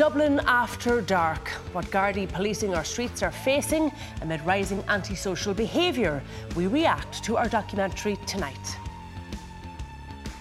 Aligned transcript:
Dublin 0.00 0.40
after 0.46 1.02
dark. 1.02 1.50
What 1.74 1.84
Gardaí 1.90 2.26
policing 2.26 2.74
our 2.74 2.84
streets 2.84 3.22
are 3.22 3.30
facing 3.30 3.92
amid 4.22 4.40
rising 4.46 4.82
antisocial 4.88 5.52
behaviour. 5.52 6.22
We 6.56 6.68
react 6.68 7.22
to 7.24 7.36
our 7.36 7.50
documentary 7.50 8.16
tonight. 8.24 8.78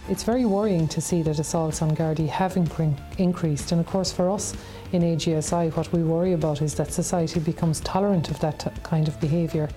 It's 0.08 0.24
very 0.24 0.46
worrying 0.46 0.88
to 0.88 1.02
see 1.02 1.22
that 1.24 1.40
assaults 1.40 1.82
on 1.82 1.94
Gardaí 1.94 2.30
have 2.30 2.56
increased, 2.56 3.74
and 3.74 3.82
of 3.82 3.86
course, 3.86 4.14
for 4.14 4.30
us 4.30 4.56
in 4.94 5.02
AGSI, 5.02 5.76
what 5.76 5.92
we 5.92 6.04
worry 6.04 6.32
about 6.32 6.62
is 6.62 6.74
that 6.76 6.94
society 6.94 7.42
becomes 7.42 7.82
tolerant 7.82 8.32
of 8.32 8.40
that 8.40 8.66
kind 8.84 9.10
of 9.10 9.20
behaviour. 9.20 9.68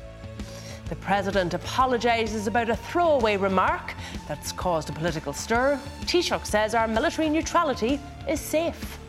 The 0.90 0.96
President 0.96 1.54
apologises 1.54 2.46
about 2.46 2.70
a 2.70 2.76
throwaway 2.76 3.36
remark 3.36 3.94
that's 4.28 4.52
caused 4.52 4.90
a 4.90 4.92
political 4.92 5.32
stir. 5.32 5.76
Taoiseach 6.02 6.46
says 6.46 6.76
our 6.76 6.86
military 6.86 7.28
neutrality 7.28 7.98
is 8.28 8.38
safe. 8.40 9.00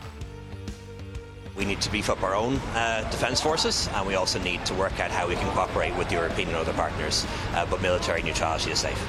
We 1.58 1.66
need 1.66 1.82
to 1.82 1.92
beef 1.92 2.10
up 2.10 2.24
our 2.24 2.36
own 2.36 2.56
uh, 2.74 3.08
defence 3.12 3.40
forces 3.40 3.88
and 3.94 4.08
we 4.08 4.16
also 4.16 4.40
need 4.40 4.66
to 4.66 4.74
work 4.74 5.00
out 5.00 5.12
how 5.12 5.28
we 5.28 5.36
can 5.36 5.52
cooperate 5.54 5.96
with 5.98 6.12
European 6.12 6.50
and 6.50 6.58
other 6.58 6.74
partners. 6.74 7.26
Uh, 7.54 7.66
but 7.66 7.82
military 7.82 8.24
neutrality 8.24 8.72
is 8.72 8.80
safe. 8.80 9.00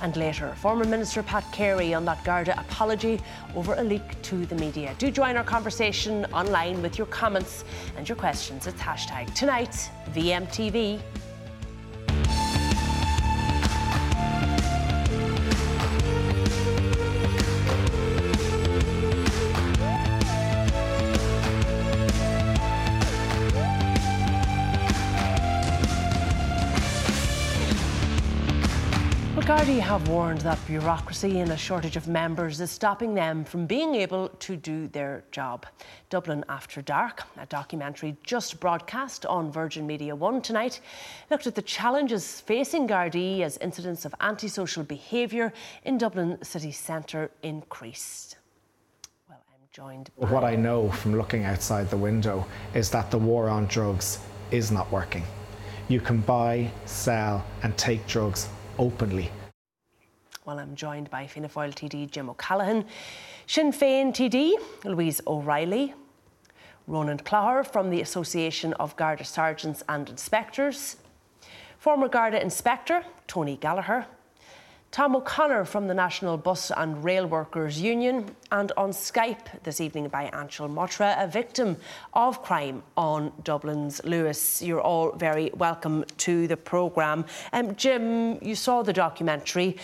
And 0.00 0.16
later, 0.16 0.54
former 0.54 0.84
Minister 0.84 1.22
Pat 1.22 1.50
Carey 1.52 1.92
on 1.92 2.04
that 2.04 2.22
Garda 2.22 2.58
apology 2.58 3.20
over 3.56 3.74
a 3.74 3.82
leak 3.82 4.20
to 4.22 4.46
the 4.46 4.54
media. 4.54 4.94
Do 4.98 5.10
join 5.10 5.36
our 5.36 5.44
conversation 5.44 6.24
online 6.26 6.82
with 6.82 6.98
your 6.98 7.08
comments 7.08 7.64
and 7.96 8.08
your 8.08 8.16
questions. 8.16 8.66
It's 8.66 8.80
hashtag 8.80 9.34
tonight 9.34 9.90
VMTV. 10.12 11.00
Gardaí 29.68 29.80
have 29.80 30.08
warned 30.08 30.40
that 30.40 30.58
bureaucracy 30.66 31.40
and 31.40 31.52
a 31.52 31.56
shortage 31.56 31.96
of 31.96 32.08
members 32.08 32.58
is 32.58 32.70
stopping 32.70 33.12
them 33.12 33.44
from 33.44 33.66
being 33.66 33.94
able 33.94 34.30
to 34.30 34.56
do 34.56 34.88
their 34.88 35.24
job. 35.30 35.66
Dublin 36.08 36.42
After 36.48 36.80
Dark, 36.80 37.24
a 37.36 37.44
documentary 37.44 38.16
just 38.22 38.60
broadcast 38.60 39.26
on 39.26 39.52
Virgin 39.52 39.86
Media 39.86 40.16
One 40.16 40.40
tonight, 40.40 40.80
looked 41.30 41.46
at 41.46 41.54
the 41.54 41.60
challenges 41.60 42.40
facing 42.40 42.88
Gardaí 42.88 43.42
as 43.42 43.58
incidents 43.58 44.06
of 44.06 44.14
antisocial 44.22 44.84
behaviour 44.84 45.52
in 45.84 45.98
Dublin 45.98 46.42
city 46.42 46.72
centre 46.72 47.30
increased. 47.42 48.38
Well, 49.28 49.44
I'm 49.50 49.68
joined. 49.70 50.08
By... 50.18 50.30
What 50.30 50.44
I 50.44 50.56
know 50.56 50.90
from 50.90 51.14
looking 51.14 51.44
outside 51.44 51.90
the 51.90 51.98
window 51.98 52.46
is 52.72 52.88
that 52.92 53.10
the 53.10 53.18
war 53.18 53.50
on 53.50 53.66
drugs 53.66 54.18
is 54.50 54.70
not 54.70 54.90
working. 54.90 55.24
You 55.88 56.00
can 56.00 56.22
buy, 56.22 56.70
sell, 56.86 57.44
and 57.62 57.76
take 57.76 58.06
drugs 58.06 58.48
openly 58.78 59.30
well, 60.48 60.58
I'm 60.58 60.74
joined 60.74 61.10
by 61.10 61.26
Fianna 61.26 61.50
Fáil 61.50 61.74
TD 61.74 62.10
Jim 62.10 62.30
O'Callaghan, 62.30 62.86
Sinn 63.46 63.70
Féin 63.70 64.14
TD 64.14 64.54
Louise 64.86 65.20
O'Reilly, 65.26 65.92
Ronan 66.86 67.18
Clogher 67.18 67.70
from 67.70 67.90
the 67.90 68.00
Association 68.00 68.72
of 68.80 68.96
Garda 68.96 69.24
Sergeants 69.24 69.82
and 69.90 70.08
Inspectors, 70.08 70.96
former 71.78 72.08
Garda 72.08 72.40
Inspector 72.40 73.04
Tony 73.26 73.58
Gallagher, 73.58 74.06
Tom 74.90 75.16
O'Connor 75.16 75.66
from 75.66 75.86
the 75.86 75.92
National 75.92 76.38
Bus 76.38 76.72
and 76.74 77.04
Rail 77.04 77.26
Workers 77.26 77.78
Union, 77.78 78.34
and 78.50 78.72
on 78.78 78.88
Skype 78.88 79.62
this 79.64 79.82
evening 79.82 80.08
by 80.08 80.30
Aanchal 80.30 80.72
Mohtra, 80.72 81.22
a 81.22 81.26
victim 81.26 81.76
of 82.14 82.42
crime 82.42 82.82
on 82.96 83.32
Dublin's 83.44 84.00
Luas. 84.00 84.66
You're 84.66 84.80
all 84.80 85.12
very 85.12 85.50
welcome 85.54 86.06
to 86.16 86.48
the 86.48 86.56
programme. 86.56 87.26
Um, 87.52 87.76
Jim, 87.76 88.42
you 88.42 88.54
saw 88.54 88.82
the 88.82 88.94
documentary. 88.94 89.76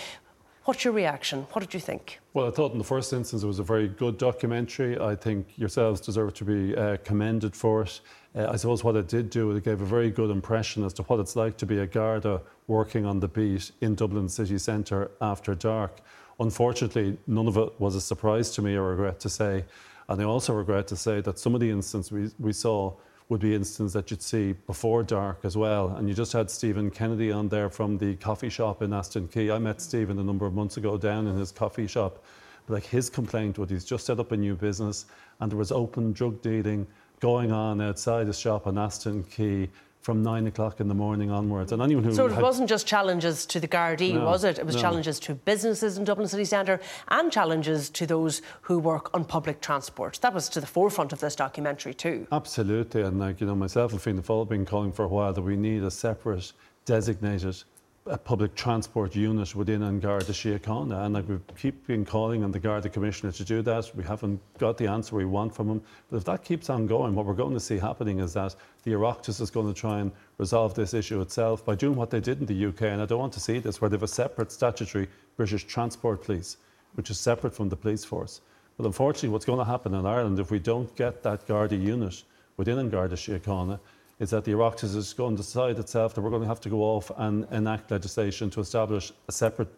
What's 0.64 0.82
your 0.82 0.94
reaction? 0.94 1.42
What 1.52 1.60
did 1.60 1.74
you 1.74 1.80
think? 1.80 2.20
Well, 2.32 2.48
I 2.48 2.50
thought 2.50 2.72
in 2.72 2.78
the 2.78 2.84
first 2.84 3.12
instance 3.12 3.42
it 3.42 3.46
was 3.46 3.58
a 3.58 3.62
very 3.62 3.86
good 3.86 4.16
documentary. 4.16 4.98
I 4.98 5.14
think 5.14 5.46
yourselves 5.56 6.00
deserve 6.00 6.32
to 6.34 6.44
be 6.44 6.74
uh, 6.74 6.96
commended 7.04 7.54
for 7.54 7.82
it. 7.82 8.00
Uh, 8.34 8.48
I 8.48 8.56
suppose 8.56 8.82
what 8.82 8.96
it 8.96 9.06
did 9.06 9.28
do, 9.28 9.50
it 9.50 9.62
gave 9.62 9.82
a 9.82 9.84
very 9.84 10.10
good 10.10 10.30
impression 10.30 10.82
as 10.82 10.94
to 10.94 11.02
what 11.02 11.20
it's 11.20 11.36
like 11.36 11.58
to 11.58 11.66
be 11.66 11.80
a 11.80 11.86
Garda 11.86 12.40
working 12.66 13.04
on 13.04 13.20
the 13.20 13.28
beat 13.28 13.72
in 13.82 13.94
Dublin 13.94 14.26
city 14.26 14.56
centre 14.56 15.10
after 15.20 15.54
dark. 15.54 15.98
Unfortunately, 16.40 17.18
none 17.26 17.46
of 17.46 17.58
it 17.58 17.78
was 17.78 17.94
a 17.94 18.00
surprise 18.00 18.50
to 18.52 18.62
me, 18.62 18.72
I 18.72 18.78
regret 18.78 19.20
to 19.20 19.28
say. 19.28 19.66
And 20.08 20.18
I 20.18 20.24
also 20.24 20.54
regret 20.54 20.86
to 20.88 20.96
say 20.96 21.20
that 21.20 21.38
some 21.38 21.54
of 21.54 21.60
the 21.60 21.68
instances 21.68 22.10
we, 22.10 22.30
we 22.38 22.54
saw 22.54 22.94
would 23.28 23.40
be 23.40 23.54
instances 23.54 23.94
that 23.94 24.10
you'd 24.10 24.22
see 24.22 24.52
before 24.52 25.02
dark 25.02 25.40
as 25.44 25.56
well. 25.56 25.88
And 25.96 26.08
you 26.08 26.14
just 26.14 26.32
had 26.32 26.50
Stephen 26.50 26.90
Kennedy 26.90 27.32
on 27.32 27.48
there 27.48 27.70
from 27.70 27.96
the 27.96 28.16
coffee 28.16 28.50
shop 28.50 28.82
in 28.82 28.92
Aston 28.92 29.28
Quay. 29.28 29.50
I 29.50 29.58
met 29.58 29.80
Stephen 29.80 30.18
a 30.18 30.22
number 30.22 30.46
of 30.46 30.52
months 30.52 30.76
ago 30.76 30.98
down 30.98 31.26
in 31.26 31.36
his 31.36 31.50
coffee 31.50 31.86
shop. 31.86 32.22
But 32.66 32.74
like 32.74 32.84
his 32.84 33.08
complaint 33.08 33.58
was 33.58 33.70
he's 33.70 33.84
just 33.84 34.06
set 34.06 34.20
up 34.20 34.32
a 34.32 34.36
new 34.36 34.54
business 34.54 35.06
and 35.40 35.50
there 35.50 35.58
was 35.58 35.72
open 35.72 36.12
drug 36.12 36.40
dealing 36.42 36.86
going 37.20 37.52
on 37.52 37.80
outside 37.80 38.26
his 38.26 38.38
shop 38.38 38.66
in 38.66 38.76
Aston 38.76 39.24
Quay 39.24 39.70
from 40.04 40.22
nine 40.22 40.46
o'clock 40.46 40.80
in 40.80 40.88
the 40.88 40.94
morning 40.94 41.30
onwards. 41.30 41.72
And 41.72 41.80
anyone 41.80 42.04
who 42.04 42.12
so 42.12 42.26
it 42.26 42.36
wasn't 42.36 42.68
just 42.68 42.86
challenges 42.86 43.46
to 43.46 43.58
the 43.58 43.66
Gardaí, 43.66 44.12
no, 44.12 44.26
was 44.26 44.44
it? 44.44 44.58
It 44.58 44.66
was 44.66 44.74
no. 44.74 44.82
challenges 44.82 45.18
to 45.20 45.34
businesses 45.34 45.96
in 45.96 46.04
Dublin 46.04 46.28
city 46.28 46.44
centre 46.44 46.78
and 47.08 47.32
challenges 47.32 47.88
to 47.88 48.06
those 48.06 48.42
who 48.60 48.78
work 48.78 49.08
on 49.14 49.24
public 49.24 49.62
transport. 49.62 50.18
That 50.20 50.34
was 50.34 50.50
to 50.50 50.60
the 50.60 50.66
forefront 50.66 51.14
of 51.14 51.20
this 51.20 51.34
documentary 51.34 51.94
too. 51.94 52.26
Absolutely, 52.30 53.00
and 53.00 53.18
like 53.18 53.40
you 53.40 53.46
know, 53.46 53.54
myself 53.54 53.92
and 53.92 54.02
Fianna 54.02 54.20
Fáil 54.20 54.40
have 54.40 54.50
been 54.50 54.66
calling 54.66 54.92
for 54.92 55.06
a 55.06 55.08
while 55.08 55.32
that 55.32 55.40
we 55.40 55.56
need 55.56 55.82
a 55.82 55.90
separate, 55.90 56.52
designated 56.84 57.64
a 58.06 58.18
public 58.18 58.54
transport 58.54 59.16
unit 59.16 59.54
within 59.56 59.82
An 59.82 59.98
Garda 59.98 60.26
Síochána. 60.26 61.06
And 61.06 61.14
like 61.14 61.26
we 61.26 61.38
keep 61.56 61.86
been 61.86 62.04
calling 62.04 62.44
on 62.44 62.52
the 62.52 62.58
Garda 62.58 62.90
Commissioner 62.90 63.32
to 63.32 63.44
do 63.44 63.62
that. 63.62 63.90
We 63.96 64.04
haven't 64.04 64.42
got 64.58 64.76
the 64.76 64.86
answer 64.86 65.16
we 65.16 65.24
want 65.24 65.54
from 65.54 65.70
him. 65.70 65.82
But 66.10 66.18
if 66.18 66.24
that 66.24 66.44
keeps 66.44 66.68
on 66.68 66.86
going, 66.86 67.14
what 67.14 67.24
we're 67.24 67.32
going 67.32 67.54
to 67.54 67.60
see 67.60 67.78
happening 67.78 68.18
is 68.18 68.34
that 68.34 68.56
the 68.82 68.90
Oireachtas 68.92 69.40
is 69.40 69.50
going 69.50 69.72
to 69.72 69.80
try 69.80 70.00
and 70.00 70.12
resolve 70.36 70.74
this 70.74 70.92
issue 70.92 71.22
itself 71.22 71.64
by 71.64 71.74
doing 71.74 71.96
what 71.96 72.10
they 72.10 72.20
did 72.20 72.40
in 72.40 72.46
the 72.46 72.66
UK. 72.66 72.82
And 72.82 73.00
I 73.00 73.06
don't 73.06 73.20
want 73.20 73.32
to 73.34 73.40
see 73.40 73.58
this, 73.58 73.80
where 73.80 73.88
they 73.88 73.94
have 73.94 74.02
a 74.02 74.08
separate 74.08 74.52
statutory 74.52 75.08
British 75.38 75.64
Transport 75.64 76.22
Police, 76.22 76.58
which 76.96 77.08
is 77.08 77.18
separate 77.18 77.54
from 77.54 77.70
the 77.70 77.76
police 77.76 78.04
force. 78.04 78.42
But 78.76 78.84
unfortunately, 78.84 79.30
what's 79.30 79.46
going 79.46 79.60
to 79.60 79.64
happen 79.64 79.94
in 79.94 80.04
Ireland 80.04 80.38
if 80.38 80.50
we 80.50 80.58
don't 80.58 80.94
get 80.94 81.22
that 81.22 81.46
Garda 81.46 81.76
unit 81.76 82.22
within 82.58 82.90
Garda 82.90 83.16
Síochána 83.16 83.80
is 84.20 84.30
that 84.30 84.44
the 84.44 84.52
Oireachtas 84.52 84.94
is 84.94 85.12
going 85.12 85.36
to 85.36 85.42
decide 85.42 85.78
itself 85.78 86.14
that 86.14 86.20
we're 86.20 86.30
going 86.30 86.42
to 86.42 86.48
have 86.48 86.60
to 86.60 86.68
go 86.68 86.82
off 86.82 87.10
and 87.16 87.46
enact 87.50 87.90
legislation 87.90 88.50
to 88.50 88.60
establish 88.60 89.12
a 89.28 89.32
separate 89.32 89.68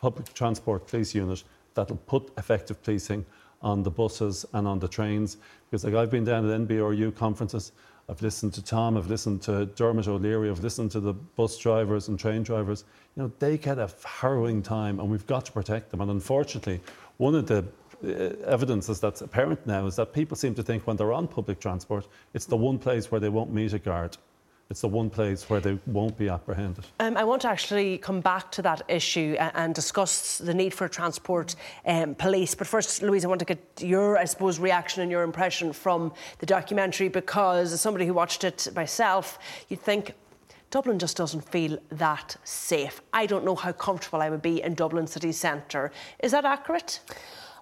public 0.00 0.32
transport 0.34 0.86
police 0.86 1.14
unit 1.14 1.42
that 1.74 1.88
will 1.88 1.96
put 1.96 2.30
effective 2.38 2.82
policing 2.82 3.24
on 3.62 3.82
the 3.82 3.90
buses 3.90 4.44
and 4.52 4.68
on 4.68 4.78
the 4.78 4.88
trains. 4.88 5.38
Because 5.70 5.84
like 5.84 5.94
I've 5.94 6.10
been 6.10 6.24
down 6.24 6.48
at 6.48 6.60
NBRU 6.68 7.14
conferences, 7.16 7.72
I've 8.08 8.20
listened 8.20 8.52
to 8.54 8.62
Tom, 8.62 8.98
I've 8.98 9.08
listened 9.08 9.40
to 9.42 9.66
Dermot 9.66 10.06
O'Leary, 10.06 10.50
I've 10.50 10.62
listened 10.62 10.90
to 10.92 11.00
the 11.00 11.14
bus 11.14 11.56
drivers 11.56 12.08
and 12.08 12.18
train 12.18 12.42
drivers. 12.42 12.84
You 13.16 13.22
know, 13.22 13.32
they 13.38 13.56
get 13.56 13.78
a 13.78 13.88
harrowing 14.04 14.62
time 14.62 15.00
and 15.00 15.10
we've 15.10 15.26
got 15.26 15.46
to 15.46 15.52
protect 15.52 15.90
them. 15.90 16.02
And 16.02 16.10
unfortunately, 16.10 16.80
one 17.16 17.34
of 17.34 17.46
the 17.46 17.64
evidence 18.46 18.88
is 18.88 19.00
that's 19.00 19.20
apparent 19.20 19.66
now 19.66 19.86
is 19.86 19.96
that 19.96 20.12
people 20.12 20.36
seem 20.36 20.54
to 20.54 20.62
think 20.62 20.86
when 20.86 20.96
they're 20.96 21.12
on 21.12 21.28
public 21.28 21.60
transport, 21.60 22.06
it's 22.32 22.46
the 22.46 22.56
one 22.56 22.78
place 22.78 23.10
where 23.10 23.20
they 23.20 23.28
won't 23.28 23.52
meet 23.52 23.72
a 23.72 23.78
guard. 23.78 24.16
It's 24.70 24.80
the 24.80 24.88
one 24.88 25.10
place 25.10 25.48
where 25.50 25.60
they 25.60 25.78
won't 25.86 26.16
be 26.16 26.30
apprehended. 26.30 26.86
Um, 26.98 27.18
I 27.18 27.24
want 27.24 27.42
to 27.42 27.48
actually 27.48 27.98
come 27.98 28.20
back 28.20 28.50
to 28.52 28.62
that 28.62 28.80
issue 28.88 29.36
and, 29.38 29.52
and 29.54 29.74
discuss 29.74 30.38
the 30.38 30.54
need 30.54 30.72
for 30.72 30.88
transport 30.88 31.54
um, 31.84 32.14
police. 32.14 32.54
But 32.54 32.66
first, 32.66 33.02
Louise, 33.02 33.26
I 33.26 33.28
want 33.28 33.40
to 33.40 33.44
get 33.44 33.60
your, 33.80 34.16
I 34.16 34.24
suppose, 34.24 34.58
reaction 34.58 35.02
and 35.02 35.10
your 35.10 35.22
impression 35.22 35.72
from 35.74 36.14
the 36.38 36.46
documentary 36.46 37.08
because 37.08 37.74
as 37.74 37.80
somebody 37.82 38.06
who 38.06 38.14
watched 38.14 38.42
it 38.42 38.68
myself, 38.74 39.38
you'd 39.68 39.82
think 39.82 40.14
Dublin 40.70 40.98
just 40.98 41.16
doesn't 41.16 41.42
feel 41.42 41.78
that 41.92 42.36
safe. 42.42 43.00
I 43.12 43.26
don't 43.26 43.44
know 43.44 43.54
how 43.54 43.70
comfortable 43.70 44.22
I 44.22 44.30
would 44.30 44.42
be 44.42 44.62
in 44.62 44.74
Dublin 44.74 45.06
city 45.06 45.30
centre. 45.30 45.92
Is 46.20 46.32
that 46.32 46.44
accurate? 46.44 47.00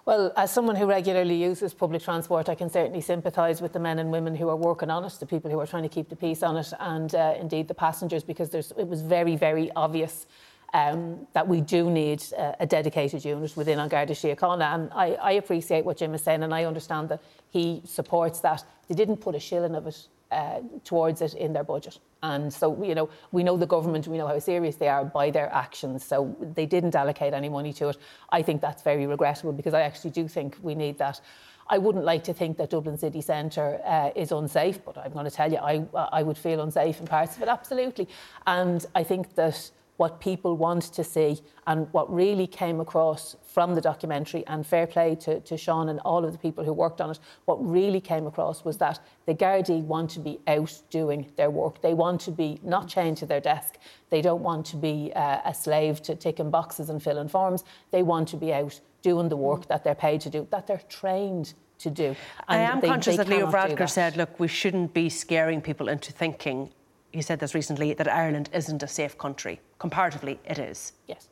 Well, 0.05 0.33
as 0.35 0.51
someone 0.51 0.75
who 0.75 0.85
regularly 0.85 1.41
uses 1.41 1.73
public 1.73 2.01
transport, 2.01 2.49
I 2.49 2.55
can 2.55 2.69
certainly 2.69 2.99
sympathise 2.99 3.61
with 3.61 3.71
the 3.71 3.79
men 3.79 3.99
and 3.99 4.11
women 4.11 4.35
who 4.35 4.49
are 4.49 4.55
working 4.55 4.89
on 4.89 5.05
it, 5.05 5.13
the 5.13 5.25
people 5.25 5.49
who 5.49 5.57
are 5.61 5.67
trying 5.67 5.83
to 5.83 5.89
keep 5.89 6.09
the 6.09 6.15
peace 6.17 6.43
on 6.43 6.57
it, 6.57 6.73
and 6.81 7.15
uh, 7.15 7.35
indeed 7.39 7.69
the 7.69 7.73
passengers, 7.73 8.21
because 8.21 8.53
it 8.53 8.87
was 8.87 9.01
very, 9.01 9.37
very 9.37 9.71
obvious 9.77 10.25
um, 10.73 11.25
that 11.31 11.47
we 11.47 11.61
do 11.61 11.89
need 11.89 12.21
uh, 12.37 12.51
a 12.59 12.65
dedicated 12.65 13.23
unit 13.23 13.55
within 13.55 13.79
An 13.79 13.87
Garda 13.87 14.13
Síochána. 14.13 14.73
And 14.73 14.89
I, 14.93 15.13
I, 15.21 15.31
appreciate 15.33 15.85
what 15.85 15.97
Jim 15.97 16.13
is 16.15 16.21
saying, 16.21 16.43
and 16.43 16.53
I 16.53 16.65
understand 16.65 17.07
that 17.09 17.21
he 17.49 17.81
supports 17.85 18.39
that. 18.41 18.63
They 18.89 18.95
didn't 18.95 19.17
put 19.17 19.35
a 19.35 19.39
shilling 19.39 19.75
of 19.75 19.87
it 19.87 20.07
uh, 20.31 20.61
towards 20.83 21.21
it 21.21 21.33
in 21.33 21.53
their 21.53 21.63
budget. 21.63 21.99
And 22.23 22.53
so, 22.53 22.81
you 22.83 22.95
know, 22.95 23.09
we 23.31 23.43
know 23.43 23.57
the 23.57 23.67
government, 23.67 24.07
we 24.07 24.17
know 24.17 24.27
how 24.27 24.39
serious 24.39 24.77
they 24.77 24.87
are 24.87 25.03
by 25.03 25.29
their 25.29 25.51
actions. 25.53 26.05
So 26.05 26.35
they 26.55 26.65
didn't 26.65 26.95
allocate 26.95 27.33
any 27.33 27.49
money 27.49 27.73
to 27.73 27.89
it. 27.89 27.97
I 28.29 28.41
think 28.41 28.61
that's 28.61 28.81
very 28.81 29.05
regrettable 29.05 29.53
because 29.53 29.73
I 29.73 29.81
actually 29.81 30.11
do 30.11 30.27
think 30.27 30.57
we 30.61 30.73
need 30.73 30.97
that. 30.99 31.19
I 31.67 31.77
wouldn't 31.77 32.03
like 32.03 32.23
to 32.25 32.33
think 32.33 32.57
that 32.57 32.69
Dublin 32.69 32.97
city 32.97 33.21
centre 33.21 33.79
uh, 33.85 34.11
is 34.15 34.31
unsafe, 34.31 34.83
but 34.83 34.97
I'm 34.97 35.13
going 35.13 35.25
to 35.25 35.31
tell 35.31 35.51
you, 35.51 35.59
I, 35.59 35.85
I 36.11 36.23
would 36.23 36.37
feel 36.37 36.61
unsafe 36.61 36.99
in 36.99 37.07
parts 37.07 37.35
of 37.35 37.43
it, 37.43 37.47
absolutely. 37.47 38.07
And 38.45 38.85
I 38.95 39.03
think 39.03 39.35
that 39.35 39.71
what 39.97 40.19
people 40.19 40.57
want 40.57 40.83
to 40.83 41.03
see 41.03 41.39
and 41.67 41.91
what 41.93 42.11
really 42.13 42.47
came 42.47 42.79
across 42.79 43.35
from 43.43 43.75
the 43.75 43.81
documentary 43.81 44.43
and 44.47 44.65
fair 44.65 44.87
play 44.87 45.15
to, 45.15 45.39
to 45.41 45.55
Sean 45.57 45.89
and 45.89 45.99
all 45.99 46.25
of 46.25 46.31
the 46.31 46.37
people 46.37 46.63
who 46.63 46.73
worked 46.73 46.99
on 46.99 47.11
it. 47.11 47.19
What 47.45 47.63
really 47.63 48.01
came 48.01 48.25
across 48.25 48.65
was 48.65 48.77
that 48.77 48.99
the 49.25 49.35
Gardaí 49.35 49.81
want 49.83 50.09
to 50.11 50.19
be 50.19 50.39
out 50.47 50.81
doing 50.89 51.31
their 51.35 51.51
work. 51.51 51.81
They 51.81 51.93
want 51.93 52.21
to 52.21 52.31
be 52.31 52.59
not 52.63 52.87
chained 52.87 53.17
to 53.17 53.25
their 53.25 53.39
desk. 53.39 53.77
They 54.09 54.21
don't 54.21 54.41
want 54.41 54.65
to 54.67 54.77
be 54.77 55.11
uh, 55.15 55.39
a 55.45 55.53
slave 55.53 56.01
to 56.03 56.15
ticking 56.15 56.49
boxes 56.49 56.89
and 56.89 57.01
filling 57.01 57.29
forms. 57.29 57.63
They 57.91 58.03
want 58.03 58.27
to 58.29 58.37
be 58.37 58.53
out 58.53 58.79
doing 59.01 59.29
the 59.29 59.37
work 59.37 59.67
that 59.67 59.83
they're 59.83 59.93
paid 59.93 60.21
to 60.21 60.29
do 60.29 60.47
that 60.49 60.65
they're 60.65 60.81
trained 60.89 61.53
to 61.79 61.89
do. 61.89 62.07
And 62.07 62.15
I 62.47 62.57
am 62.59 62.79
they, 62.79 62.87
conscious 62.87 63.17
they 63.17 63.23
that 63.23 63.29
Leo 63.29 63.51
Varadkar 63.51 63.89
said, 63.89 64.17
look, 64.17 64.39
we 64.39 64.47
shouldn't 64.47 64.93
be 64.93 65.09
scaring 65.09 65.61
people 65.61 65.89
into 65.89 66.11
thinking 66.11 66.71
he 67.13 67.21
said 67.21 67.39
this 67.39 67.53
recently 67.53 67.93
that 67.93 68.07
Ireland 68.07 68.49
isn't 68.53 68.83
a 68.83 68.87
safe 68.87 69.17
country. 69.17 69.61
Comparatively, 69.77 70.39
it 70.45 70.57
is. 70.57 70.93
Yes. 71.07 71.29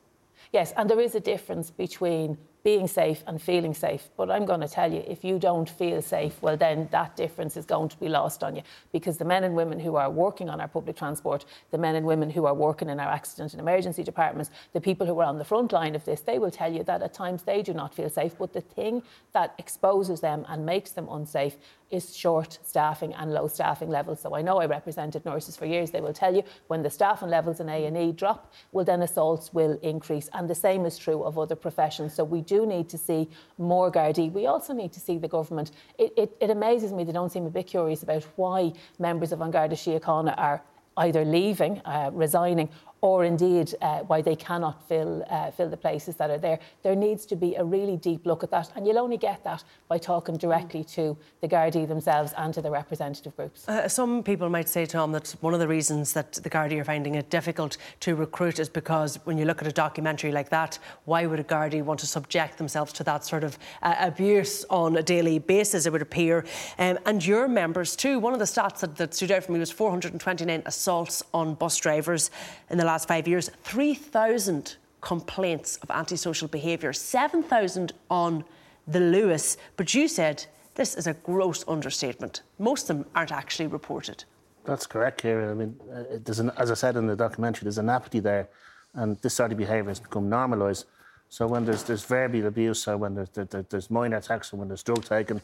Yes, 0.53 0.73
and 0.77 0.89
there 0.89 0.99
is 0.99 1.15
a 1.15 1.19
difference 1.19 1.71
between 1.71 2.37
being 2.63 2.87
safe 2.87 3.23
and 3.25 3.41
feeling 3.41 3.73
safe. 3.73 4.09
But 4.15 4.29
I'm 4.29 4.45
going 4.45 4.59
to 4.61 4.67
tell 4.67 4.91
you, 4.91 5.03
if 5.07 5.23
you 5.23 5.39
don't 5.39 5.67
feel 5.67 6.01
safe, 6.01 6.39
well, 6.41 6.57
then 6.57 6.87
that 6.91 7.15
difference 7.15 7.57
is 7.57 7.65
going 7.65 7.89
to 7.89 7.97
be 7.97 8.07
lost 8.07 8.43
on 8.43 8.55
you. 8.55 8.61
Because 8.91 9.17
the 9.17 9.25
men 9.25 9.43
and 9.43 9.55
women 9.55 9.79
who 9.79 9.95
are 9.95 10.11
working 10.11 10.49
on 10.49 10.61
our 10.61 10.67
public 10.67 10.95
transport, 10.95 11.45
the 11.71 11.77
men 11.77 11.95
and 11.95 12.05
women 12.05 12.29
who 12.29 12.45
are 12.45 12.53
working 12.53 12.89
in 12.89 12.99
our 12.99 13.11
accident 13.11 13.53
and 13.53 13.61
emergency 13.61 14.03
departments, 14.03 14.51
the 14.73 14.81
people 14.81 15.07
who 15.07 15.17
are 15.19 15.25
on 15.25 15.39
the 15.39 15.45
front 15.45 15.71
line 15.71 15.95
of 15.95 16.05
this, 16.05 16.21
they 16.21 16.37
will 16.37 16.51
tell 16.51 16.71
you 16.71 16.83
that 16.83 17.01
at 17.01 17.13
times 17.13 17.43
they 17.43 17.63
do 17.63 17.73
not 17.73 17.95
feel 17.95 18.09
safe. 18.09 18.37
But 18.37 18.53
the 18.53 18.61
thing 18.61 19.01
that 19.33 19.55
exposes 19.57 20.21
them 20.21 20.45
and 20.47 20.65
makes 20.65 20.91
them 20.91 21.07
unsafe 21.09 21.57
is 21.91 22.15
short 22.15 22.59
staffing 22.63 23.13
and 23.13 23.33
low 23.33 23.47
staffing 23.47 23.89
levels. 23.89 24.21
So 24.21 24.35
I 24.35 24.41
know 24.41 24.59
I 24.59 24.65
represented 24.65 25.25
nurses 25.25 25.57
for 25.57 25.65
years. 25.65 25.91
They 25.91 26.01
will 26.01 26.13
tell 26.13 26.33
you 26.33 26.43
when 26.67 26.81
the 26.83 26.89
staffing 26.89 27.29
levels 27.29 27.59
in 27.59 27.69
A&E 27.69 28.11
drop, 28.13 28.53
well, 28.71 28.85
then 28.85 29.01
assaults 29.01 29.53
will 29.53 29.77
increase. 29.81 30.29
And 30.33 30.49
the 30.49 30.55
same 30.55 30.85
is 30.85 30.97
true 30.97 31.23
of 31.23 31.37
other 31.37 31.55
professions. 31.55 32.13
So 32.13 32.23
we 32.23 32.41
do 32.41 32.65
need 32.65 32.89
to 32.89 32.97
see 32.97 33.29
more 33.57 33.91
Gardaí. 33.91 34.31
We 34.31 34.47
also 34.47 34.73
need 34.73 34.93
to 34.93 34.99
see 34.99 35.17
the 35.17 35.27
government. 35.27 35.71
It, 35.97 36.13
it, 36.17 36.37
it 36.39 36.49
amazes 36.49 36.93
me 36.93 37.03
they 37.03 37.11
don't 37.11 37.31
seem 37.31 37.45
a 37.45 37.49
bit 37.49 37.67
curious 37.67 38.03
about 38.03 38.23
why 38.35 38.73
members 38.99 39.31
of 39.31 39.41
An 39.41 39.51
Garda 39.51 39.75
Síochána 39.75 40.33
are 40.37 40.61
either 40.97 41.23
leaving, 41.23 41.79
uh, 41.85 42.09
resigning, 42.13 42.69
or 43.01 43.25
indeed 43.25 43.73
uh, 43.81 43.99
why 44.01 44.21
they 44.21 44.35
cannot 44.35 44.87
fill, 44.87 45.25
uh, 45.29 45.49
fill 45.51 45.69
the 45.69 45.77
places 45.77 46.15
that 46.15 46.29
are 46.29 46.37
there. 46.37 46.59
There 46.83 46.95
needs 46.95 47.25
to 47.27 47.35
be 47.35 47.55
a 47.55 47.63
really 47.63 47.97
deep 47.97 48.27
look 48.27 48.43
at 48.43 48.51
that, 48.51 48.71
and 48.75 48.85
you'll 48.85 48.99
only 48.99 49.17
get 49.17 49.43
that 49.43 49.63
by 49.87 49.97
talking 49.97 50.37
directly 50.37 50.83
to 50.85 51.17
the 51.41 51.47
Gardaí 51.47 51.87
themselves 51.87 52.33
and 52.37 52.53
to 52.53 52.61
the 52.61 52.69
representative 52.69 53.35
groups. 53.35 53.67
Uh, 53.67 53.87
some 53.87 54.21
people 54.21 54.49
might 54.49 54.69
say, 54.69 54.85
Tom, 54.85 55.11
that 55.13 55.35
one 55.41 55.55
of 55.55 55.59
the 55.59 55.67
reasons 55.67 56.13
that 56.13 56.33
the 56.33 56.49
Gardaí 56.49 56.79
are 56.79 56.83
finding 56.83 57.15
it 57.15 57.31
difficult 57.31 57.77
to 58.01 58.15
recruit 58.15 58.59
is 58.59 58.69
because 58.69 59.15
when 59.23 59.37
you 59.37 59.45
look 59.45 59.61
at 59.61 59.67
a 59.67 59.71
documentary 59.71 60.31
like 60.31 60.49
that, 60.49 60.77
why 61.05 61.25
would 61.25 61.39
a 61.39 61.43
Gardaí 61.43 61.83
want 61.83 61.99
to 62.01 62.07
subject 62.07 62.59
themselves 62.59 62.93
to 62.93 63.03
that 63.03 63.25
sort 63.25 63.43
of 63.43 63.57
uh, 63.81 63.95
abuse 63.99 64.63
on 64.69 64.95
a 64.95 65.03
daily 65.03 65.39
basis, 65.39 65.87
it 65.87 65.91
would 65.91 66.03
appear? 66.03 66.45
Um, 66.77 66.99
and 67.07 67.25
your 67.25 67.47
members, 67.47 67.95
too, 67.95 68.19
one 68.19 68.33
of 68.33 68.39
the 68.39 68.45
stats 68.45 68.81
that, 68.81 68.95
that 68.97 69.15
stood 69.15 69.31
out 69.31 69.43
for 69.43 69.53
me 69.53 69.59
was 69.59 69.71
429 69.71 70.61
assaults 70.67 71.23
on 71.33 71.55
bus 71.55 71.77
drivers 71.77 72.29
in 72.69 72.77
the 72.77 72.90
last 72.91 73.07
five 73.07 73.25
years, 73.27 73.49
3,000 73.63 74.75
complaints 74.99 75.77
of 75.77 75.89
antisocial 75.91 76.47
behaviour, 76.49 76.91
7,000 76.91 77.93
on 78.09 78.43
the 78.85 78.99
Luas. 78.99 79.55
But 79.77 79.93
you 79.93 80.07
said 80.09 80.45
this 80.75 80.95
is 80.95 81.07
a 81.07 81.13
gross 81.13 81.63
understatement. 81.67 82.41
Most 82.59 82.89
of 82.89 82.97
them 82.97 83.05
aren't 83.15 83.31
actually 83.31 83.67
reported. 83.67 84.25
That's 84.65 84.85
correct, 84.85 85.21
Ciara. 85.21 85.51
I 85.51 85.53
mean, 85.53 85.79
uh, 85.91 86.19
there's 86.23 86.39
an, 86.39 86.51
as 86.57 86.69
I 86.69 86.73
said 86.75 86.97
in 86.97 87.07
the 87.07 87.15
documentary, 87.15 87.63
there's 87.63 87.77
an 87.77 87.89
apathy 87.89 88.19
there, 88.19 88.49
and 88.93 89.17
this 89.19 89.35
sort 89.35 89.51
of 89.53 89.57
behaviour 89.57 89.89
has 89.89 89.99
become 89.99 90.29
normalised. 90.29 90.85
So 91.29 91.47
when 91.47 91.63
there's, 91.65 91.83
there's 91.83 92.03
verbal 92.03 92.45
abuse, 92.45 92.87
or 92.89 92.97
when 92.97 93.15
there's, 93.15 93.29
there, 93.29 93.65
there's 93.69 93.89
minor 93.89 94.17
attacks, 94.17 94.53
or 94.53 94.57
when 94.57 94.67
there's 94.67 94.83
drug 94.83 95.03
taking, 95.05 95.41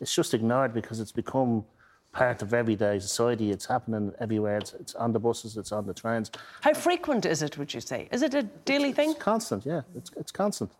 it's 0.00 0.14
just 0.14 0.34
ignored 0.34 0.74
because 0.74 0.98
it's 0.98 1.12
become 1.12 1.64
part 2.12 2.42
of 2.42 2.52
everyday 2.52 2.98
society. 2.98 3.50
It's 3.50 3.66
happening 3.66 4.12
everywhere. 4.20 4.58
It's, 4.58 4.72
it's, 4.74 4.94
on 4.94 5.12
the 5.12 5.18
buses, 5.18 5.56
it's 5.56 5.72
on 5.72 5.86
the 5.86 5.94
trains. 5.94 6.30
How 6.60 6.74
frequent 6.74 7.24
is 7.26 7.42
it, 7.42 7.56
would 7.58 7.72
you 7.72 7.80
say? 7.80 8.08
Is 8.10 8.22
it 8.22 8.34
a 8.34 8.42
daily 8.42 8.92
thing? 8.92 9.10
It's 9.10 9.18
constant, 9.22 9.64
yeah. 9.64 9.82
It's, 9.94 10.10
it's 10.16 10.32
constant. 10.32 10.72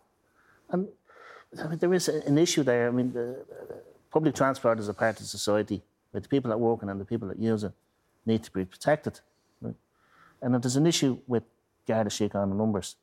And 0.69 0.87
I 1.61 1.67
mean, 1.67 1.79
there 1.79 1.93
is 1.93 2.07
an 2.07 2.37
issue 2.37 2.63
there. 2.63 2.87
I 2.87 2.91
mean, 2.91 3.13
the, 3.13 3.31
uh, 3.31 3.75
public 4.11 4.35
transport 4.35 4.79
is 4.79 4.89
a 4.89 4.93
part 4.93 5.19
of 5.19 5.25
society, 5.25 5.81
but 6.11 6.23
the 6.23 6.29
people 6.29 6.49
that 6.49 6.57
work 6.57 6.83
in 6.83 6.89
and 6.89 6.99
the 6.99 7.05
people 7.05 7.27
that 7.29 7.39
use 7.39 7.63
it 7.63 7.71
need 8.25 8.43
to 8.43 8.51
be 8.51 8.65
protected. 8.65 9.19
Right? 9.61 9.75
And 10.41 10.55
if 10.55 10.61
there's 10.61 10.75
an 10.75 10.87
issue 10.87 11.17
with 11.27 11.43
Garda 11.87 12.09
the 12.09 12.45
numbers, 12.45 12.95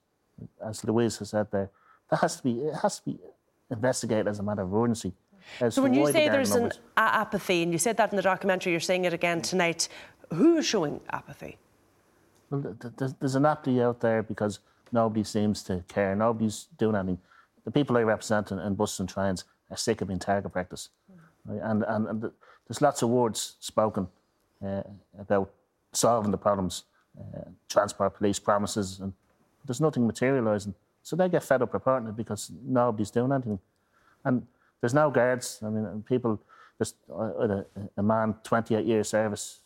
as 0.65 0.85
Louise 0.85 1.17
has 1.19 1.31
said 1.31 1.51
there, 1.51 1.71
that 2.11 2.21
has 2.21 2.37
to 2.37 2.43
be, 2.43 2.53
it 2.61 2.77
has 2.77 3.01
to 3.01 3.05
be 3.11 3.19
investigated 3.71 4.29
as 4.29 4.39
a 4.39 4.43
matter 4.43 4.63
of 4.63 4.75
urgency. 4.75 5.13
So 5.71 5.83
when 5.83 5.95
you 5.95 6.11
say 6.13 6.29
there's 6.29 6.53
an 6.53 6.71
apathy, 6.97 7.63
and 7.63 7.73
you 7.73 7.79
said 7.79 7.97
that 7.97 8.11
in 8.11 8.17
the 8.17 8.23
documentary, 8.23 8.73
you're 8.73 8.81
saying 8.81 9.05
it 9.05 9.13
again 9.13 9.43
tonight, 9.43 9.89
who 10.33 10.59
is 10.59 10.67
showing 10.67 11.01
apathy? 11.11 11.59
Well, 12.51 12.77
there's 13.21 13.35
an 13.35 13.47
apathy 13.47 13.83
out 13.83 14.01
there 14.01 14.23
because 14.23 14.61
nobody 14.93 15.25
seems 15.25 15.63
to 15.65 15.85
care. 15.89 16.15
Nobody's 16.15 16.69
doing 16.79 16.97
anything. 16.97 17.19
The 17.65 17.71
people 17.71 17.97
I 17.97 18.03
represent 18.03 18.51
in, 18.51 18.59
in 18.59 18.75
buses 18.75 19.01
and 19.01 19.09
trains 19.09 19.45
are 19.71 19.77
sick 19.77 20.01
of 20.01 20.09
being 20.09 20.21
target 20.21 20.53
practice. 20.53 20.89
Right? 21.45 21.61
And, 21.63 21.85
and, 21.87 22.07
and 22.09 22.23
there's 22.23 22.81
lots 22.81 23.03
of 23.03 23.11
words 23.11 23.57
spoken 23.61 24.09
uh, 24.65 24.83
about 25.19 25.51
solving 25.93 26.31
the 26.31 26.39
problems, 26.39 26.85
uh, 27.19 27.41
transport 27.69 28.17
police 28.17 28.39
promises, 28.39 29.01
and 29.01 29.13
there's 29.67 29.81
nothing 29.81 30.07
materialising. 30.07 30.75
So 31.03 31.17
they 31.17 31.29
get 31.29 31.43
fed 31.43 31.63
up 31.63 31.73
reporting 31.73 32.09
it 32.09 32.17
because 32.17 32.51
nobody's 32.65 33.11
doing 33.11 33.33
anything. 33.33 33.59
And 34.25 34.47
there's 34.81 34.95
no 34.95 35.11
guards. 35.11 35.61
I 35.65 35.71
mean, 35.71 36.05
people, 36.07 36.41
just 36.79 36.97
a, 37.11 37.65
a 37.97 38.03
man, 38.03 38.35
28 38.45 38.85
years 38.87 39.09
service, 39.09 39.61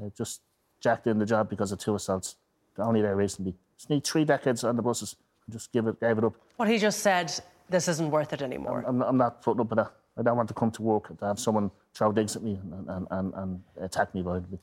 uh, 0.00 0.10
just 0.16 0.42
jacked 0.80 1.06
in 1.06 1.18
the 1.18 1.26
job 1.26 1.48
because 1.48 1.72
of 1.72 1.78
two 1.78 1.94
assaults. 1.94 2.36
Only 2.78 3.02
there 3.02 3.16
recently. 3.16 3.54
Just 3.76 3.90
need 3.90 4.04
three 4.04 4.24
decades 4.24 4.62
on 4.62 4.76
the 4.76 4.82
buses. 4.82 5.16
Just 5.50 5.72
give 5.72 5.86
it, 5.86 5.98
gave 6.00 6.18
it 6.18 6.24
up. 6.24 6.34
What 6.56 6.68
he 6.68 6.78
just 6.78 7.00
said, 7.00 7.32
this 7.68 7.88
isn't 7.88 8.10
worth 8.10 8.32
it 8.32 8.42
anymore. 8.42 8.84
I'm, 8.86 9.02
I'm, 9.02 9.16
not 9.16 9.42
putting 9.42 9.60
up 9.60 9.70
with 9.70 9.78
that. 9.78 9.92
I 10.16 10.22
don't 10.22 10.36
want 10.36 10.48
to 10.48 10.54
come 10.54 10.70
to 10.72 10.82
work 10.82 11.18
to 11.18 11.24
have 11.24 11.38
someone 11.38 11.70
throw 11.94 12.12
digs 12.12 12.36
at 12.36 12.42
me 12.42 12.60
and, 12.88 13.06
and, 13.10 13.34
and 13.34 13.62
attack 13.80 14.14
me 14.14 14.22
violently. 14.22 14.58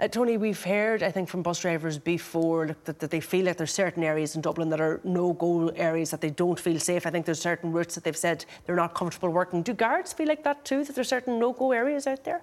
Uh, 0.00 0.08
Tony, 0.08 0.36
we've 0.36 0.62
heard, 0.62 1.02
I 1.02 1.10
think, 1.10 1.28
from 1.28 1.42
bus 1.42 1.60
drivers 1.60 1.98
before 1.98 2.76
that, 2.84 2.98
that, 2.98 3.10
they 3.10 3.20
feel 3.20 3.46
like 3.46 3.56
there's 3.56 3.72
certain 3.72 4.02
areas 4.02 4.34
in 4.34 4.40
Dublin 4.40 4.70
that 4.70 4.80
are 4.80 5.00
no-go 5.04 5.68
areas 5.68 6.10
that 6.10 6.20
they 6.20 6.30
don't 6.30 6.58
feel 6.58 6.80
safe. 6.80 7.06
I 7.06 7.10
think 7.10 7.26
there's 7.26 7.40
certain 7.40 7.72
routes 7.72 7.94
that 7.94 8.04
they've 8.04 8.16
said 8.16 8.44
they're 8.64 8.76
not 8.76 8.94
comfortable 8.94 9.30
working. 9.30 9.62
Do 9.62 9.74
guards 9.74 10.12
feel 10.12 10.28
like 10.28 10.44
that 10.44 10.64
too? 10.64 10.84
That 10.84 10.94
there's 10.94 11.08
certain 11.08 11.38
no-go 11.38 11.72
areas 11.72 12.06
out 12.06 12.24
there? 12.24 12.42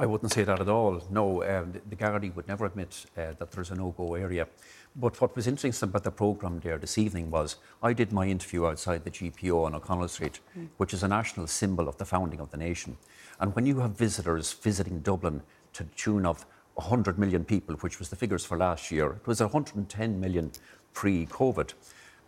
I 0.00 0.06
wouldn't 0.06 0.32
say 0.32 0.44
that 0.44 0.60
at 0.60 0.68
all. 0.68 1.02
No, 1.10 1.42
um, 1.42 1.72
the, 1.72 1.80
the 1.88 1.96
Gardaí 1.96 2.34
would 2.36 2.46
never 2.46 2.66
admit 2.66 3.06
uh, 3.16 3.32
that 3.38 3.50
there's 3.50 3.72
a 3.72 3.74
no-go 3.74 4.14
area. 4.14 4.46
But 4.94 5.20
what 5.20 5.34
was 5.34 5.46
interesting 5.46 5.88
about 5.88 6.04
the 6.04 6.10
programme 6.10 6.60
there 6.60 6.78
this 6.78 6.98
evening 6.98 7.30
was 7.30 7.56
I 7.82 7.92
did 7.92 8.12
my 8.12 8.26
interview 8.26 8.66
outside 8.66 9.04
the 9.04 9.10
GPO 9.10 9.64
on 9.64 9.74
O'Connell 9.74 10.08
Street, 10.08 10.40
mm. 10.56 10.68
which 10.76 10.94
is 10.94 11.02
a 11.02 11.08
national 11.08 11.46
symbol 11.46 11.88
of 11.88 11.96
the 11.98 12.04
founding 12.04 12.40
of 12.40 12.50
the 12.50 12.56
nation. 12.56 12.96
And 13.40 13.54
when 13.54 13.66
you 13.66 13.80
have 13.80 13.92
visitors 13.92 14.52
visiting 14.52 15.00
Dublin 15.00 15.42
to 15.74 15.84
the 15.84 15.94
tune 15.94 16.26
of 16.26 16.46
100 16.78 17.18
million 17.18 17.44
people, 17.44 17.74
which 17.76 17.98
was 17.98 18.08
the 18.08 18.16
figures 18.16 18.44
for 18.44 18.56
last 18.56 18.90
year. 18.90 19.10
It 19.10 19.26
was 19.26 19.40
110 19.40 20.20
million 20.20 20.52
pre 20.92 21.26
COVID. 21.26 21.74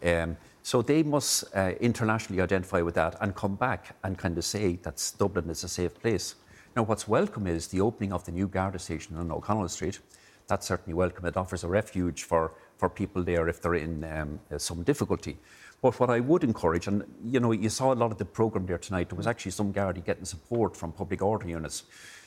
Um, 0.02 0.36
so 0.62 0.82
they 0.82 1.02
must 1.02 1.44
uh, 1.54 1.72
internationally 1.80 2.42
identify 2.42 2.82
with 2.82 2.94
that 2.94 3.16
and 3.20 3.34
come 3.34 3.54
back 3.54 3.96
and 4.02 4.18
kind 4.18 4.36
of 4.36 4.44
say 4.44 4.76
that 4.82 5.12
Dublin 5.18 5.48
is 5.50 5.62
a 5.64 5.68
safe 5.68 5.94
place. 6.00 6.34
Now, 6.76 6.82
what's 6.82 7.06
welcome 7.06 7.46
is 7.46 7.68
the 7.68 7.80
opening 7.80 8.12
of 8.12 8.24
the 8.24 8.32
new 8.32 8.48
Garda 8.48 8.78
station 8.78 9.16
on 9.16 9.30
O'Connell 9.30 9.68
Street. 9.68 10.00
that's 10.48 10.66
certainly 10.66 10.94
welcome. 10.94 11.24
It 11.26 11.36
offers 11.36 11.62
a 11.62 11.68
refuge 11.68 12.24
for, 12.24 12.52
for 12.76 12.88
people 12.88 13.22
there 13.22 13.48
if 13.48 13.62
they're 13.62 13.76
in 13.76 14.04
um, 14.04 14.40
some 14.58 14.82
difficulty. 14.82 15.38
But 15.80 15.98
what 16.00 16.10
I 16.10 16.20
would 16.20 16.42
encourage, 16.44 16.88
and 16.88 17.04
you 17.24 17.40
know, 17.40 17.52
you 17.52 17.68
saw 17.68 17.92
a 17.92 17.94
lot 17.94 18.10
of 18.10 18.18
the 18.18 18.24
programme 18.24 18.66
there 18.66 18.78
tonight, 18.78 19.08
there 19.08 19.16
was 19.16 19.28
actually 19.28 19.52
some 19.52 19.72
Gardaí 19.72 20.04
getting 20.04 20.24
support 20.24 20.76
from 20.76 20.92
public 20.92 21.22
order 21.22 21.48
units. 21.48 21.84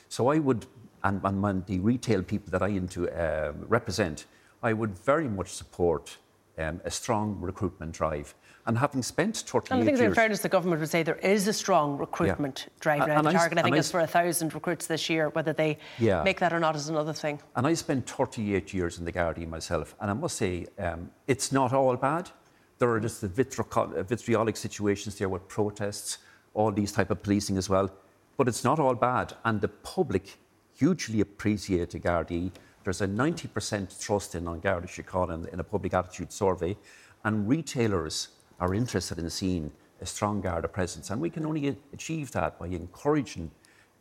So 0.08 0.28
I 0.28 0.38
would, 0.38 0.66
and, 1.04 1.20
and, 1.22 1.44
and 1.44 1.66
the 1.66 1.78
retail 1.80 2.22
people 2.22 2.50
that 2.50 2.62
I 2.62 2.68
into 2.68 3.08
uh, 3.10 3.52
represent, 3.68 4.26
I 4.62 4.72
would 4.72 4.98
very 4.98 5.28
much 5.28 5.52
support 5.52 6.16
um, 6.58 6.80
a 6.84 6.90
strong 6.90 7.38
recruitment 7.40 7.92
drive. 7.92 8.34
And 8.66 8.78
having 8.78 9.02
spent 9.02 9.36
38 9.36 9.70
and 9.70 9.82
I 9.82 9.84
think 9.84 9.98
years... 9.98 10.08
in 10.08 10.14
fairness, 10.14 10.40
the 10.40 10.48
government 10.48 10.80
would 10.80 10.88
say 10.88 11.02
there 11.02 11.16
is 11.16 11.46
a 11.48 11.52
strong 11.52 11.98
recruitment 11.98 12.64
yeah. 12.66 12.72
drive. 12.80 13.08
Now, 13.08 13.20
the 13.20 13.32
target, 13.32 13.58
I, 13.58 13.60
I 13.60 13.64
think, 13.64 13.76
is 13.76 13.90
for 13.90 14.00
a 14.00 14.06
thousand 14.06 14.54
recruits 14.54 14.86
this 14.86 15.10
year. 15.10 15.28
Whether 15.30 15.52
they 15.52 15.78
yeah. 15.98 16.22
make 16.22 16.40
that 16.40 16.52
or 16.52 16.60
not 16.60 16.74
is 16.74 16.88
another 16.88 17.12
thing. 17.12 17.40
And 17.56 17.66
I 17.66 17.74
spent 17.74 18.08
38 18.08 18.72
years 18.72 18.98
in 18.98 19.04
the 19.04 19.12
Gardaí 19.12 19.46
myself. 19.46 19.94
And 20.00 20.10
I 20.10 20.14
must 20.14 20.38
say, 20.38 20.66
um, 20.78 21.10
it's 21.26 21.52
not 21.52 21.74
all 21.74 21.96
bad. 21.96 22.30
There 22.78 22.90
are 22.90 23.00
just 23.00 23.20
the 23.20 23.28
vitriolic 23.28 24.56
situations 24.56 25.16
there 25.16 25.28
with 25.28 25.46
protests, 25.46 26.18
all 26.54 26.72
these 26.72 26.90
type 26.90 27.10
of 27.10 27.22
policing 27.22 27.58
as 27.58 27.68
well. 27.68 27.90
But 28.38 28.48
it's 28.48 28.64
not 28.64 28.78
all 28.78 28.94
bad. 28.94 29.34
And 29.44 29.60
the 29.60 29.68
public 29.68 30.38
hugely 30.74 31.20
appreciate 31.20 31.90
the 31.90 32.00
Gardaí. 32.00 32.50
There's 32.82 33.00
a 33.00 33.08
90% 33.08 34.00
trust 34.00 34.34
in 34.34 34.46
on 34.46 34.60
Garda 34.60 34.86
Síochána 34.86 35.34
in, 35.34 35.48
in 35.54 35.60
a 35.60 35.64
public 35.64 35.94
attitude 35.94 36.32
survey. 36.32 36.76
And 37.24 37.48
retailers 37.48 38.28
are 38.60 38.74
interested 38.74 39.18
in 39.18 39.30
seeing 39.30 39.72
a 40.00 40.06
strong 40.06 40.40
Garda 40.40 40.68
presence. 40.68 41.10
And 41.10 41.20
we 41.20 41.30
can 41.30 41.46
only 41.46 41.76
achieve 41.92 42.30
that 42.32 42.58
by 42.58 42.66
encouraging 42.66 43.50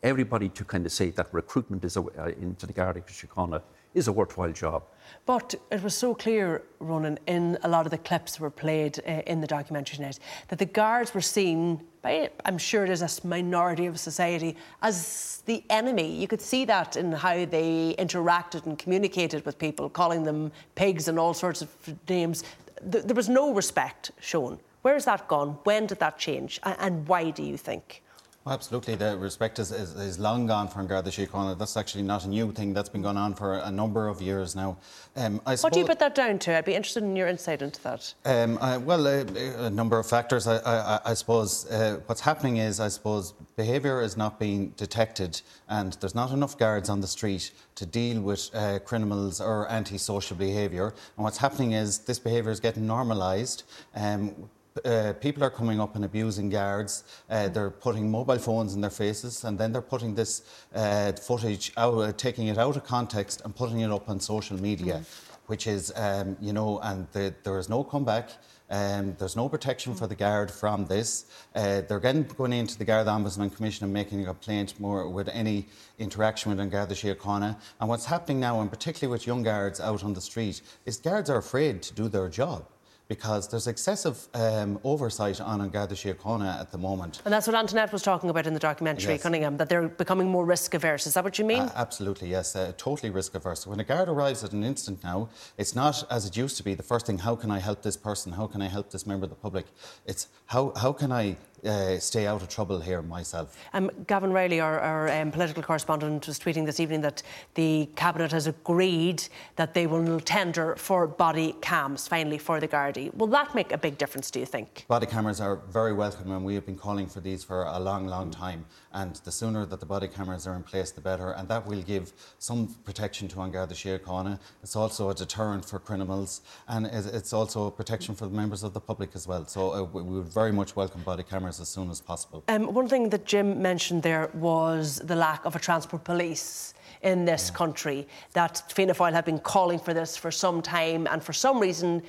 everybody 0.01 0.49
to 0.49 0.65
kind 0.65 0.85
of 0.85 0.91
say 0.91 1.11
that 1.11 1.33
recruitment 1.33 1.85
is 1.85 1.95
a, 1.95 2.01
uh, 2.01 2.27
into 2.39 2.65
the 2.65 2.73
Garda 2.73 3.01
Síochána 3.01 3.61
is 3.93 4.07
a 4.07 4.11
worthwhile 4.11 4.51
job. 4.51 4.83
But 5.25 5.55
it 5.71 5.83
was 5.83 5.95
so 5.95 6.13
clear, 6.13 6.63
Ronan, 6.79 7.19
in 7.27 7.57
a 7.63 7.69
lot 7.69 7.85
of 7.85 7.91
the 7.91 7.97
clips 7.97 8.33
that 8.33 8.41
were 8.41 8.49
played 8.49 8.99
uh, 9.07 9.21
in 9.25 9.41
the 9.41 9.47
documentary 9.47 9.97
tonight, 9.97 10.19
that 10.49 10.59
the 10.59 10.65
guards 10.65 11.13
were 11.13 11.21
seen 11.21 11.81
by, 12.01 12.29
I'm 12.45 12.57
sure 12.57 12.83
it 12.83 12.89
is 12.89 13.01
a 13.01 13.27
minority 13.27 13.85
of 13.85 13.99
society, 13.99 14.57
as 14.81 15.41
the 15.45 15.63
enemy. 15.69 16.13
You 16.13 16.27
could 16.27 16.41
see 16.41 16.65
that 16.65 16.97
in 16.97 17.11
how 17.13 17.45
they 17.45 17.95
interacted 17.97 18.65
and 18.65 18.77
communicated 18.77 19.45
with 19.45 19.57
people, 19.57 19.89
calling 19.89 20.23
them 20.23 20.51
pigs 20.75 21.07
and 21.07 21.17
all 21.17 21.33
sorts 21.33 21.61
of 21.61 21.69
names. 22.09 22.43
Th- 22.91 23.03
there 23.05 23.15
was 23.15 23.29
no 23.29 23.53
respect 23.53 24.11
shown. 24.19 24.59
Where 24.81 24.95
has 24.95 25.05
that 25.05 25.29
gone? 25.29 25.57
When 25.63 25.87
did 25.87 25.99
that 25.99 26.17
change? 26.17 26.59
And 26.63 27.07
why 27.07 27.29
do 27.29 27.43
you 27.43 27.55
think? 27.55 28.02
Well, 28.45 28.53
absolutely. 28.53 28.95
The 28.95 29.17
respect 29.17 29.57
is, 29.57 29.71
is, 29.71 29.95
is 29.95 30.19
long 30.19 30.47
gone 30.47 30.67
from 30.67 30.85
Garda 30.85 31.09
Síochána. 31.09 31.57
That's 31.57 31.77
actually 31.77 32.03
not 32.03 32.25
a 32.25 32.27
new 32.27 32.51
thing. 32.51 32.73
That's 32.73 32.89
been 32.89 33.01
going 33.01 33.15
on 33.15 33.35
for 33.35 33.53
a 33.53 33.71
number 33.71 34.09
of 34.09 34.21
years 34.21 34.53
now. 34.53 34.77
Um, 35.15 35.39
what 35.45 35.71
do 35.71 35.79
you 35.79 35.85
put 35.85 35.99
that 35.99 36.13
down 36.13 36.39
to? 36.39 36.57
I'd 36.57 36.65
be 36.65 36.75
interested 36.75 37.03
in 37.03 37.15
your 37.15 37.29
insight 37.29 37.61
into 37.61 37.81
that. 37.83 38.13
Um, 38.25 38.57
I, 38.59 38.75
well, 38.75 39.07
uh, 39.07 39.23
a 39.59 39.69
number 39.69 39.97
of 39.97 40.05
factors. 40.05 40.45
I, 40.45 40.57
I, 40.57 40.99
I 41.05 41.13
suppose 41.13 41.71
uh, 41.71 42.01
what's 42.07 42.19
happening 42.19 42.57
is, 42.57 42.81
I 42.81 42.89
suppose, 42.89 43.31
behaviour 43.55 44.01
is 44.01 44.17
not 44.17 44.39
being 44.39 44.73
detected, 44.75 45.41
and 45.69 45.93
there's 46.01 46.15
not 46.15 46.31
enough 46.31 46.57
guards 46.57 46.89
on 46.89 46.99
the 46.99 47.07
street 47.07 47.51
to 47.75 47.85
deal 47.85 48.21
with 48.21 48.53
uh, 48.53 48.79
criminals 48.79 49.39
or 49.39 49.71
antisocial 49.71 50.35
behaviour. 50.35 50.87
And 51.15 51.23
what's 51.23 51.37
happening 51.37 51.71
is 51.71 51.99
this 51.99 52.19
behaviour 52.19 52.51
is 52.51 52.59
getting 52.59 52.85
normalised. 52.85 53.63
Um, 53.95 54.49
uh, 54.85 55.13
people 55.19 55.43
are 55.43 55.49
coming 55.49 55.79
up 55.79 55.95
and 55.95 56.05
abusing 56.05 56.49
guards. 56.49 57.03
Uh, 57.29 57.47
they're 57.49 57.69
putting 57.69 58.09
mobile 58.09 58.39
phones 58.39 58.73
in 58.73 58.81
their 58.81 58.89
faces, 58.89 59.43
and 59.43 59.57
then 59.57 59.71
they're 59.71 59.81
putting 59.81 60.15
this 60.15 60.43
uh, 60.73 61.11
footage 61.13 61.71
out, 61.77 61.97
uh, 61.97 62.11
taking 62.13 62.47
it 62.47 62.57
out 62.57 62.75
of 62.75 62.83
context 62.83 63.41
and 63.45 63.55
putting 63.55 63.81
it 63.81 63.91
up 63.91 64.09
on 64.09 64.19
social 64.19 64.59
media, 64.59 64.95
mm. 64.95 65.05
which 65.47 65.67
is, 65.67 65.91
um, 65.95 66.35
you 66.41 66.53
know, 66.53 66.79
and 66.79 67.07
the, 67.11 67.33
there 67.43 67.57
is 67.59 67.69
no 67.69 67.83
comeback. 67.83 68.29
Um, 68.69 69.15
there's 69.19 69.35
no 69.35 69.49
protection 69.49 69.93
for 69.93 70.07
the 70.07 70.15
guard 70.15 70.49
from 70.49 70.85
this. 70.85 71.25
Uh, 71.53 71.81
they're 71.81 71.97
again 71.97 72.23
going 72.23 72.53
into 72.53 72.75
the 72.75 72.85
Guard 72.85 73.05
Ombudsman 73.05 73.55
Commission 73.55 73.83
and 73.83 73.93
making 73.93 74.23
a 74.23 74.25
complaint 74.25 74.79
more 74.79 75.07
with 75.07 75.27
any 75.27 75.67
interaction 75.99 76.55
with 76.55 76.71
Garda 76.71 76.95
Síochána. 76.95 77.55
And 77.79 77.89
what's 77.89 78.05
happening 78.05 78.39
now, 78.39 78.61
and 78.61 78.71
particularly 78.71 79.11
with 79.11 79.27
young 79.27 79.43
guards 79.43 79.79
out 79.79 80.03
on 80.03 80.13
the 80.15 80.21
street, 80.21 80.61
is 80.85 80.97
guards 80.97 81.29
are 81.29 81.37
afraid 81.37 81.83
to 81.83 81.93
do 81.93 82.07
their 82.07 82.29
job 82.29 82.65
because 83.13 83.47
there's 83.47 83.67
excessive 83.67 84.27
um, 84.33 84.79
oversight 84.83 85.39
on 85.39 85.69
Garda 85.69 85.93
Síochána 85.93 86.59
at 86.59 86.71
the 86.71 86.79
moment. 86.79 87.21
And 87.25 87.31
that's 87.31 87.45
what 87.45 87.55
Antoinette 87.55 87.93
was 87.93 88.01
talking 88.01 88.31
about 88.31 88.47
in 88.47 88.55
the 88.55 88.59
documentary, 88.59 89.13
yes. 89.13 89.21
Cunningham, 89.21 89.55
that 89.57 89.69
they're 89.69 89.87
becoming 89.87 90.27
more 90.27 90.45
risk 90.45 90.73
averse. 90.73 91.05
Is 91.05 91.13
that 91.13 91.23
what 91.23 91.37
you 91.37 91.45
mean? 91.45 91.59
Uh, 91.59 91.71
absolutely, 91.75 92.29
yes. 92.29 92.55
Uh, 92.55 92.73
totally 92.75 93.11
risk 93.11 93.35
averse. 93.35 93.67
When 93.67 93.79
a 93.79 93.83
guard 93.83 94.09
arrives 94.09 94.43
at 94.43 94.51
an 94.51 94.63
instant 94.63 95.03
now, 95.03 95.29
it's 95.59 95.75
not 95.75 96.03
as 96.09 96.25
it 96.25 96.35
used 96.35 96.57
to 96.57 96.63
be 96.63 96.73
the 96.73 96.81
first 96.91 97.05
thing, 97.05 97.19
how 97.19 97.35
can 97.35 97.51
I 97.51 97.59
help 97.59 97.83
this 97.83 97.97
person? 97.97 98.31
How 98.31 98.47
can 98.47 98.63
I 98.63 98.67
help 98.67 98.89
this 98.89 99.05
member 99.05 99.25
of 99.25 99.29
the 99.29 99.35
public? 99.35 99.67
It's 100.07 100.27
how, 100.47 100.73
how 100.75 100.91
can 100.91 101.11
I 101.11 101.37
uh, 101.65 101.99
stay 101.99 102.27
out 102.27 102.41
of 102.41 102.49
trouble 102.49 102.79
here 102.79 103.01
myself. 103.01 103.57
Um, 103.73 103.89
Gavin 104.07 104.31
Reilly, 104.31 104.59
our, 104.59 104.79
our 104.79 105.09
um, 105.09 105.31
political 105.31 105.63
correspondent, 105.63 106.27
was 106.27 106.39
tweeting 106.39 106.65
this 106.65 106.79
evening 106.79 107.01
that 107.01 107.23
the 107.55 107.89
Cabinet 107.95 108.31
has 108.31 108.47
agreed 108.47 109.23
that 109.55 109.73
they 109.73 109.87
will 109.87 110.19
tender 110.19 110.75
for 110.75 111.07
body 111.07 111.55
cams 111.61 112.07
finally 112.07 112.37
for 112.37 112.59
the 112.59 112.67
Gardaí. 112.67 113.13
Will 113.15 113.27
that 113.27 113.55
make 113.55 113.71
a 113.71 113.77
big 113.77 113.97
difference, 113.97 114.31
do 114.31 114.39
you 114.39 114.45
think? 114.45 114.85
Body 114.87 115.05
cameras 115.05 115.39
are 115.41 115.57
very 115.69 115.93
welcome, 115.93 116.31
and 116.31 116.43
we 116.45 116.55
have 116.55 116.65
been 116.65 116.77
calling 116.77 117.07
for 117.07 117.19
these 117.19 117.43
for 117.43 117.63
a 117.63 117.79
long, 117.79 118.07
long 118.07 118.31
time. 118.31 118.65
And 118.93 119.15
the 119.23 119.31
sooner 119.31 119.65
that 119.65 119.79
the 119.79 119.85
body 119.85 120.07
cameras 120.07 120.45
are 120.47 120.55
in 120.55 120.63
place, 120.63 120.91
the 120.91 121.01
better. 121.01 121.31
And 121.31 121.47
that 121.47 121.65
will 121.65 121.81
give 121.81 122.13
some 122.39 122.67
protection 122.83 123.27
to 123.29 123.41
An 123.41 123.51
Garda 123.51 123.73
Síochána. 123.73 124.39
It's 124.61 124.75
also 124.75 125.09
a 125.09 125.15
deterrent 125.15 125.65
for 125.65 125.79
criminals, 125.79 126.41
and 126.67 126.85
it's 126.87 127.33
also 127.33 127.67
a 127.67 127.71
protection 127.71 128.15
for 128.15 128.25
the 128.25 128.35
members 128.35 128.63
of 128.63 128.73
the 128.73 128.79
public 128.79 129.11
as 129.15 129.27
well. 129.27 129.45
So 129.45 129.73
uh, 129.73 129.83
we 129.83 130.03
would 130.03 130.27
very 130.27 130.51
much 130.51 130.75
welcome 130.75 131.01
body 131.01 131.23
cameras 131.23 131.59
as 131.59 131.69
soon 131.69 131.89
as 131.89 132.01
possible. 132.01 132.43
Um, 132.47 132.73
one 132.73 132.87
thing 132.87 133.09
that 133.09 133.25
Jim 133.25 133.61
mentioned 133.61 134.03
there 134.03 134.29
was 134.33 134.99
the 134.99 135.15
lack 135.15 135.45
of 135.45 135.55
a 135.55 135.59
transport 135.59 136.03
police 136.03 136.73
in 137.01 137.25
this 137.25 137.49
yeah. 137.49 137.57
country. 137.57 138.07
That 138.33 138.71
Fianna 138.71 138.93
Fáil 138.93 139.13
have 139.13 139.25
been 139.25 139.39
calling 139.39 139.79
for 139.79 139.93
this 139.93 140.15
for 140.17 140.31
some 140.31 140.61
time, 140.61 141.07
and 141.07 141.23
for 141.23 141.33
some 141.33 141.59
reason, 141.59 142.01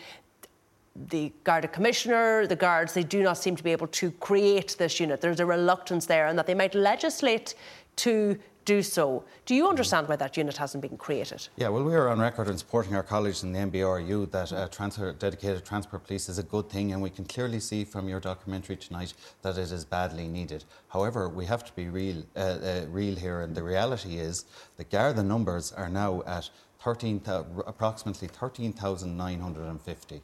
the 0.96 1.32
Garda 1.42 1.68
Commissioner, 1.68 2.46
the 2.46 2.56
guards, 2.56 2.94
they 2.94 3.02
do 3.02 3.22
not 3.22 3.36
seem 3.38 3.56
to 3.56 3.64
be 3.64 3.72
able 3.72 3.88
to 3.88 4.10
create 4.12 4.76
this 4.78 5.00
unit. 5.00 5.20
There's 5.20 5.40
a 5.40 5.46
reluctance 5.46 6.06
there, 6.06 6.28
and 6.28 6.38
that 6.38 6.46
they 6.46 6.54
might 6.54 6.74
legislate 6.74 7.54
to 7.96 8.38
do 8.64 8.82
so. 8.82 9.24
Do 9.44 9.54
you 9.54 9.68
understand 9.68 10.08
why 10.08 10.16
that 10.16 10.36
unit 10.38 10.56
hasn't 10.56 10.80
been 10.80 10.96
created? 10.96 11.48
Yeah, 11.56 11.68
well, 11.68 11.84
we 11.84 11.94
are 11.94 12.08
on 12.08 12.18
record 12.18 12.48
in 12.48 12.56
supporting 12.56 12.94
our 12.94 13.02
colleagues 13.02 13.42
in 13.42 13.52
the 13.52 13.58
NBRU 13.58 14.30
that 14.30 14.52
a 14.52 14.68
transfer, 14.70 15.12
dedicated 15.12 15.66
transport 15.66 16.06
police 16.06 16.28
is 16.30 16.38
a 16.38 16.42
good 16.44 16.70
thing, 16.70 16.92
and 16.92 17.02
we 17.02 17.10
can 17.10 17.24
clearly 17.24 17.60
see 17.60 17.84
from 17.84 18.08
your 18.08 18.20
documentary 18.20 18.76
tonight 18.76 19.12
that 19.42 19.58
it 19.58 19.70
is 19.70 19.84
badly 19.84 20.28
needed. 20.28 20.64
However, 20.88 21.28
we 21.28 21.44
have 21.44 21.64
to 21.64 21.72
be 21.74 21.88
real, 21.88 22.22
uh, 22.36 22.38
uh, 22.38 22.86
real 22.88 23.16
here, 23.16 23.40
and 23.42 23.54
the 23.54 23.62
reality 23.62 24.16
is 24.16 24.46
the 24.76 24.84
Garda 24.84 25.22
numbers 25.22 25.72
are 25.72 25.90
now 25.90 26.22
at 26.26 26.48
13, 26.84 27.22
approximately 27.66 28.28
13,950. 28.28 30.22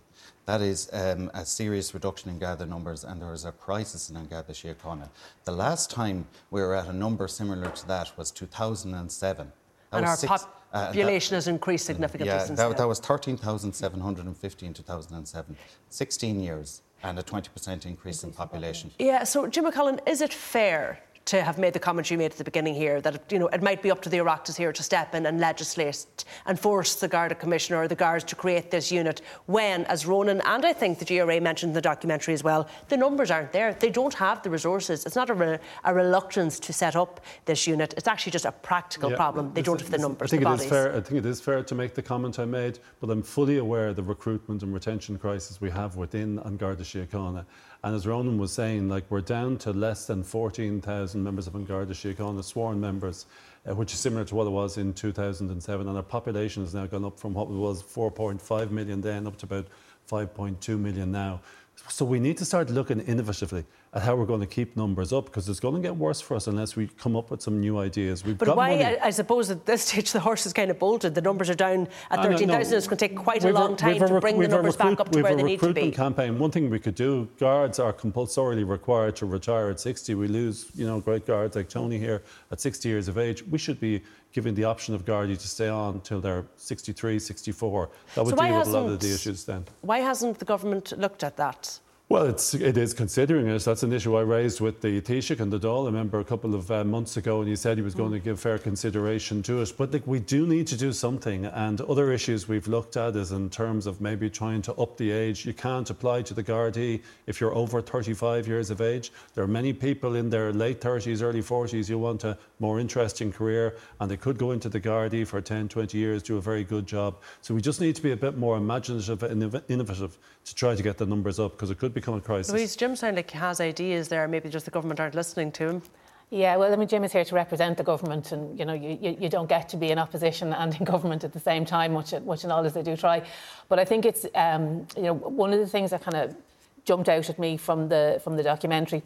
That 0.50 0.62
is 0.62 0.90
um, 0.92 1.30
a 1.32 1.46
serious 1.46 1.94
reduction 1.94 2.28
in 2.28 2.40
Garda 2.40 2.66
numbers, 2.66 3.04
and 3.04 3.22
there 3.22 3.32
is 3.32 3.44
a 3.44 3.52
crisis 3.52 4.10
in 4.10 4.16
Garda 4.26 4.52
Síochána. 4.52 5.08
The 5.44 5.52
last 5.52 5.92
time 5.92 6.26
we 6.50 6.60
were 6.60 6.74
at 6.74 6.88
a 6.88 6.92
number 6.92 7.28
similar 7.28 7.70
to 7.70 7.86
that 7.86 8.10
was 8.18 8.32
2007. 8.32 9.46
That 9.46 9.96
and 9.96 10.06
our 10.06 10.16
six, 10.16 10.46
population 10.72 11.28
uh, 11.28 11.30
that, 11.30 11.36
has 11.36 11.46
increased 11.46 11.86
significantly 11.86 12.34
yeah, 12.34 12.44
since 12.44 12.58
that, 12.58 12.66
then. 12.66 12.78
that 12.78 12.88
was 12.88 12.98
13,750 12.98 14.66
in 14.66 14.74
2007. 14.74 15.56
16 15.88 16.40
years 16.40 16.82
and 17.04 17.16
a 17.20 17.22
20% 17.22 17.86
increase 17.86 18.24
in 18.24 18.32
population. 18.32 18.90
Yeah, 18.98 19.22
so 19.22 19.46
Jim 19.46 19.66
O'Callaghan, 19.66 20.00
is 20.04 20.20
it 20.20 20.34
fair 20.34 20.98
to 21.26 21.42
have 21.42 21.58
made 21.58 21.72
the 21.72 21.78
comment 21.78 22.10
you 22.10 22.18
made 22.18 22.32
at 22.32 22.38
the 22.38 22.44
beginning 22.44 22.74
here 22.74 23.00
that 23.00 23.30
you 23.30 23.38
know 23.38 23.48
it 23.48 23.62
might 23.62 23.82
be 23.82 23.90
up 23.90 24.00
to 24.02 24.08
the 24.08 24.18
Oireachtas 24.18 24.56
here 24.56 24.72
to 24.72 24.82
step 24.82 25.14
in 25.14 25.26
and 25.26 25.38
legislate 25.38 26.24
and 26.46 26.58
force 26.58 26.96
the 26.96 27.08
Garda 27.08 27.34
Commissioner 27.34 27.82
or 27.82 27.88
the 27.88 27.94
guards 27.94 28.24
to 28.24 28.34
create 28.34 28.70
this 28.70 28.90
unit 28.90 29.20
when, 29.46 29.84
as 29.84 30.06
Ronan 30.06 30.40
and 30.40 30.64
I 30.64 30.72
think 30.72 30.98
the 30.98 31.04
GRA 31.04 31.40
mentioned 31.40 31.70
in 31.70 31.74
the 31.74 31.80
documentary 31.80 32.34
as 32.34 32.42
well, 32.42 32.68
the 32.88 32.96
numbers 32.96 33.30
aren't 33.30 33.52
there. 33.52 33.74
They 33.74 33.90
don't 33.90 34.14
have 34.14 34.42
the 34.42 34.50
resources. 34.50 35.04
It's 35.04 35.16
not 35.16 35.30
a, 35.30 35.34
re- 35.34 35.58
a 35.84 35.94
reluctance 35.94 36.58
to 36.60 36.72
set 36.72 36.96
up 36.96 37.20
this 37.44 37.66
unit. 37.66 37.94
It's 37.96 38.08
actually 38.08 38.32
just 38.32 38.44
a 38.46 38.52
practical 38.52 39.10
yeah, 39.10 39.16
problem. 39.16 39.52
They 39.54 39.62
don't 39.62 39.80
have 39.80 39.90
the 39.90 39.98
numbers. 39.98 40.32
I 40.32 40.38
think 40.38 40.48
it 40.48 40.60
is 40.60 40.66
fair. 40.66 40.96
I 40.96 41.00
think 41.00 41.18
it 41.18 41.26
is 41.26 41.40
fair 41.40 41.62
to 41.62 41.74
make 41.74 41.94
the 41.94 42.02
comment 42.02 42.38
I 42.38 42.44
made, 42.44 42.78
but 43.00 43.10
I'm 43.10 43.22
fully 43.22 43.58
aware 43.58 43.88
of 43.88 43.96
the 43.96 44.02
recruitment 44.02 44.62
and 44.62 44.72
retention 44.72 45.18
crisis 45.18 45.60
we 45.60 45.70
have 45.70 45.96
within 45.96 46.38
An 46.40 46.56
Garda 46.56 46.82
Síochána. 46.82 47.44
And 47.82 47.94
as 47.94 48.06
Ronan 48.06 48.36
was 48.36 48.52
saying, 48.52 48.88
like 48.88 49.04
we're 49.08 49.22
down 49.22 49.56
to 49.58 49.72
less 49.72 50.06
than 50.06 50.22
14,000 50.22 51.22
members 51.22 51.46
of 51.46 51.54
An 51.54 51.66
Síochána, 51.66 52.44
sworn 52.44 52.78
members, 52.78 53.24
uh, 53.68 53.74
which 53.74 53.94
is 53.94 54.00
similar 54.00 54.24
to 54.24 54.34
what 54.34 54.46
it 54.46 54.50
was 54.50 54.76
in 54.76 54.92
2007. 54.92 55.88
And 55.88 55.96
our 55.96 56.02
population 56.02 56.62
has 56.62 56.74
now 56.74 56.86
gone 56.86 57.06
up 57.06 57.18
from 57.18 57.32
what 57.32 57.44
it 57.44 57.52
was 57.52 57.82
4.5 57.82 58.70
million 58.70 59.00
then 59.00 59.26
up 59.26 59.38
to 59.38 59.46
about 59.46 59.66
5.2 60.10 60.78
million 60.78 61.10
now. 61.10 61.40
So 61.88 62.04
we 62.04 62.20
need 62.20 62.36
to 62.38 62.44
start 62.44 62.70
looking 62.70 63.00
innovatively 63.00 63.64
at 63.92 64.02
how 64.02 64.14
we're 64.14 64.26
going 64.26 64.40
to 64.40 64.46
keep 64.46 64.76
numbers 64.76 65.12
up 65.12 65.26
because 65.26 65.48
it's 65.48 65.60
going 65.60 65.74
to 65.74 65.80
get 65.80 65.96
worse 65.96 66.20
for 66.20 66.36
us 66.36 66.46
unless 66.46 66.76
we 66.76 66.86
come 66.86 67.16
up 67.16 67.30
with 67.30 67.42
some 67.42 67.58
new 67.60 67.78
ideas. 67.78 68.24
We've 68.24 68.38
but 68.38 68.56
why, 68.56 68.76
money. 68.76 68.98
I, 68.98 69.10
suppose 69.10 69.50
at 69.50 69.66
this 69.66 69.82
stage 69.86 70.12
the 70.12 70.20
horse 70.20 70.46
is 70.46 70.52
kind 70.52 70.70
of 70.70 70.78
bolted. 70.78 71.14
The 71.14 71.20
numbers 71.20 71.50
are 71.50 71.54
down 71.54 71.88
at 72.10 72.22
13,000. 72.22 72.76
It's 72.76 72.86
going 72.86 72.96
to 72.96 73.08
take 73.08 73.16
quite 73.16 73.44
a 73.44 73.52
long 73.52 73.76
time 73.76 73.98
to 73.98 74.20
bring 74.20 74.38
the 74.38 74.48
numbers 74.48 74.76
recruit, 74.76 74.98
back 74.98 75.00
up 75.00 75.12
to 75.12 75.22
where 75.22 75.34
they 75.34 75.42
need 75.42 75.60
to 75.60 75.72
be. 75.72 75.90
campaign. 75.90 76.38
One 76.38 76.50
thing 76.50 76.70
we 76.70 76.78
could 76.78 76.94
do, 76.94 77.28
guards 77.38 77.78
are 77.78 77.92
compulsorily 77.92 78.64
required 78.64 79.16
to 79.16 79.26
retire 79.26 79.70
at 79.70 79.80
60. 79.80 80.14
We 80.14 80.28
lose, 80.28 80.70
you 80.74 80.86
know, 80.86 81.00
great 81.00 81.26
guards 81.26 81.56
like 81.56 81.68
Tony 81.68 81.98
here 81.98 82.22
at 82.52 82.60
60 82.60 82.88
years 82.88 83.08
of 83.08 83.18
age. 83.18 83.42
We 83.42 83.58
should 83.58 83.80
be 83.80 84.02
giving 84.32 84.54
the 84.54 84.64
option 84.64 84.94
of 84.94 85.04
Gardaí 85.04 85.38
to 85.38 85.48
stay 85.48 85.68
on 85.68 85.94
until 85.94 86.20
they're 86.20 86.46
63, 86.56 87.18
64. 87.18 87.90
That 88.14 88.24
would 88.24 88.36
so 88.36 88.42
deal 88.42 88.58
with 88.58 88.68
a 88.68 88.70
lot 88.70 88.90
of 88.90 89.00
the 89.00 89.12
issues 89.12 89.44
then. 89.44 89.64
Why 89.80 89.98
hasn't 89.98 90.38
the 90.38 90.44
government 90.44 90.92
looked 90.98 91.24
at 91.24 91.36
that? 91.36 91.80
Well, 92.10 92.26
it's, 92.26 92.54
it 92.54 92.76
is 92.76 92.92
considering 92.92 93.46
it. 93.46 93.62
That's 93.62 93.84
an 93.84 93.92
issue 93.92 94.16
I 94.16 94.22
raised 94.22 94.60
with 94.60 94.80
the 94.80 95.00
Taoiseach 95.00 95.38
and 95.38 95.52
the 95.52 95.60
Dáil. 95.60 95.84
I 95.84 95.86
remember 95.86 96.18
a 96.18 96.24
couple 96.24 96.56
of 96.56 96.68
uh, 96.68 96.82
months 96.82 97.16
ago, 97.16 97.38
and 97.38 97.48
he 97.48 97.54
said 97.54 97.76
he 97.78 97.84
was 97.84 97.94
going 97.94 98.10
to 98.10 98.18
give 98.18 98.40
fair 98.40 98.58
consideration 98.58 99.44
to 99.44 99.62
it. 99.62 99.72
But 99.78 99.92
like, 99.92 100.04
we 100.08 100.18
do 100.18 100.44
need 100.44 100.66
to 100.66 100.76
do 100.76 100.92
something. 100.92 101.44
And 101.44 101.80
other 101.82 102.10
issues 102.10 102.48
we've 102.48 102.66
looked 102.66 102.96
at 102.96 103.14
is 103.14 103.30
in 103.30 103.48
terms 103.48 103.86
of 103.86 104.00
maybe 104.00 104.28
trying 104.28 104.60
to 104.62 104.74
up 104.74 104.96
the 104.96 105.12
age. 105.12 105.46
You 105.46 105.54
can't 105.54 105.88
apply 105.88 106.22
to 106.22 106.34
the 106.34 106.42
Gardaí 106.42 107.00
if 107.28 107.40
you're 107.40 107.54
over 107.54 107.80
35 107.80 108.48
years 108.48 108.70
of 108.70 108.80
age. 108.80 109.12
There 109.36 109.44
are 109.44 109.54
many 109.60 109.72
people 109.72 110.16
in 110.16 110.28
their 110.28 110.52
late 110.52 110.80
30s, 110.80 111.22
early 111.22 111.42
40s 111.42 111.86
who 111.86 111.98
want 111.98 112.24
a 112.24 112.36
more 112.58 112.80
interesting 112.80 113.30
career, 113.30 113.76
and 114.00 114.10
they 114.10 114.16
could 114.16 114.36
go 114.36 114.50
into 114.50 114.68
the 114.68 114.80
Gardaí 114.80 115.24
for 115.24 115.40
10, 115.40 115.68
20 115.68 115.96
years, 115.96 116.24
do 116.24 116.38
a 116.38 116.40
very 116.40 116.64
good 116.64 116.88
job. 116.88 117.18
So 117.40 117.54
we 117.54 117.60
just 117.60 117.80
need 117.80 117.94
to 117.94 118.02
be 118.02 118.10
a 118.10 118.16
bit 118.16 118.36
more 118.36 118.56
imaginative 118.56 119.22
and 119.22 119.62
innovative 119.68 120.18
to 120.44 120.54
try 120.56 120.74
to 120.74 120.82
get 120.82 120.98
the 120.98 121.06
numbers 121.06 121.38
up 121.38 121.52
because 121.52 121.70
it 121.70 121.78
could 121.78 121.94
become 122.00 122.14
a 122.14 122.20
crisis. 122.20 122.52
Louise, 122.52 122.76
Jim 122.76 122.96
sounds 122.96 123.16
like 123.16 123.30
he 123.30 123.38
has 123.38 123.60
ideas 123.60 124.08
there. 124.08 124.26
Maybe 124.26 124.48
just 124.48 124.64
the 124.64 124.70
government 124.70 125.00
aren't 125.00 125.14
listening 125.14 125.52
to 125.52 125.68
him. 125.68 125.82
Yeah, 126.30 126.56
well, 126.56 126.72
I 126.72 126.76
mean, 126.76 126.86
Jim 126.86 127.02
is 127.02 127.12
here 127.12 127.24
to 127.24 127.34
represent 127.34 127.76
the 127.76 127.82
government, 127.82 128.30
and 128.30 128.56
you 128.56 128.64
know, 128.64 128.72
you, 128.72 128.96
you, 129.00 129.16
you, 129.22 129.28
don't 129.28 129.48
get 129.48 129.68
to 129.70 129.76
be 129.76 129.90
in 129.90 129.98
opposition 129.98 130.52
and 130.60 130.74
in 130.76 130.84
government 130.84 131.24
at 131.24 131.32
the 131.32 131.40
same 131.40 131.64
time, 131.64 131.92
much 131.92 132.12
much 132.24 132.44
and 132.44 132.52
all 132.52 132.64
as 132.64 132.72
they 132.72 132.82
do 132.82 132.96
try. 132.96 133.22
But 133.68 133.78
I 133.80 133.84
think 133.84 134.04
it's 134.04 134.26
um, 134.34 134.86
you 134.96 135.02
know 135.02 135.14
one 135.14 135.52
of 135.52 135.58
the 135.58 135.66
things 135.66 135.90
that 135.90 136.02
kind 136.02 136.16
of 136.16 136.36
jumped 136.84 137.08
out 137.08 137.28
at 137.28 137.38
me 137.38 137.56
from 137.56 137.88
the 137.88 138.20
from 138.22 138.36
the 138.36 138.42
documentary. 138.42 139.02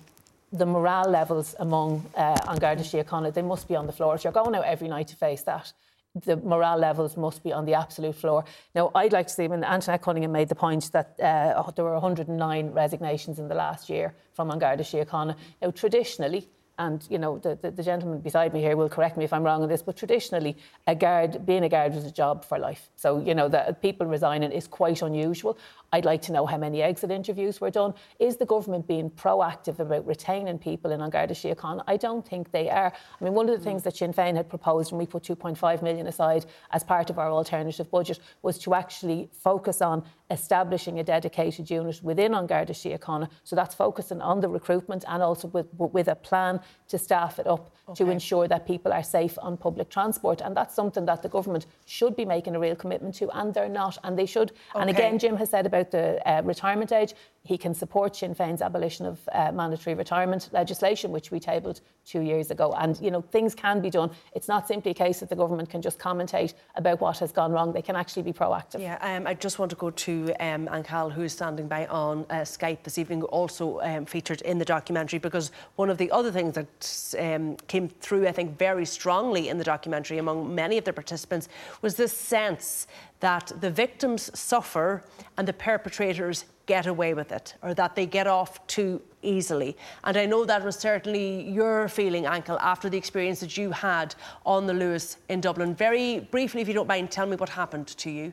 The 0.53 0.67
morale 0.67 1.11
levels 1.11 1.57
among 1.59 2.05
uh, 2.15 2.39
on 2.47 2.59
Garda 2.59 2.83
Síochána, 2.83 3.33
they 3.33 3.43
must 3.43 3.67
be 3.67 3.75
on 3.75 3.87
the 3.87 3.93
floor. 3.93 4.15
If 4.15 4.23
you're 4.23 4.33
going 4.33 4.55
out 4.55 4.65
every 4.65 4.89
night 4.89 5.09
to 5.09 5.17
face 5.17 5.43
that, 5.43 5.73
the 6.15 6.37
morale 6.37 6.79
levels 6.79 7.17
must 7.17 7.43
be 7.43 7.53
on 7.53 7.65
the 7.65 7.75
absolute 7.75 8.15
floor. 8.15 8.45
Now, 8.75 8.91
I'd 8.95 9.13
like 9.13 9.27
to 9.27 9.33
see, 9.33 9.49
mean, 9.49 9.65
Antoinette 9.65 10.03
Cunningham 10.03 10.33
made 10.33 10.49
the 10.49 10.55
point 10.55 10.93
that 10.93 11.19
uh, 11.21 11.71
there 11.73 11.85
were 11.85 11.95
109 11.95 12.71
resignations 12.71 13.39
in 13.39 13.49
the 13.49 13.55
last 13.55 13.91
year 13.91 14.15
from 14.33 14.51
An 14.51 14.59
Garda 14.59 14.85
Síochána. 14.85 15.35
Now, 15.61 15.71
traditionally, 15.73 16.49
and 16.79 17.07
you 17.09 17.19
know 17.19 17.39
the, 17.39 17.57
the, 17.61 17.71
the, 17.71 17.83
gentleman 17.83 18.19
beside 18.21 18.53
me 18.53 18.61
here 18.61 18.77
will 18.77 18.89
correct 18.89 19.17
me 19.17 19.25
if 19.25 19.33
I'm 19.33 19.45
wrong 19.45 19.63
on 19.63 19.69
this, 19.69 19.83
but 19.83 19.97
traditionally, 19.97 20.57
a 20.87 20.95
guard 20.95 21.47
being 21.47 21.65
a 21.65 21.69
guard 21.69 21.95
was 21.95 22.05
a 22.05 22.11
job 22.11 22.45
for 22.45 22.59
life. 22.59 22.91
So 22.97 23.21
you 23.21 23.35
know 23.35 23.49
that 23.49 23.81
people 23.81 24.07
resigning 24.07 24.51
is 24.51 24.67
quite 24.67 25.03
unusual. 25.03 25.57
I'd 25.95 26.05
like 26.05 26.23
to 26.23 26.33
know 26.33 26.45
how 26.45 26.59
many 26.59 26.83
exit 26.83 27.13
interviews 27.13 27.61
were 27.61 27.71
done. 27.71 27.95
Is 28.19 28.37
the 28.37 28.47
government 28.47 28.89
being 28.89 29.11
proactive 29.11 29.79
about 29.79 30.05
retaining 30.05 30.59
people 30.59 30.91
in 30.91 31.01
An 31.01 31.09
Garda 31.09 31.35
Síochána? 31.35 31.85
I 31.87 31.97
don't 31.97 32.27
think 32.27 32.51
they 32.51 32.69
are. 32.69 32.93
I 33.21 33.25
mean, 33.25 33.33
one 33.33 33.49
of 33.49 33.57
the 33.57 33.65
things 33.65 33.85
that 33.85 33.97
Sinn 33.97 34.13
Féin 34.13 34.35
had 34.35 34.49
proposed 34.49 34.91
when 34.91 34.99
we 34.99 35.07
put 35.07 35.23
2.5 35.23 35.83
million 35.83 36.09
aside 36.09 36.47
as 36.73 36.83
part 36.83 37.11
of 37.11 37.19
our 37.21 37.31
alternative 37.31 37.89
budget 37.93 38.19
was 38.43 38.59
to 38.59 38.75
actually 38.75 39.31
focus 39.33 39.81
on 39.81 40.03
establishing 40.31 40.99
a 40.99 41.05
dedicated 41.05 41.71
unit 41.71 42.03
within 42.03 42.35
An 42.35 42.47
Garda 42.49 42.73
Síochána. 42.73 43.29
So 43.45 43.55
that's 43.55 43.75
focusing 43.77 44.21
on 44.21 44.41
the 44.41 44.49
recruitment 44.49 45.05
and 45.07 45.23
also 45.23 45.47
with, 45.49 45.69
with 45.79 46.09
a 46.09 46.17
plan 46.17 46.61
to 46.89 46.99
staff 46.99 47.39
it 47.39 47.47
up 47.47 47.71
okay. 47.89 48.05
to 48.05 48.11
ensure 48.11 48.49
that 48.49 48.67
people 48.67 48.93
are 48.93 49.03
safe 49.03 49.39
on 49.39 49.57
public 49.57 49.91
transport. 49.91 50.41
And 50.41 50.57
that's 50.57 50.75
something 50.75 51.05
that 51.07 51.23
the 51.23 51.29
government 51.29 51.67
should 51.87 52.17
be 52.17 52.25
making 52.25 52.57
a 52.57 52.59
real 52.59 52.75
commitment 52.75 53.15
to, 53.17 53.31
and 53.31 53.55
they're 53.55 53.69
not. 53.69 53.99
And 54.03 54.19
they 54.19 54.27
should. 54.27 54.51
Okay. 54.51 54.81
And 54.81 54.91
again, 54.91 55.19
Jim 55.19 55.37
has 55.37 55.51
said 55.51 55.67
about 55.67 55.84
the 55.91 56.27
uh, 56.29 56.43
retirement 56.43 56.93
age, 56.93 57.15
he 57.43 57.59
can 57.59 57.75
support 57.75 58.17
Sinn 58.17 58.35
Féin's 58.35 58.63
abolition 58.63 59.07
of 59.07 59.29
uh, 59.33 59.53
mandatory 59.53 59.95
retirement 59.95 60.49
legislation, 60.53 61.13
which 61.13 61.31
we 61.31 61.39
tabled 61.41 61.81
two 62.05 62.21
years 62.21 62.51
ago. 62.51 62.75
And, 62.79 63.01
you 63.01 63.11
know, 63.11 63.21
things 63.21 63.55
can 63.55 63.81
be 63.81 63.91
done. 63.91 64.11
It's 64.35 64.49
not 64.49 64.69
simply 64.69 64.91
a 64.91 64.95
case 64.95 65.21
that 65.21 65.29
the 65.29 65.37
government 65.37 65.71
can 65.71 65.83
just 65.83 65.99
commentate 65.99 66.55
about 66.75 67.01
what 67.01 67.19
has 67.19 67.33
gone 67.33 67.53
wrong. 67.53 67.73
They 67.73 67.83
can 67.83 67.97
actually 67.97 68.23
be 68.23 68.33
proactive. 68.33 68.81
Yeah, 68.81 68.99
um, 69.01 69.27
I 69.27 69.35
just 69.35 69.59
want 69.59 69.71
to 69.71 69.77
go 69.77 69.91
to 69.91 70.33
um, 70.41 70.69
Anne 70.71 71.11
who 71.11 71.23
is 71.23 71.33
standing 71.33 71.69
by 71.69 71.87
on 71.87 72.27
uh, 72.31 72.37
Skype 72.43 72.83
this 72.83 72.99
evening, 72.99 73.23
also 73.25 73.81
um, 73.81 74.05
featured 74.05 74.43
in 74.43 74.59
the 74.59 74.65
documentary, 74.65 75.19
because 75.19 75.51
one 75.77 75.91
of 75.91 75.99
the 75.99 76.11
other 76.11 76.31
things 76.31 76.55
that 76.55 77.15
um, 77.19 77.57
came 77.69 77.89
through, 77.89 78.29
I 78.29 78.33
think, 78.33 78.59
very 78.59 78.85
strongly 78.85 79.49
in 79.49 79.59
the 79.59 79.65
documentary 79.65 80.19
among 80.19 80.55
many 80.55 80.79
of 80.79 80.85
the 80.85 80.93
participants 80.93 81.49
was 81.83 81.95
this 81.95 82.13
sense 82.13 82.87
that 83.21 83.53
the 83.61 83.71
victims 83.71 84.31
suffer 84.39 85.03
and 85.39 85.49
the 85.49 85.53
perpetrators 85.53 86.45
get 86.67 86.87
away 86.87 87.15
with 87.15 87.33
it 87.33 87.55
or 87.63 87.75
that 87.75 87.95
they 87.95 88.07
get 88.07 88.27
off 88.27 88.67
too 88.67 89.01
easily. 89.25 89.77
And 90.05 90.17
I 90.17 90.27
know 90.27 90.45
that 90.45 90.65
was 90.65 90.77
certainly 90.77 91.49
your 91.51 91.89
feeling, 91.89 92.25
Aanchal, 92.25 92.59
after 92.61 92.89
the 92.89 92.99
experience 92.99 93.41
that 93.41 93.57
you 93.57 93.71
had 93.71 94.15
on 94.45 94.67
the 94.67 94.73
Luas 94.73 95.17
in 95.29 95.41
Dublin. 95.41 95.75
Very 95.75 96.21
briefly, 96.21 96.61
if 96.61 96.69
you 96.69 96.75
don't 96.75 96.87
mind, 96.87 97.11
tell 97.11 97.27
me 97.27 97.37
what 97.37 97.49
happened 97.49 97.89
to 97.89 98.11
you. 98.11 98.33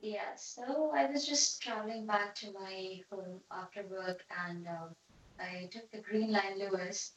Yeah, 0.00 0.34
so 0.36 0.90
I 0.94 1.06
was 1.06 1.26
just 1.26 1.62
traveling 1.62 2.06
back 2.06 2.34
to 2.36 2.52
my 2.52 3.00
home 3.08 3.40
after 3.52 3.84
work 3.84 4.24
and 4.48 4.66
um, 4.66 4.96
I 5.38 5.68
took 5.70 5.90
the 5.92 5.98
Green 5.98 6.32
Line 6.32 6.58
Luas. 6.58 7.10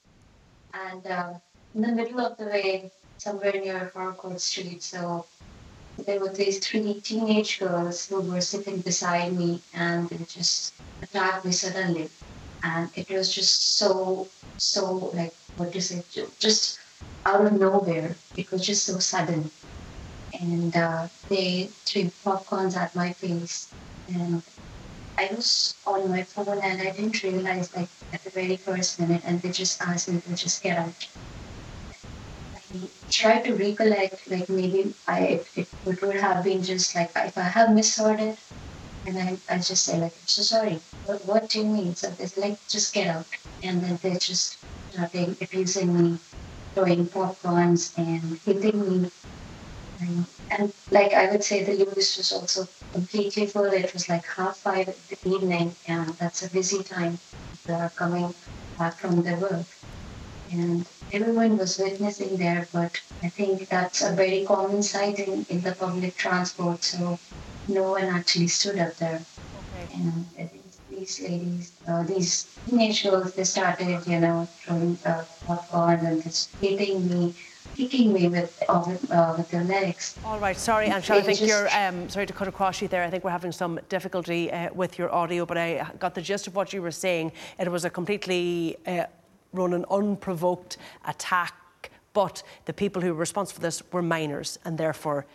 and 0.73 1.05
um, 1.07 1.41
in 1.73 1.81
the 1.81 1.91
middle 1.91 2.19
of 2.19 2.37
the 2.37 2.45
way, 2.45 2.91
somewhere 3.17 3.53
near 3.53 3.91
Harcourt 3.93 4.39
Street, 4.39 4.83
so 4.83 5.25
there 6.05 6.19
were 6.19 6.29
these 6.29 6.59
three 6.59 7.01
teenage 7.01 7.59
girls 7.59 8.07
who 8.07 8.21
were 8.21 8.41
sitting 8.41 8.81
beside 8.81 9.33
me 9.33 9.61
and 9.73 10.09
they 10.09 10.17
just 10.25 10.73
attacked 11.01 11.45
me 11.45 11.51
suddenly. 11.51 12.09
And 12.65 12.89
it 12.95 13.09
was 13.11 13.31
just 13.31 13.77
so, 13.77 14.27
so 14.57 15.11
like, 15.13 15.35
what 15.57 15.71
to 15.73 15.81
say, 15.81 16.01
just 16.39 16.79
out 17.25 17.45
of 17.45 17.53
nowhere. 17.53 18.15
It 18.35 18.49
was 18.51 18.65
just 18.65 18.85
so 18.85 18.97
sudden. 18.97 19.51
And 20.41 20.75
uh, 20.75 21.07
they 21.29 21.69
threw 21.85 22.09
popcorns 22.25 22.75
at 22.75 22.95
my 22.95 23.13
face. 23.13 23.71
And 24.09 24.41
I 25.17 25.29
was 25.31 25.75
on 25.85 26.09
my 26.09 26.23
phone 26.23 26.59
and 26.63 26.81
I 26.81 26.89
didn't 26.91 27.21
realize, 27.21 27.69
like, 27.75 27.89
at 28.11 28.23
the 28.23 28.31
very 28.31 28.57
first 28.57 28.99
minute, 28.99 29.21
and 29.25 29.41
they 29.41 29.51
just 29.51 29.79
asked 29.81 30.09
me 30.09 30.19
to 30.21 30.35
just 30.35 30.63
get 30.63 30.77
out 30.79 31.07
try 33.09 33.39
to 33.41 33.53
recollect, 33.55 34.29
like 34.29 34.49
maybe 34.49 34.93
I 35.07 35.19
it, 35.19 35.47
it 35.55 35.67
would 35.85 36.15
have 36.15 36.43
been 36.43 36.63
just 36.63 36.95
like 36.95 37.11
if 37.15 37.37
I 37.37 37.43
have 37.43 37.71
misheard 37.71 38.19
it, 38.19 38.37
and 39.05 39.17
I, 39.17 39.37
I 39.49 39.57
just 39.57 39.83
say 39.83 39.99
like 39.99 40.13
I'm 40.13 40.27
so 40.27 40.41
sorry. 40.41 40.79
What, 41.05 41.25
what 41.25 41.49
do 41.49 41.59
you 41.59 41.65
mean? 41.65 41.95
So 41.95 42.11
it's 42.19 42.37
like 42.37 42.57
just 42.67 42.93
get 42.93 43.07
out, 43.07 43.25
and 43.63 43.81
then 43.81 43.99
they're 44.01 44.17
just 44.17 44.57
starting 44.91 45.37
abusing 45.41 45.95
me, 45.95 46.19
throwing 46.73 47.05
popcorns 47.07 47.97
and 47.97 48.39
hitting 48.45 48.79
me. 48.79 49.11
And, 50.01 50.25
and 50.51 50.73
like 50.91 51.13
I 51.13 51.29
would 51.31 51.43
say, 51.43 51.63
the 51.63 51.85
Luas 51.85 52.17
was 52.17 52.31
also 52.31 52.67
completely 52.93 53.47
full. 53.47 53.65
It 53.65 53.93
was 53.93 54.09
like 54.09 54.25
half 54.25 54.57
five 54.57 54.87
in 54.87 54.95
the 55.09 55.35
evening, 55.35 55.75
and 55.87 56.09
that's 56.17 56.43
a 56.43 56.49
busy 56.49 56.83
time. 56.83 57.17
They're 57.65 57.91
coming 57.95 58.33
back 58.77 58.99
from 58.99 59.23
their 59.23 59.37
work, 59.37 59.65
and 60.51 60.85
everyone 61.11 61.57
was 61.57 61.77
witnessing 61.77 62.37
there, 62.37 62.67
but 62.71 62.99
I 63.23 63.29
think 63.29 63.69
that's 63.69 64.01
a 64.01 64.11
very 64.11 64.45
common 64.45 64.83
sight 64.83 65.19
in, 65.19 65.45
in 65.49 65.61
the 65.61 65.73
public 65.73 66.15
transport, 66.17 66.83
so 66.83 67.17
no 67.67 67.91
one 67.91 68.05
actually 68.05 68.47
stood 68.47 68.79
up 68.79 68.95
there. 68.97 69.21
Okay. 69.21 69.93
And 69.95 70.25
I 70.39 70.43
think 70.43 70.63
these 70.89 71.21
ladies, 71.21 71.71
uh, 71.87 72.03
these 72.03 72.57
teenage 72.69 73.03
girls, 73.03 73.33
they 73.33 73.43
started, 73.43 74.05
you 74.07 74.19
know, 74.19 74.47
throwing 74.59 74.97
uh, 75.05 75.23
popcorn 75.45 75.99
and 76.05 76.23
just 76.23 76.55
hitting 76.61 77.07
me, 77.07 77.33
kicking 77.75 78.13
me 78.13 78.27
with 78.27 78.61
uh, 78.69 78.83
with, 78.87 79.11
uh, 79.11 79.35
with 79.37 79.49
their 79.51 79.63
legs. 79.63 80.17
All 80.23 80.39
right, 80.39 80.57
sorry, 80.57 80.87
Angela, 80.87 81.19
I 81.19 81.21
think 81.21 81.39
just... 81.39 81.49
you're 81.49 81.67
um, 81.75 82.07
sorry 82.09 82.25
to 82.25 82.33
cut 82.33 82.47
across 82.47 82.81
you 82.81 82.87
there. 82.87 83.03
I 83.03 83.09
think 83.09 83.23
we're 83.23 83.31
having 83.31 83.51
some 83.51 83.79
difficulty 83.89 84.51
uh, 84.51 84.73
with 84.73 84.97
your 84.97 85.13
audio, 85.13 85.45
but 85.45 85.57
I 85.57 85.85
got 85.99 86.15
the 86.15 86.21
gist 86.21 86.47
of 86.47 86.55
what 86.55 86.71
you 86.73 86.81
were 86.81 86.91
saying. 86.91 87.31
It 87.59 87.69
was 87.69 87.85
a 87.85 87.89
completely 87.89 88.77
uh, 88.87 89.05
run 89.53 89.73
an 89.73 89.85
unprovoked 89.89 90.77
attack, 91.07 91.53
but 92.13 92.43
the 92.65 92.73
people 92.73 93.01
who 93.01 93.09
were 93.09 93.19
responsible 93.19 93.55
for 93.55 93.61
this 93.61 93.83
were 93.91 94.01
minors, 94.01 94.59
and 94.65 94.77
therefore 94.77 95.25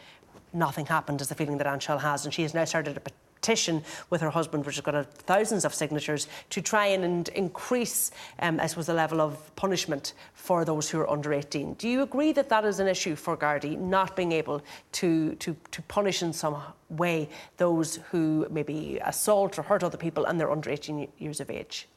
nothing 0.52 0.86
happened, 0.86 1.20
is 1.20 1.28
the 1.28 1.34
feeling 1.34 1.58
that 1.58 1.66
Aanchal 1.66 2.00
has. 2.00 2.24
And 2.24 2.32
she 2.32 2.42
has 2.42 2.54
now 2.54 2.64
started 2.64 2.96
a 2.96 3.00
petition 3.00 3.82
with 4.10 4.20
her 4.20 4.30
husband, 4.30 4.66
which 4.66 4.76
has 4.76 4.84
got 4.84 5.12
thousands 5.14 5.64
of 5.64 5.72
signatures, 5.72 6.28
to 6.50 6.60
try 6.60 6.86
and 6.86 7.28
increase, 7.30 8.10
um, 8.40 8.60
I 8.60 8.66
suppose, 8.66 8.86
the 8.86 8.94
level 8.94 9.20
of 9.20 9.54
punishment 9.56 10.12
for 10.34 10.64
those 10.64 10.90
who 10.90 11.00
are 11.00 11.10
under 11.10 11.32
18. 11.32 11.74
Do 11.74 11.88
you 11.88 12.02
agree 12.02 12.32
that 12.32 12.48
that 12.50 12.64
is 12.64 12.80
an 12.80 12.88
issue 12.88 13.16
for 13.16 13.36
Gardaí, 13.36 13.78
not 13.78 14.14
being 14.14 14.32
able 14.32 14.62
to, 14.92 15.34
to, 15.36 15.56
to 15.70 15.82
punish 15.82 16.22
in 16.22 16.32
some 16.32 16.56
way 16.90 17.28
those 17.56 17.96
who 18.10 18.46
maybe 18.50 19.00
assault 19.04 19.58
or 19.58 19.62
hurt 19.62 19.82
other 19.82 19.98
people 19.98 20.26
and 20.26 20.38
they're 20.38 20.50
under 20.50 20.70
18 20.70 21.08
years 21.18 21.40
of 21.40 21.50
age? 21.50 21.88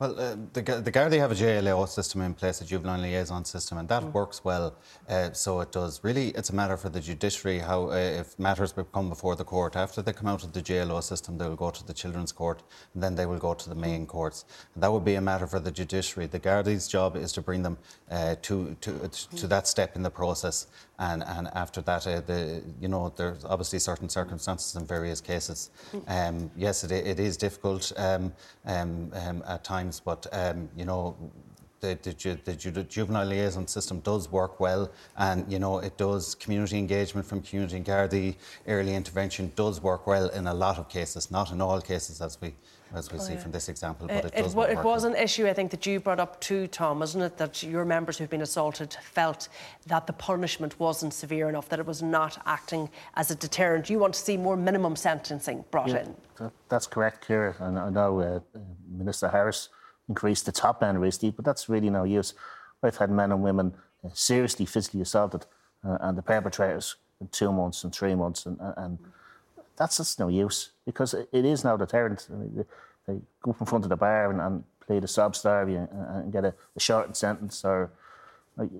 Well, 0.00 0.12
uh, 0.20 0.36
the, 0.52 0.62
the 0.62 0.92
Gardaí 0.92 1.18
have 1.18 1.32
a 1.32 1.34
JLAO 1.34 1.88
system 1.88 2.20
in 2.20 2.32
place, 2.32 2.60
a 2.60 2.64
juvenile 2.64 3.00
liaison 3.00 3.44
system, 3.44 3.78
and 3.78 3.88
that 3.88 4.04
mm. 4.04 4.12
works 4.12 4.44
well. 4.44 4.76
Uh, 5.08 5.32
so 5.32 5.58
it 5.58 5.72
does. 5.72 6.04
Really, 6.04 6.28
it's 6.28 6.50
a 6.50 6.54
matter 6.54 6.76
for 6.76 6.88
the 6.88 7.00
judiciary 7.00 7.58
how, 7.58 7.90
uh, 7.90 7.94
if 7.94 8.38
matters 8.38 8.72
come 8.92 9.08
before 9.08 9.34
the 9.34 9.42
court, 9.42 9.74
after 9.74 10.00
they 10.00 10.12
come 10.12 10.28
out 10.28 10.44
of 10.44 10.52
the 10.52 10.62
JLO 10.62 11.02
system, 11.02 11.36
they 11.36 11.48
will 11.48 11.56
go 11.56 11.70
to 11.70 11.84
the 11.84 11.92
children's 11.92 12.30
court, 12.30 12.62
and 12.94 13.02
then 13.02 13.16
they 13.16 13.26
will 13.26 13.38
go 13.38 13.54
to 13.54 13.68
the 13.68 13.74
main 13.74 14.06
courts. 14.06 14.44
And 14.74 14.84
that 14.84 14.92
would 14.92 15.04
be 15.04 15.16
a 15.16 15.20
matter 15.20 15.48
for 15.48 15.58
the 15.58 15.72
judiciary. 15.72 16.28
The 16.28 16.38
Gardaí's 16.38 16.86
job 16.86 17.16
is 17.16 17.32
to 17.32 17.42
bring 17.42 17.64
them 17.64 17.76
uh, 18.08 18.36
to, 18.42 18.76
to, 18.80 19.08
to 19.08 19.46
that 19.48 19.66
step 19.66 19.96
in 19.96 20.04
the 20.04 20.10
process. 20.10 20.68
And, 20.98 21.22
and 21.24 21.48
after 21.54 21.80
that, 21.82 22.06
uh, 22.06 22.20
the, 22.20 22.62
you 22.80 22.88
know, 22.88 23.12
there's 23.14 23.44
obviously 23.44 23.78
certain 23.78 24.08
circumstances 24.08 24.74
in 24.74 24.84
various 24.84 25.20
cases. 25.20 25.70
Mm. 25.92 26.28
Um, 26.28 26.50
yes, 26.56 26.82
it, 26.82 26.90
it 26.90 27.20
is 27.20 27.36
difficult 27.36 27.92
um, 27.96 28.32
um, 28.66 29.12
um 29.14 29.44
at 29.46 29.62
times 29.62 30.00
but 30.00 30.26
um, 30.32 30.68
you 30.76 30.84
know, 30.84 31.16
the, 31.80 31.98
the, 32.44 32.70
the, 32.70 32.82
juvenile 32.82 33.26
liaison 33.26 33.66
system 33.66 34.00
does 34.00 34.30
work 34.30 34.58
well, 34.58 34.90
and 35.16 35.50
you 35.50 35.58
know 35.58 35.78
it 35.78 35.96
does. 35.96 36.34
Community 36.34 36.78
engagement 36.78 37.26
from 37.26 37.40
community 37.40 37.76
and 37.76 37.86
care, 37.86 38.08
the 38.08 38.34
early 38.66 38.94
intervention 38.94 39.52
does 39.54 39.80
work 39.80 40.06
well 40.06 40.28
in 40.30 40.46
a 40.46 40.54
lot 40.54 40.78
of 40.78 40.88
cases, 40.88 41.30
not 41.30 41.52
in 41.52 41.60
all 41.60 41.80
cases, 41.80 42.20
as 42.20 42.40
we 42.40 42.54
as 42.94 43.12
we 43.12 43.18
oh, 43.18 43.22
see 43.22 43.34
yeah. 43.34 43.40
from 43.40 43.52
this 43.52 43.68
example. 43.68 44.06
But 44.06 44.16
it, 44.16 44.24
it, 44.26 44.42
does 44.42 44.54
it, 44.54 44.70
it 44.70 44.84
was 44.84 45.04
an 45.04 45.14
issue, 45.14 45.46
I 45.46 45.52
think, 45.52 45.70
that 45.70 45.84
you 45.86 46.00
brought 46.00 46.20
up 46.20 46.40
too, 46.40 46.66
Tom, 46.66 47.00
wasn't 47.00 47.24
it? 47.24 47.36
That 47.36 47.62
your 47.62 47.84
members 47.84 48.18
who've 48.18 48.30
been 48.30 48.42
assaulted 48.42 48.96
felt 49.02 49.48
that 49.86 50.06
the 50.06 50.12
punishment 50.12 50.78
wasn't 50.78 51.14
severe 51.14 51.48
enough, 51.48 51.68
that 51.68 51.78
it 51.78 51.86
was 51.86 52.02
not 52.02 52.40
acting 52.46 52.88
as 53.14 53.30
a 53.30 53.34
deterrent. 53.34 53.90
You 53.90 53.98
want 53.98 54.14
to 54.14 54.20
see 54.20 54.36
more 54.36 54.56
minimum 54.56 54.96
sentencing 54.96 55.64
brought 55.70 55.88
yeah, 55.88 56.00
in. 56.00 56.16
That, 56.38 56.52
that's 56.68 56.86
correct, 56.86 57.26
Ciara. 57.26 57.54
And 57.60 57.78
I 57.78 57.90
know 57.90 58.20
uh, 58.20 58.40
Minister 58.90 59.28
Harris 59.28 59.68
increased 60.08 60.46
the 60.46 60.52
top 60.52 60.82
end 60.82 61.00
risky, 61.00 61.30
but 61.30 61.44
that's 61.44 61.68
really 61.68 61.90
no 61.90 62.04
use. 62.04 62.34
I've 62.82 62.96
had 62.96 63.10
men 63.10 63.32
and 63.32 63.42
women 63.42 63.74
uh, 64.04 64.08
seriously 64.14 64.64
physically 64.66 65.00
assaulted, 65.00 65.46
uh, 65.84 65.98
and 66.00 66.16
the 66.16 66.22
perpetrators 66.22 66.96
in 67.20 67.28
two 67.28 67.52
months 67.52 67.84
and 67.84 67.94
three 67.94 68.14
months, 68.14 68.46
and, 68.46 68.56
and 68.76 68.98
that's 69.78 69.96
just 69.96 70.18
no 70.18 70.28
use 70.28 70.72
because 70.84 71.14
it 71.14 71.44
is 71.44 71.64
no 71.64 71.76
deterrent. 71.76 72.28
I 72.30 72.34
mean, 72.34 72.64
they 73.06 73.20
go 73.42 73.52
up 73.52 73.60
in 73.60 73.66
front 73.66 73.84
of 73.84 73.88
the 73.88 73.96
bar 73.96 74.30
and, 74.30 74.40
and 74.40 74.64
play 74.80 75.00
the 75.00 75.08
sob 75.08 75.36
story 75.36 75.76
and, 75.76 75.88
and 75.90 76.32
get 76.32 76.44
a, 76.44 76.54
a, 76.76 76.80
shortened 76.80 77.16
sentence, 77.16 77.64
or 77.64 77.90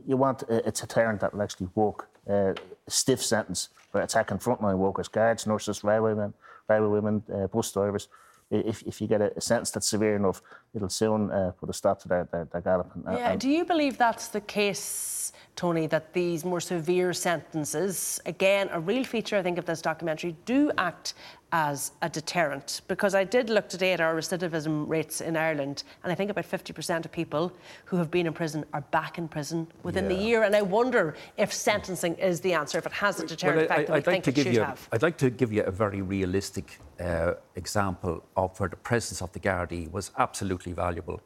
you 0.06 0.16
want 0.16 0.42
a, 0.42 0.66
a 0.66 0.72
deterrent 0.72 1.20
that 1.20 1.32
will 1.32 1.42
actually 1.42 1.68
work. 1.74 2.08
Uh, 2.28 2.52
a 2.86 2.90
stiff 2.90 3.22
sentence 3.22 3.70
for 3.90 4.02
attacking 4.02 4.36
frontline 4.36 4.76
workers, 4.76 5.08
guards, 5.08 5.46
nurses, 5.46 5.82
railway 5.82 6.12
men, 6.12 6.34
railway 6.68 6.88
women, 6.88 7.22
uh, 7.32 7.46
bus 7.46 7.72
drivers 7.72 8.08
if, 8.50 8.82
if 8.82 9.00
you 9.00 9.06
get 9.06 9.20
a, 9.20 9.36
a 9.36 9.40
sentence 9.40 9.70
that's 9.70 9.88
severe 9.88 10.16
enough, 10.16 10.42
it'll 10.74 10.88
soon 10.88 11.30
uh, 11.30 11.52
put 11.58 11.68
a 11.68 11.72
stop 11.72 12.00
to 12.00 12.08
their, 12.08 12.28
their, 12.30 12.44
their 12.46 12.60
galloping. 12.60 13.02
Yeah, 13.06 13.32
and 13.32 13.40
do 13.40 13.48
you 13.50 13.64
believe 13.64 13.98
that's 13.98 14.28
the 14.28 14.40
case, 14.40 15.32
Tony, 15.58 15.88
that 15.88 16.12
these 16.12 16.44
more 16.44 16.60
severe 16.60 17.12
sentences, 17.12 18.20
again, 18.26 18.68
a 18.70 18.78
real 18.78 19.02
feature, 19.02 19.36
I 19.36 19.42
think, 19.42 19.58
of 19.58 19.64
this 19.64 19.82
documentary, 19.82 20.36
do 20.44 20.70
act 20.78 21.14
as 21.50 21.90
a 22.00 22.08
deterrent 22.08 22.82
because 22.86 23.12
I 23.16 23.24
did 23.24 23.50
look 23.50 23.68
today 23.68 23.92
at 23.92 24.00
our 24.00 24.14
recidivism 24.14 24.86
rates 24.86 25.20
in 25.20 25.36
Ireland, 25.36 25.82
and 26.04 26.12
I 26.12 26.14
think 26.14 26.30
about 26.30 26.44
50% 26.44 27.04
of 27.04 27.10
people 27.10 27.52
who 27.86 27.96
have 27.96 28.08
been 28.08 28.28
in 28.28 28.34
prison 28.34 28.64
are 28.72 28.82
back 28.92 29.18
in 29.18 29.26
prison 29.26 29.66
within 29.82 30.04
yeah. 30.04 30.16
the 30.16 30.22
year. 30.22 30.42
And 30.44 30.54
I 30.54 30.62
wonder 30.62 31.16
if 31.36 31.52
sentencing 31.52 32.14
is 32.14 32.40
the 32.40 32.52
answer, 32.52 32.78
if 32.78 32.86
it 32.86 32.92
has 32.92 33.18
a 33.18 33.26
deterrent 33.26 33.62
effect 33.62 33.90
I, 33.90 33.94
I, 33.94 34.00
that 34.00 34.06
we 34.06 34.12
think 34.12 34.26
like 34.28 34.38
it 34.38 34.42
should 34.44 34.54
you, 34.54 34.60
have. 34.60 34.88
I'd 34.92 35.02
like 35.02 35.18
to 35.18 35.28
give 35.28 35.52
you 35.52 35.64
a 35.64 35.72
very 35.72 36.02
realistic 36.02 36.78
uh, 37.00 37.34
example 37.56 38.22
of 38.36 38.60
where 38.60 38.68
the 38.68 38.76
presence 38.76 39.20
of 39.22 39.32
the 39.32 39.40
Gardaí 39.40 39.90
was 39.90 40.12
absolutely 40.18 40.72
valuable. 40.72 41.20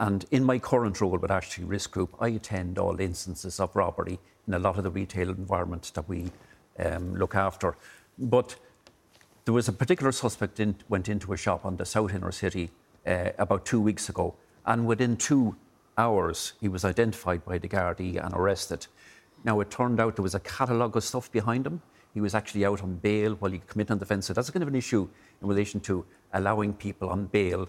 And 0.00 0.24
in 0.30 0.44
my 0.44 0.58
current 0.58 0.98
role 1.02 1.18
with 1.18 1.30
Ashley 1.30 1.64
Risk 1.64 1.90
Group, 1.90 2.16
I 2.18 2.28
attend 2.28 2.78
all 2.78 2.98
instances 2.98 3.60
of 3.60 3.76
robbery 3.76 4.18
in 4.48 4.54
a 4.54 4.58
lot 4.58 4.78
of 4.78 4.84
the 4.84 4.90
retail 4.90 5.28
environments 5.28 5.90
that 5.90 6.08
we 6.08 6.32
um, 6.78 7.14
look 7.14 7.34
after. 7.34 7.76
But 8.18 8.56
there 9.44 9.52
was 9.52 9.68
a 9.68 9.74
particular 9.74 10.10
suspect 10.10 10.58
in, 10.58 10.74
went 10.88 11.10
into 11.10 11.34
a 11.34 11.36
shop 11.36 11.66
on 11.66 11.76
the 11.76 11.84
south 11.84 12.14
inner 12.14 12.32
city 12.32 12.70
uh, 13.06 13.32
about 13.38 13.66
two 13.66 13.78
weeks 13.80 14.08
ago, 14.08 14.34
and 14.64 14.86
within 14.86 15.18
two 15.18 15.54
hours 15.98 16.54
he 16.62 16.68
was 16.68 16.82
identified 16.86 17.44
by 17.44 17.58
the 17.58 17.68
Gardaí 17.68 18.24
and 18.24 18.34
arrested. 18.34 18.86
Now 19.44 19.60
it 19.60 19.70
turned 19.70 20.00
out 20.00 20.16
there 20.16 20.22
was 20.22 20.34
a 20.34 20.40
catalogue 20.40 20.96
of 20.96 21.04
stuff 21.04 21.30
behind 21.30 21.66
him. 21.66 21.82
He 22.14 22.22
was 22.22 22.34
actually 22.34 22.64
out 22.64 22.82
on 22.82 22.94
bail 22.96 23.34
while 23.34 23.52
he 23.52 23.60
committed 23.66 23.98
the 23.98 24.04
offence. 24.04 24.26
So 24.26 24.32
that's 24.32 24.48
kind 24.48 24.62
of 24.62 24.68
an 24.68 24.74
issue 24.76 25.06
in 25.42 25.46
relation 25.46 25.78
to 25.80 26.06
allowing 26.32 26.72
people 26.72 27.10
on 27.10 27.26
bail 27.26 27.68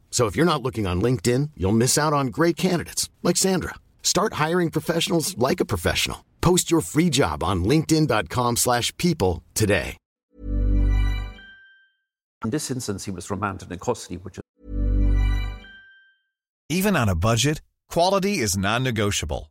So 0.11 0.27
if 0.27 0.35
you're 0.35 0.45
not 0.45 0.61
looking 0.61 0.85
on 0.85 1.01
LinkedIn, 1.01 1.51
you'll 1.57 1.71
miss 1.71 1.97
out 1.97 2.13
on 2.13 2.27
great 2.27 2.57
candidates 2.57 3.09
like 3.23 3.37
Sandra. 3.37 3.75
Start 4.03 4.33
hiring 4.33 4.69
professionals 4.69 5.35
like 5.37 5.59
a 5.59 5.65
professional. 5.65 6.25
Post 6.41 6.69
your 6.69 6.81
free 6.81 7.09
job 7.09 7.43
on 7.43 7.63
linkedin.com/people 7.63 9.41
today. 9.55 9.97
In 12.43 12.49
this 12.49 12.71
instance, 12.71 13.05
he 13.05 13.11
was 13.11 13.29
remanded 13.29 13.71
in 13.71 13.79
custody, 13.79 14.17
which 14.17 14.37
is 14.37 14.43
Even 16.69 16.95
on 16.95 17.09
a 17.09 17.15
budget, 17.15 17.61
quality 17.89 18.39
is 18.39 18.57
non-negotiable. 18.57 19.50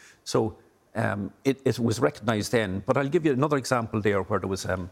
So 0.23 0.57
um, 0.95 1.31
it, 1.43 1.61
it, 1.65 1.79
was 1.79 1.99
recognised 1.99 2.51
then. 2.51 2.83
But 2.85 2.97
I'll 2.97 3.09
give 3.09 3.25
you 3.25 3.33
another 3.33 3.57
example 3.57 4.01
there 4.01 4.21
where 4.23 4.39
there 4.39 4.49
was 4.49 4.65
um, 4.65 4.89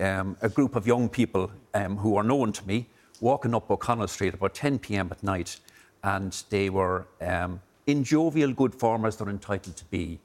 um, 0.00 0.36
a 0.42 0.48
group 0.48 0.76
of 0.76 0.86
young 0.86 1.08
people 1.08 1.50
um, 1.74 1.96
who 1.96 2.16
are 2.16 2.24
known 2.24 2.52
to 2.52 2.66
me 2.66 2.88
walking 3.20 3.54
up 3.54 3.70
O'Connell 3.70 4.08
Street 4.08 4.34
about 4.34 4.54
10 4.54 4.78
p.m. 4.80 5.08
at 5.10 5.22
night, 5.22 5.58
and 6.02 6.42
they 6.50 6.68
were 6.70 7.06
um, 7.20 7.60
in 7.86 8.04
jovial 8.04 8.52
good 8.52 8.74
form 8.74 9.04
as 9.04 9.16
they're 9.16 9.28
entitled 9.28 9.76
to 9.76 9.84
be, 9.86 10.20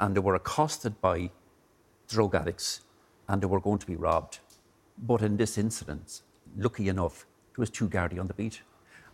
and 0.00 0.14
they 0.14 0.20
were 0.20 0.34
accosted 0.34 1.00
by 1.00 1.30
drug 2.08 2.34
addicts, 2.34 2.80
and 3.28 3.42
they 3.42 3.46
were 3.46 3.60
going 3.60 3.78
to 3.78 3.86
be 3.86 3.96
robbed. 3.96 4.38
But 4.96 5.22
in 5.22 5.36
this 5.36 5.58
incident, 5.58 6.22
lucky 6.56 6.88
enough, 6.88 7.26
there 7.54 7.62
was 7.62 7.70
two 7.70 7.88
Gardaí 7.88 8.18
on 8.18 8.26
the 8.26 8.34
beat. 8.34 8.62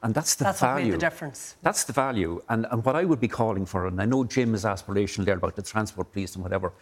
And 0.04 0.14
that's 0.14 0.34
the 0.34 0.44
that's 0.44 0.60
value. 0.60 0.74
What 0.74 0.84
made 0.84 0.92
the 0.92 0.98
difference. 0.98 1.56
That's 1.62 1.84
the 1.84 1.94
value. 1.94 2.42
And, 2.50 2.66
and 2.70 2.84
what 2.84 2.94
I 2.94 3.04
would 3.04 3.20
be 3.20 3.26
calling 3.26 3.64
for, 3.64 3.86
and 3.86 4.00
I 4.00 4.04
know 4.04 4.22
Jim 4.22 4.54
is 4.54 4.64
aspirational 4.64 5.24
there 5.24 5.38
about 5.38 5.56
the 5.56 5.62
transport 5.62 6.12
police 6.12 6.34
and 6.34 6.44
whatever, 6.44 6.74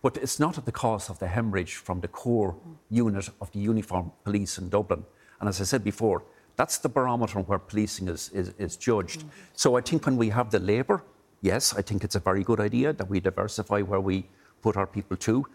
but 0.00 0.16
it's 0.16 0.40
not 0.40 0.56
at 0.56 0.64
the 0.64 0.72
cost 0.72 1.10
of 1.10 1.18
the 1.18 1.28
hemorrhage 1.28 1.74
from 1.74 2.00
the 2.00 2.08
core 2.08 2.56
unit 2.88 3.28
of 3.42 3.52
the 3.52 3.58
uniform 3.58 4.10
police 4.24 4.56
in 4.56 4.70
Dublin. 4.70 5.04
And 5.38 5.48
as 5.50 5.60
I 5.60 5.64
said 5.64 5.84
before, 5.84 6.24
that's 6.56 6.78
the 6.78 6.88
barometer 6.88 7.40
where 7.40 7.58
policing 7.58 8.08
is, 8.08 8.30
is, 8.30 8.52
is 8.58 8.76
judged. 8.76 9.20
Mm. 9.20 9.28
So 9.52 9.76
I 9.76 9.82
think 9.82 10.06
when 10.06 10.16
we 10.16 10.30
have 10.30 10.50
the 10.50 10.58
labour, 10.58 11.04
yes, 11.42 11.74
I 11.76 11.82
think 11.82 12.04
it's 12.04 12.14
a 12.14 12.20
very 12.20 12.42
good 12.42 12.58
idea 12.58 12.94
that 12.94 13.08
we 13.08 13.20
diversify 13.20 13.82
where 13.82 14.00
we 14.00 14.26
put 14.62 14.78
our 14.78 14.86
people 14.86 15.16
to. 15.18 15.46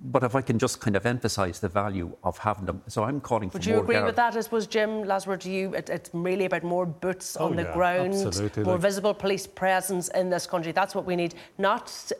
But 0.00 0.22
if 0.22 0.34
I 0.34 0.42
can 0.42 0.58
just 0.58 0.80
kind 0.80 0.96
of 0.96 1.06
emphasise 1.06 1.60
the 1.60 1.68
value 1.68 2.16
of 2.24 2.36
having 2.38 2.66
them, 2.66 2.82
so 2.88 3.04
I'm 3.04 3.20
calling 3.20 3.48
for 3.48 3.58
more. 3.58 3.60
Would 3.60 3.66
you 3.66 3.80
agree 3.80 3.94
guard. 3.94 4.06
with 4.06 4.16
that? 4.16 4.36
I 4.36 4.40
suppose, 4.40 4.66
Jim 4.66 5.04
Lasworth, 5.04 5.40
to 5.40 5.50
you, 5.50 5.74
it, 5.74 5.88
it's 5.88 6.10
really 6.12 6.44
about 6.46 6.62
more 6.62 6.84
boots 6.84 7.36
oh, 7.38 7.46
on 7.46 7.56
the 7.56 7.62
yeah, 7.62 7.72
ground, 7.72 8.14
absolutely. 8.14 8.64
more 8.64 8.74
like, 8.74 8.82
visible 8.82 9.14
police 9.14 9.46
presence 9.46 10.08
in 10.08 10.30
this 10.30 10.46
country. 10.46 10.72
That's 10.72 10.94
what 10.94 11.06
we 11.06 11.16
need. 11.16 11.34
Not 11.58 12.12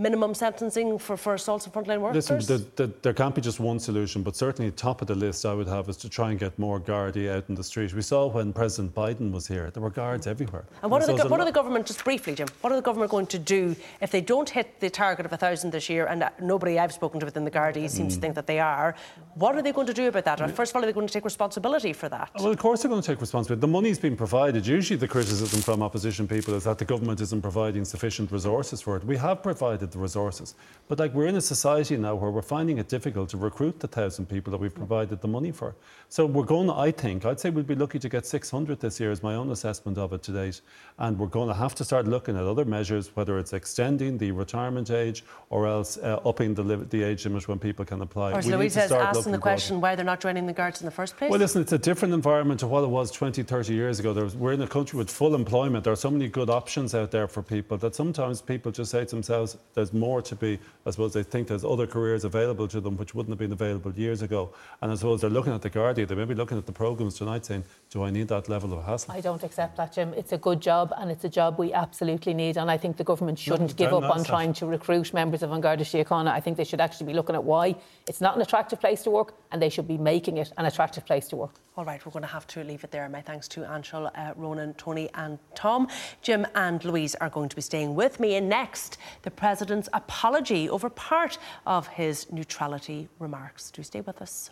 minimum 0.00 0.34
sentencing 0.34 0.98
for, 0.98 1.16
for 1.16 1.34
assaults 1.34 1.66
on 1.66 1.72
frontline 1.72 2.00
workers? 2.00 2.30
Listen, 2.30 2.56
the, 2.56 2.86
the, 2.86 2.92
there 3.02 3.12
can't 3.12 3.34
be 3.34 3.40
just 3.40 3.60
one 3.60 3.78
solution, 3.78 4.22
but 4.22 4.34
certainly 4.34 4.70
top 4.70 5.02
of 5.02 5.08
the 5.08 5.14
list 5.14 5.44
I 5.44 5.52
would 5.52 5.68
have 5.68 5.88
is 5.88 5.96
to 5.98 6.08
try 6.08 6.30
and 6.30 6.40
get 6.40 6.58
more 6.58 6.80
Gardaí 6.80 7.30
out 7.30 7.44
in 7.48 7.54
the 7.54 7.62
street. 7.62 7.92
We 7.92 8.02
saw 8.02 8.26
when 8.26 8.52
President 8.52 8.94
Biden 8.94 9.30
was 9.30 9.46
here, 9.46 9.70
there 9.70 9.82
were 9.82 9.90
guards 9.90 10.26
everywhere. 10.26 10.64
And 10.82 10.90
what, 10.90 11.02
and 11.02 11.12
are, 11.12 11.24
the, 11.24 11.28
what 11.28 11.40
are 11.40 11.44
the 11.44 11.52
government, 11.52 11.86
just 11.86 12.02
briefly, 12.02 12.34
Jim, 12.34 12.48
what 12.62 12.72
are 12.72 12.76
the 12.76 12.82
government 12.82 13.10
going 13.10 13.26
to 13.26 13.38
do 13.38 13.76
if 14.00 14.10
they 14.10 14.22
don't 14.22 14.48
hit 14.48 14.80
the 14.80 14.88
target 14.88 15.26
of 15.26 15.32
1,000 15.32 15.70
this 15.70 15.90
year, 15.90 16.06
and 16.06 16.28
nobody 16.40 16.78
I've 16.78 16.92
spoken 16.92 17.20
to 17.20 17.26
within 17.26 17.44
the 17.44 17.50
Gardaí 17.50 17.88
seems 17.90 18.12
mm. 18.12 18.16
to 18.16 18.20
think 18.20 18.34
that 18.36 18.46
they 18.46 18.58
are, 18.58 18.94
what 19.34 19.54
are 19.54 19.62
they 19.62 19.72
going 19.72 19.86
to 19.86 19.94
do 19.94 20.08
about 20.08 20.24
that? 20.24 20.50
First 20.56 20.72
of 20.72 20.76
all, 20.76 20.82
are 20.82 20.86
they 20.86 20.92
going 20.92 21.06
to 21.06 21.12
take 21.12 21.24
responsibility 21.24 21.92
for 21.92 22.08
that? 22.08 22.30
Well, 22.36 22.48
of 22.48 22.58
course 22.58 22.82
they're 22.82 22.88
going 22.88 23.02
to 23.02 23.06
take 23.06 23.20
responsibility. 23.20 23.60
The 23.60 23.68
money's 23.68 23.98
been 23.98 24.16
provided. 24.16 24.66
Usually 24.66 24.96
the 24.96 25.08
criticism 25.08 25.60
from 25.60 25.82
opposition 25.82 26.26
people 26.26 26.54
is 26.54 26.64
that 26.64 26.78
the 26.78 26.84
government 26.84 27.20
isn't 27.20 27.42
providing 27.42 27.84
sufficient 27.84 28.32
resources 28.32 28.80
for 28.80 28.96
it. 28.96 29.04
We 29.04 29.16
have 29.18 29.42
provided 29.42 29.89
the 29.92 29.98
resources. 29.98 30.54
But 30.88 30.98
like 30.98 31.14
we're 31.14 31.26
in 31.26 31.36
a 31.36 31.40
society 31.40 31.96
now 31.96 32.16
where 32.16 32.30
we're 32.30 32.42
finding 32.42 32.78
it 32.78 32.88
difficult 32.88 33.28
to 33.30 33.36
recruit 33.36 33.78
the 33.78 33.86
thousand 33.86 34.26
people 34.26 34.50
that 34.50 34.58
we've 34.58 34.74
provided 34.74 35.20
the 35.20 35.28
money 35.28 35.52
for. 35.52 35.76
So 36.08 36.26
we're 36.26 36.44
going 36.44 36.66
to, 36.66 36.74
I 36.74 36.90
think, 36.90 37.24
I'd 37.24 37.38
say 37.38 37.50
we'd 37.50 37.68
be 37.68 37.76
lucky 37.76 38.00
to 38.00 38.08
get 38.08 38.26
600 38.26 38.80
this 38.80 38.98
year 38.98 39.12
is 39.12 39.22
my 39.22 39.36
own 39.36 39.50
assessment 39.50 39.98
of 39.98 40.12
it 40.12 40.24
to 40.24 40.32
date. 40.32 40.60
And 40.98 41.16
we're 41.16 41.28
going 41.28 41.46
to 41.46 41.54
have 41.54 41.76
to 41.76 41.84
start 41.84 42.08
looking 42.08 42.36
at 42.36 42.42
other 42.42 42.64
measures, 42.64 43.14
whether 43.14 43.38
it's 43.38 43.52
extending 43.52 44.18
the 44.18 44.32
retirement 44.32 44.90
age 44.90 45.24
or 45.48 45.68
else 45.68 45.96
uh, 45.98 46.18
upping 46.24 46.54
the, 46.54 46.62
the 46.62 47.02
age 47.04 47.24
limit 47.24 47.46
when 47.46 47.60
people 47.60 47.84
can 47.84 48.02
apply. 48.02 48.32
Or 48.32 48.38
as 48.38 48.46
Louise 48.48 48.74
has 48.74 48.90
asking 48.90 49.30
the 49.30 49.38
question 49.38 49.80
why 49.80 49.94
they're 49.94 50.04
not 50.04 50.20
joining 50.20 50.46
the 50.46 50.52
Guards 50.52 50.80
in 50.80 50.86
the 50.86 50.90
first 50.90 51.16
place? 51.16 51.30
Well, 51.30 51.38
listen, 51.38 51.62
it's 51.62 51.72
a 51.72 51.78
different 51.78 52.14
environment 52.14 52.58
to 52.60 52.66
what 52.66 52.82
it 52.82 52.90
was 52.90 53.10
20, 53.12 53.44
30 53.44 53.72
years 53.72 54.00
ago. 54.00 54.12
Was, 54.12 54.34
we're 54.34 54.52
in 54.52 54.62
a 54.62 54.66
country 54.66 54.96
with 54.96 55.10
full 55.10 55.36
employment. 55.36 55.84
There 55.84 55.92
are 55.92 55.96
so 55.96 56.10
many 56.10 56.28
good 56.28 56.50
options 56.50 56.94
out 56.94 57.10
there 57.10 57.28
for 57.28 57.42
people 57.42 57.78
that 57.78 57.94
sometimes 57.94 58.42
people 58.42 58.72
just 58.72 58.90
say 58.90 59.04
to 59.04 59.10
themselves, 59.10 59.56
there's 59.80 59.92
more 59.92 60.20
to 60.22 60.36
be 60.36 60.58
I 60.86 60.90
suppose 60.90 61.12
they 61.12 61.22
think 61.22 61.48
there's 61.48 61.64
other 61.64 61.86
careers 61.86 62.24
available 62.24 62.66
to 62.68 62.80
them 62.80 62.96
which 62.96 63.14
wouldn't 63.14 63.32
have 63.32 63.38
been 63.38 63.52
available 63.52 63.92
years 63.92 64.22
ago. 64.22 64.50
And 64.80 64.90
I 64.90 64.94
suppose 64.94 65.20
they're 65.20 65.28
looking 65.28 65.52
at 65.52 65.60
the 65.60 65.68
Guardian, 65.68 66.08
they 66.08 66.14
may 66.14 66.24
be 66.24 66.34
looking 66.34 66.56
at 66.56 66.64
the 66.64 66.72
programmes 66.72 67.18
tonight 67.18 67.44
saying, 67.44 67.64
do 67.90 68.02
I 68.02 68.10
need 68.10 68.28
that 68.28 68.48
level 68.48 68.72
of 68.72 68.84
hassle? 68.84 69.12
I 69.12 69.20
don't 69.20 69.42
accept 69.42 69.76
that, 69.76 69.92
Jim. 69.92 70.14
It's 70.16 70.32
a 70.32 70.38
good 70.38 70.60
job 70.60 70.92
and 70.96 71.10
it's 71.10 71.24
a 71.24 71.28
job 71.28 71.58
we 71.58 71.74
absolutely 71.74 72.32
need. 72.32 72.56
And 72.56 72.70
I 72.70 72.78
think 72.78 72.96
the 72.96 73.04
government 73.04 73.38
shouldn't 73.38 73.70
no, 73.70 73.76
give 73.76 73.92
up 73.92 74.04
on 74.04 74.24
trying 74.24 74.54
to 74.54 74.66
recruit 74.66 75.12
members 75.12 75.42
of 75.42 75.52
An 75.52 75.60
Garda 75.60 75.84
Síochána. 75.84 76.28
I 76.28 76.40
think 76.40 76.56
they 76.56 76.64
should 76.64 76.80
actually 76.80 77.06
be 77.08 77.14
looking 77.14 77.34
at 77.34 77.44
why 77.44 77.76
it's 78.08 78.22
not 78.22 78.36
an 78.36 78.42
attractive 78.42 78.80
place 78.80 79.02
to 79.02 79.10
work 79.10 79.34
and 79.52 79.60
they 79.60 79.68
should 79.68 79.86
be 79.86 79.98
making 79.98 80.38
it 80.38 80.50
an 80.56 80.64
attractive 80.64 81.04
place 81.04 81.28
to 81.28 81.36
work. 81.36 81.60
All 81.76 81.84
right, 81.84 82.04
we're 82.04 82.12
going 82.12 82.22
to 82.22 82.28
have 82.28 82.46
to 82.48 82.64
leave 82.64 82.84
it 82.84 82.90
there. 82.90 83.08
My 83.08 83.22
thanks 83.22 83.48
to 83.48 83.60
Aanchal, 83.60 84.10
uh, 84.14 84.34
Ronan, 84.36 84.74
Tony, 84.74 85.08
and 85.14 85.38
Tom. 85.54 85.88
Jim 86.20 86.46
and 86.54 86.84
Louise 86.84 87.14
are 87.16 87.30
going 87.30 87.48
to 87.48 87.56
be 87.56 87.62
staying 87.62 87.94
with 87.94 88.18
me. 88.20 88.34
And 88.34 88.48
next, 88.48 88.98
the 89.22 89.30
President's 89.60 89.90
apology 89.92 90.70
over 90.70 90.88
part 90.88 91.36
of 91.66 91.86
his 91.88 92.32
neutrality 92.32 93.10
remarks. 93.18 93.70
Do 93.70 93.82
stay 93.82 94.00
with 94.00 94.22
us. 94.22 94.48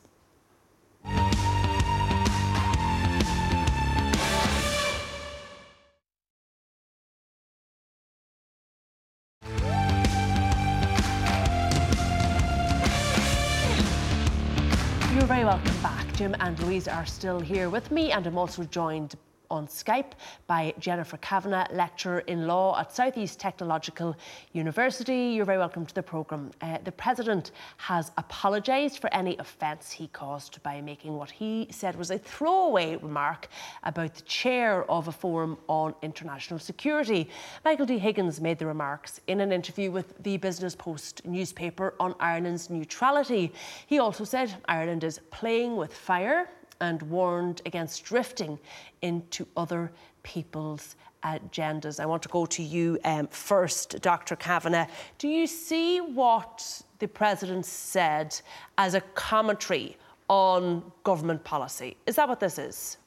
You're 15.15 15.23
very 15.23 15.47
welcome 15.47 15.81
back. 15.81 16.13
Jim 16.17 16.37
and 16.41 16.61
Louise 16.61 16.87
are 16.87 17.07
still 17.07 17.41
here 17.41 17.71
with 17.71 17.91
me, 17.91 18.13
and 18.13 18.27
I'm 18.27 18.37
also 18.37 18.63
joined 18.65 19.15
on 19.51 19.67
Skype 19.67 20.13
by 20.47 20.75
Jennifer 20.79 21.17
Kavanagh, 21.19 21.67
lecturer 21.73 22.21
in 22.21 22.47
law 22.47 22.79
at 22.79 22.95
Southeast 22.95 23.41
Technological 23.41 24.17
University. 24.53 25.33
You're 25.35 25.45
very 25.45 25.59
welcome 25.59 25.87
to 25.87 25.95
the 25.95 26.03
programme. 26.03 26.51
Uh, 26.61 26.79
the 26.85 26.93
President 26.93 27.53
has 27.79 28.13
apologised 28.19 28.99
for 28.99 29.13
any 29.15 29.37
offence 29.39 29.91
he 29.91 30.09
caused 30.09 30.63
by 30.63 30.81
making 30.81 31.15
what 31.15 31.31
he 31.31 31.67
said 31.71 31.97
was 31.97 32.11
a 32.11 32.19
throwaway 32.19 32.97
remark 32.97 33.49
about 33.85 34.15
the 34.15 34.23
chair 34.23 34.85
of 34.91 35.09
a 35.09 35.13
forum 35.13 35.57
on 35.69 35.95
international 36.03 36.59
security. 36.59 37.29
Michael 37.65 37.87
D. 37.87 37.99
Higgins 37.99 38.41
made 38.41 38.59
the 38.59 38.67
remarks 38.67 39.21
in 39.27 39.41
an 39.41 39.53
interview 39.53 39.91
with 39.91 40.23
the 40.23 40.37
Business 40.37 40.75
Post 40.75 41.25
newspaper 41.25 41.95
on 41.99 42.15
Ireland's 42.21 42.71
neutrality. 42.71 43.53
He 43.87 43.99
also 43.99 44.25
said 44.25 44.55
Ireland 44.67 45.05
is 45.05 45.21
playing 45.31 45.77
with 45.77 45.95
fire 45.95 46.49
and 46.81 47.03
warned 47.03 47.63
against 47.67 48.05
drifting 48.05 48.59
into 49.03 49.47
other 49.57 49.91
people's 50.23 50.97
agendas. 51.25 52.01
I 52.01 52.07
want 52.07 52.23
to 52.23 52.29
go 52.29 52.47
to 52.47 52.63
you 52.63 52.99
um, 53.05 53.27
first, 53.29 54.01
Dr. 54.01 54.37
Kavanagh. 54.37 54.87
Do 55.19 55.29
you 55.29 55.47
see 55.47 56.01
what 56.01 56.83
the 56.99 57.09
President 57.09 57.67
said 57.67 58.41
as 58.77 58.95
a 58.95 59.01
commentary 59.01 59.97
on 60.29 60.93
government 61.05 61.45
policy? 61.45 61.97
Is 62.07 62.17
that 62.17 62.29
what 62.29 62.41
this 62.41 62.59
is? 62.59 62.99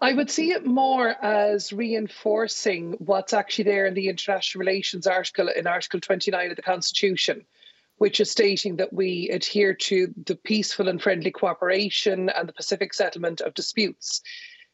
I 0.00 0.12
would 0.12 0.30
see 0.30 0.50
it 0.50 0.66
more 0.66 1.08
as 1.24 1.72
reinforcing 1.72 2.92
what's 2.98 3.32
actually 3.32 3.64
there 3.64 3.86
in 3.86 3.94
the 3.94 4.08
international 4.08 4.60
relations 4.60 5.06
article 5.06 5.48
in 5.48 5.66
Article 5.66 6.00
29 6.00 6.50
of 6.50 6.56
the 6.56 6.62
Constitution, 6.62 7.44
which 7.98 8.20
is 8.20 8.30
stating 8.30 8.76
that 8.76 8.92
we 8.92 9.28
adhere 9.30 9.74
to 9.74 10.12
the 10.26 10.36
peaceful 10.36 10.88
and 10.88 11.00
friendly 11.00 11.30
cooperation 11.30 12.28
and 12.28 12.48
the 12.48 12.52
pacific 12.52 12.92
settlement 12.92 13.40
of 13.40 13.54
disputes. 13.54 14.20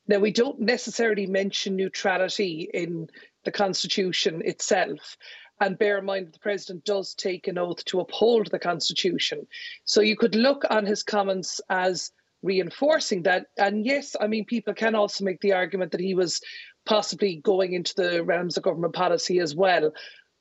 Now, 0.08 0.18
we 0.18 0.32
don't 0.32 0.60
necessarily 0.60 1.26
mention 1.26 1.76
neutrality 1.76 2.68
in 2.72 3.08
the 3.44 3.52
Constitution 3.52 4.42
itself. 4.44 5.16
And 5.60 5.78
bear 5.78 5.98
in 5.98 6.06
mind 6.06 6.26
that 6.26 6.32
the 6.32 6.38
President 6.38 6.84
does 6.84 7.14
take 7.14 7.46
an 7.46 7.58
oath 7.58 7.84
to 7.84 8.00
uphold 8.00 8.50
the 8.50 8.58
Constitution. 8.58 9.46
So 9.84 10.00
you 10.00 10.16
could 10.16 10.34
look 10.34 10.64
on 10.70 10.86
his 10.86 11.02
comments 11.02 11.60
as 11.68 12.12
reinforcing 12.42 13.24
that. 13.24 13.48
And 13.58 13.84
yes, 13.84 14.16
I 14.18 14.26
mean, 14.26 14.46
people 14.46 14.72
can 14.72 14.94
also 14.94 15.22
make 15.22 15.40
the 15.42 15.52
argument 15.52 15.92
that 15.92 16.00
he 16.00 16.14
was 16.14 16.40
possibly 16.86 17.36
going 17.36 17.74
into 17.74 17.94
the 17.94 18.24
realms 18.24 18.56
of 18.56 18.62
government 18.62 18.94
policy 18.94 19.38
as 19.38 19.54
well. 19.54 19.92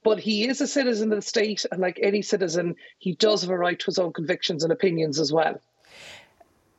But 0.04 0.20
he 0.20 0.48
is 0.48 0.62
a 0.62 0.68
citizen 0.68 1.12
of 1.12 1.18
the 1.18 1.22
state, 1.22 1.66
and 1.72 1.82
like 1.82 2.00
any 2.02 2.22
citizen, 2.22 2.76
he 3.00 3.16
does 3.16 3.42
have 3.42 3.50
a 3.50 3.58
right 3.58 3.78
to 3.80 3.86
his 3.86 4.00
own 4.00 4.14
convictions 4.14 4.64
and 4.64 4.72
opinions 4.72 5.20
as 5.20 5.34
well. 5.34 5.60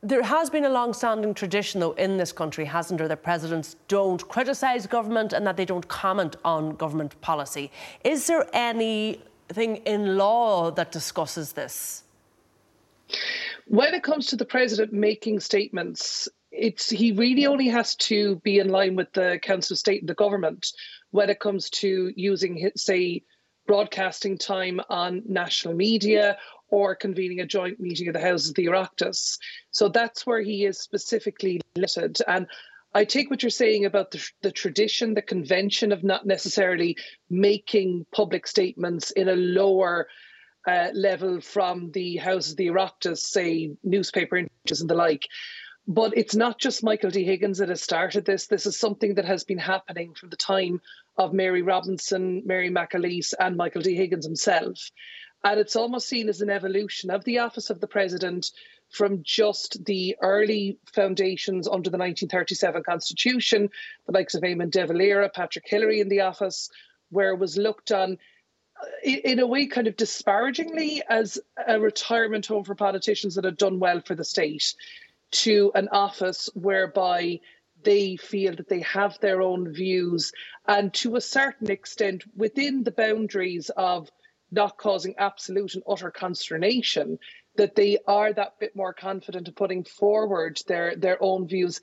There 0.03 0.23
has 0.23 0.49
been 0.49 0.65
a 0.65 0.69
long 0.69 0.93
standing 0.93 1.35
tradition, 1.35 1.79
though, 1.79 1.91
in 1.91 2.17
this 2.17 2.31
country, 2.31 2.65
hasn't 2.65 2.97
there, 2.97 3.07
that 3.07 3.21
presidents 3.21 3.75
don't 3.87 4.27
criticise 4.27 4.87
government 4.87 5.31
and 5.31 5.45
that 5.45 5.57
they 5.57 5.65
don't 5.65 5.87
comment 5.87 6.37
on 6.43 6.75
government 6.75 7.19
policy. 7.21 7.71
Is 8.03 8.25
there 8.25 8.47
anything 8.53 9.75
in 9.85 10.17
law 10.17 10.71
that 10.71 10.91
discusses 10.91 11.53
this? 11.53 12.03
When 13.67 13.93
it 13.93 14.01
comes 14.01 14.25
to 14.27 14.35
the 14.35 14.45
president 14.45 14.91
making 14.91 15.39
statements, 15.39 16.27
it's 16.51 16.89
he 16.89 17.11
really 17.13 17.45
only 17.45 17.67
has 17.69 17.95
to 17.95 18.35
be 18.37 18.59
in 18.59 18.69
line 18.69 18.95
with 18.95 19.11
the 19.13 19.39
Council 19.41 19.73
of 19.73 19.79
State 19.79 20.01
and 20.01 20.09
the 20.09 20.13
government 20.13 20.67
when 21.11 21.29
it 21.29 21.39
comes 21.39 21.69
to 21.69 22.11
using, 22.15 22.71
say, 22.75 23.23
broadcasting 23.67 24.37
time 24.37 24.81
on 24.89 25.23
national 25.25 25.73
media 25.73 26.37
or 26.69 26.95
convening 26.95 27.39
a 27.39 27.45
joint 27.45 27.79
meeting 27.79 28.07
of 28.07 28.13
the 28.13 28.21
Houses 28.21 28.49
of 28.49 28.55
the 28.55 28.65
Oireachtas. 28.65 29.37
So 29.71 29.89
that's 29.89 30.25
where 30.25 30.41
he 30.41 30.65
is 30.65 30.79
specifically 30.79 31.61
limited. 31.75 32.17
And 32.27 32.47
I 32.93 33.05
take 33.05 33.29
what 33.29 33.43
you're 33.43 33.49
saying 33.49 33.85
about 33.85 34.11
the, 34.11 34.25
the 34.41 34.51
tradition, 34.51 35.13
the 35.13 35.21
convention 35.21 35.91
of 35.91 36.03
not 36.03 36.25
necessarily 36.25 36.97
making 37.29 38.05
public 38.13 38.47
statements 38.47 39.11
in 39.11 39.29
a 39.29 39.35
lower 39.35 40.07
uh, 40.67 40.89
level 40.93 41.39
from 41.41 41.91
the 41.91 42.17
Houses 42.17 42.51
of 42.51 42.57
the 42.57 42.67
Oireachtas, 42.67 43.19
say 43.19 43.71
newspaper 43.83 44.37
interviews 44.37 44.81
and 44.81 44.89
the 44.89 44.95
like. 44.95 45.27
But 45.87 46.15
it's 46.15 46.35
not 46.35 46.59
just 46.59 46.83
Michael 46.83 47.09
D. 47.09 47.23
Higgins 47.23 47.57
that 47.57 47.69
has 47.69 47.81
started 47.81 48.23
this. 48.23 48.47
This 48.47 48.65
is 48.65 48.77
something 48.77 49.15
that 49.15 49.25
has 49.25 49.43
been 49.43 49.57
happening 49.57 50.13
from 50.13 50.29
the 50.29 50.35
time 50.35 50.79
of 51.17 51.33
Mary 51.33 51.63
Robinson, 51.63 52.43
Mary 52.45 52.69
McAleese, 52.69 53.33
and 53.39 53.57
Michael 53.57 53.81
D. 53.81 53.95
Higgins 53.95 54.25
himself. 54.25 54.91
And 55.43 55.59
it's 55.59 55.75
almost 55.75 56.07
seen 56.07 56.29
as 56.29 56.41
an 56.41 56.51
evolution 56.51 57.09
of 57.09 57.23
the 57.23 57.39
office 57.39 57.71
of 57.71 57.79
the 57.79 57.87
president 57.87 58.51
from 58.91 59.23
just 59.23 59.83
the 59.85 60.15
early 60.21 60.77
foundations 60.93 61.67
under 61.67 61.89
the 61.89 61.97
1937 61.97 62.83
Constitution, 62.83 63.69
the 64.05 64.11
likes 64.11 64.35
of 64.35 64.43
Eamon 64.43 64.69
de 64.69 64.85
Valera, 64.85 65.29
Patrick 65.29 65.65
Hillery 65.67 65.99
in 65.99 66.09
the 66.09 66.21
office, 66.21 66.69
where 67.09 67.31
it 67.31 67.39
was 67.39 67.57
looked 67.57 67.91
on 67.91 68.17
uh, 68.79 68.85
in 69.03 69.39
a 69.39 69.47
way 69.47 69.65
kind 69.65 69.87
of 69.87 69.95
disparagingly 69.95 71.01
as 71.09 71.39
a 71.67 71.79
retirement 71.79 72.45
home 72.45 72.63
for 72.63 72.75
politicians 72.75 73.35
that 73.35 73.45
had 73.45 73.57
done 73.57 73.79
well 73.79 74.01
for 74.05 74.13
the 74.13 74.25
state 74.25 74.75
to 75.31 75.71
an 75.75 75.87
office 75.89 76.49
whereby 76.53 77.39
they 77.83 78.15
feel 78.15 78.55
that 78.55 78.69
they 78.69 78.81
have 78.81 79.17
their 79.19 79.41
own 79.41 79.73
views 79.73 80.31
and 80.67 80.93
to 80.93 81.15
a 81.15 81.21
certain 81.21 81.71
extent 81.71 82.23
within 82.35 82.83
the 82.83 82.91
boundaries 82.91 83.71
of 83.75 84.09
not 84.51 84.77
causing 84.77 85.15
absolute 85.17 85.73
and 85.73 85.83
utter 85.89 86.11
consternation 86.11 87.17
that 87.55 87.75
they 87.75 87.97
are 88.07 88.31
that 88.33 88.59
bit 88.59 88.75
more 88.75 88.93
confident 88.93 89.47
of 89.47 89.55
putting 89.55 89.83
forward 89.83 90.59
their 90.67 90.95
their 90.95 91.21
own 91.23 91.47
views 91.47 91.81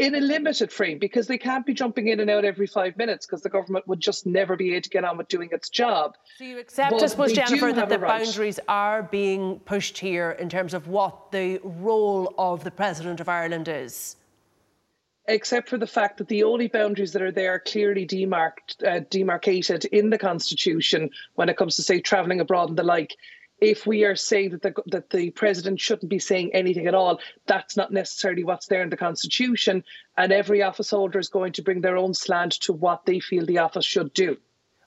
in 0.00 0.14
a 0.14 0.20
limited 0.20 0.72
frame 0.72 0.98
because 0.98 1.26
they 1.26 1.36
can't 1.36 1.66
be 1.66 1.74
jumping 1.74 2.08
in 2.08 2.20
and 2.20 2.30
out 2.30 2.44
every 2.44 2.66
five 2.66 2.96
minutes 2.96 3.26
because 3.26 3.42
the 3.42 3.50
government 3.50 3.86
would 3.86 4.00
just 4.00 4.26
never 4.26 4.56
be 4.56 4.72
able 4.72 4.82
to 4.82 4.90
get 4.90 5.04
on 5.04 5.18
with 5.18 5.28
doing 5.28 5.50
its 5.52 5.68
job. 5.68 6.16
So 6.38 6.44
you 6.44 6.58
accept, 6.58 6.92
but 6.92 7.02
I 7.02 7.06
suppose, 7.06 7.32
Jennifer, 7.32 7.72
that 7.72 7.90
the 7.90 7.98
right. 7.98 8.24
boundaries 8.24 8.58
are 8.66 9.02
being 9.02 9.60
pushed 9.60 9.98
here 9.98 10.30
in 10.32 10.48
terms 10.48 10.72
of 10.72 10.88
what 10.88 11.30
the 11.32 11.60
role 11.62 12.34
of 12.38 12.64
the 12.64 12.70
President 12.70 13.20
of 13.20 13.28
Ireland 13.28 13.68
is? 13.68 14.16
Except 15.28 15.68
for 15.68 15.76
the 15.76 15.86
fact 15.86 16.16
that 16.18 16.28
the 16.28 16.42
only 16.42 16.66
boundaries 16.66 17.12
that 17.12 17.22
are 17.22 17.30
there 17.30 17.54
are 17.54 17.60
clearly 17.60 18.06
demarked, 18.06 18.82
uh, 18.84 19.00
demarcated 19.10 19.84
in 19.84 20.08
the 20.08 20.18
Constitution 20.18 21.10
when 21.34 21.50
it 21.50 21.58
comes 21.58 21.76
to, 21.76 21.82
say, 21.82 22.00
travelling 22.00 22.40
abroad 22.40 22.70
and 22.70 22.78
the 22.78 22.82
like 22.82 23.14
if 23.60 23.86
we 23.86 24.04
are 24.04 24.16
saying 24.16 24.50
that 24.50 24.62
the, 24.62 24.74
that 24.86 25.10
the 25.10 25.30
president 25.30 25.80
shouldn't 25.80 26.08
be 26.08 26.18
saying 26.18 26.50
anything 26.54 26.86
at 26.86 26.94
all, 26.94 27.20
that's 27.46 27.76
not 27.76 27.92
necessarily 27.92 28.44
what's 28.44 28.66
there 28.66 28.82
in 28.82 28.90
the 28.90 28.96
constitution. 28.96 29.84
And 30.16 30.32
every 30.32 30.62
office 30.62 30.90
holder 30.90 31.18
is 31.18 31.28
going 31.28 31.52
to 31.52 31.62
bring 31.62 31.80
their 31.80 31.96
own 31.96 32.14
slant 32.14 32.52
to 32.62 32.72
what 32.72 33.04
they 33.04 33.20
feel 33.20 33.44
the 33.44 33.58
office 33.58 33.84
should 33.84 34.12
do. 34.14 34.36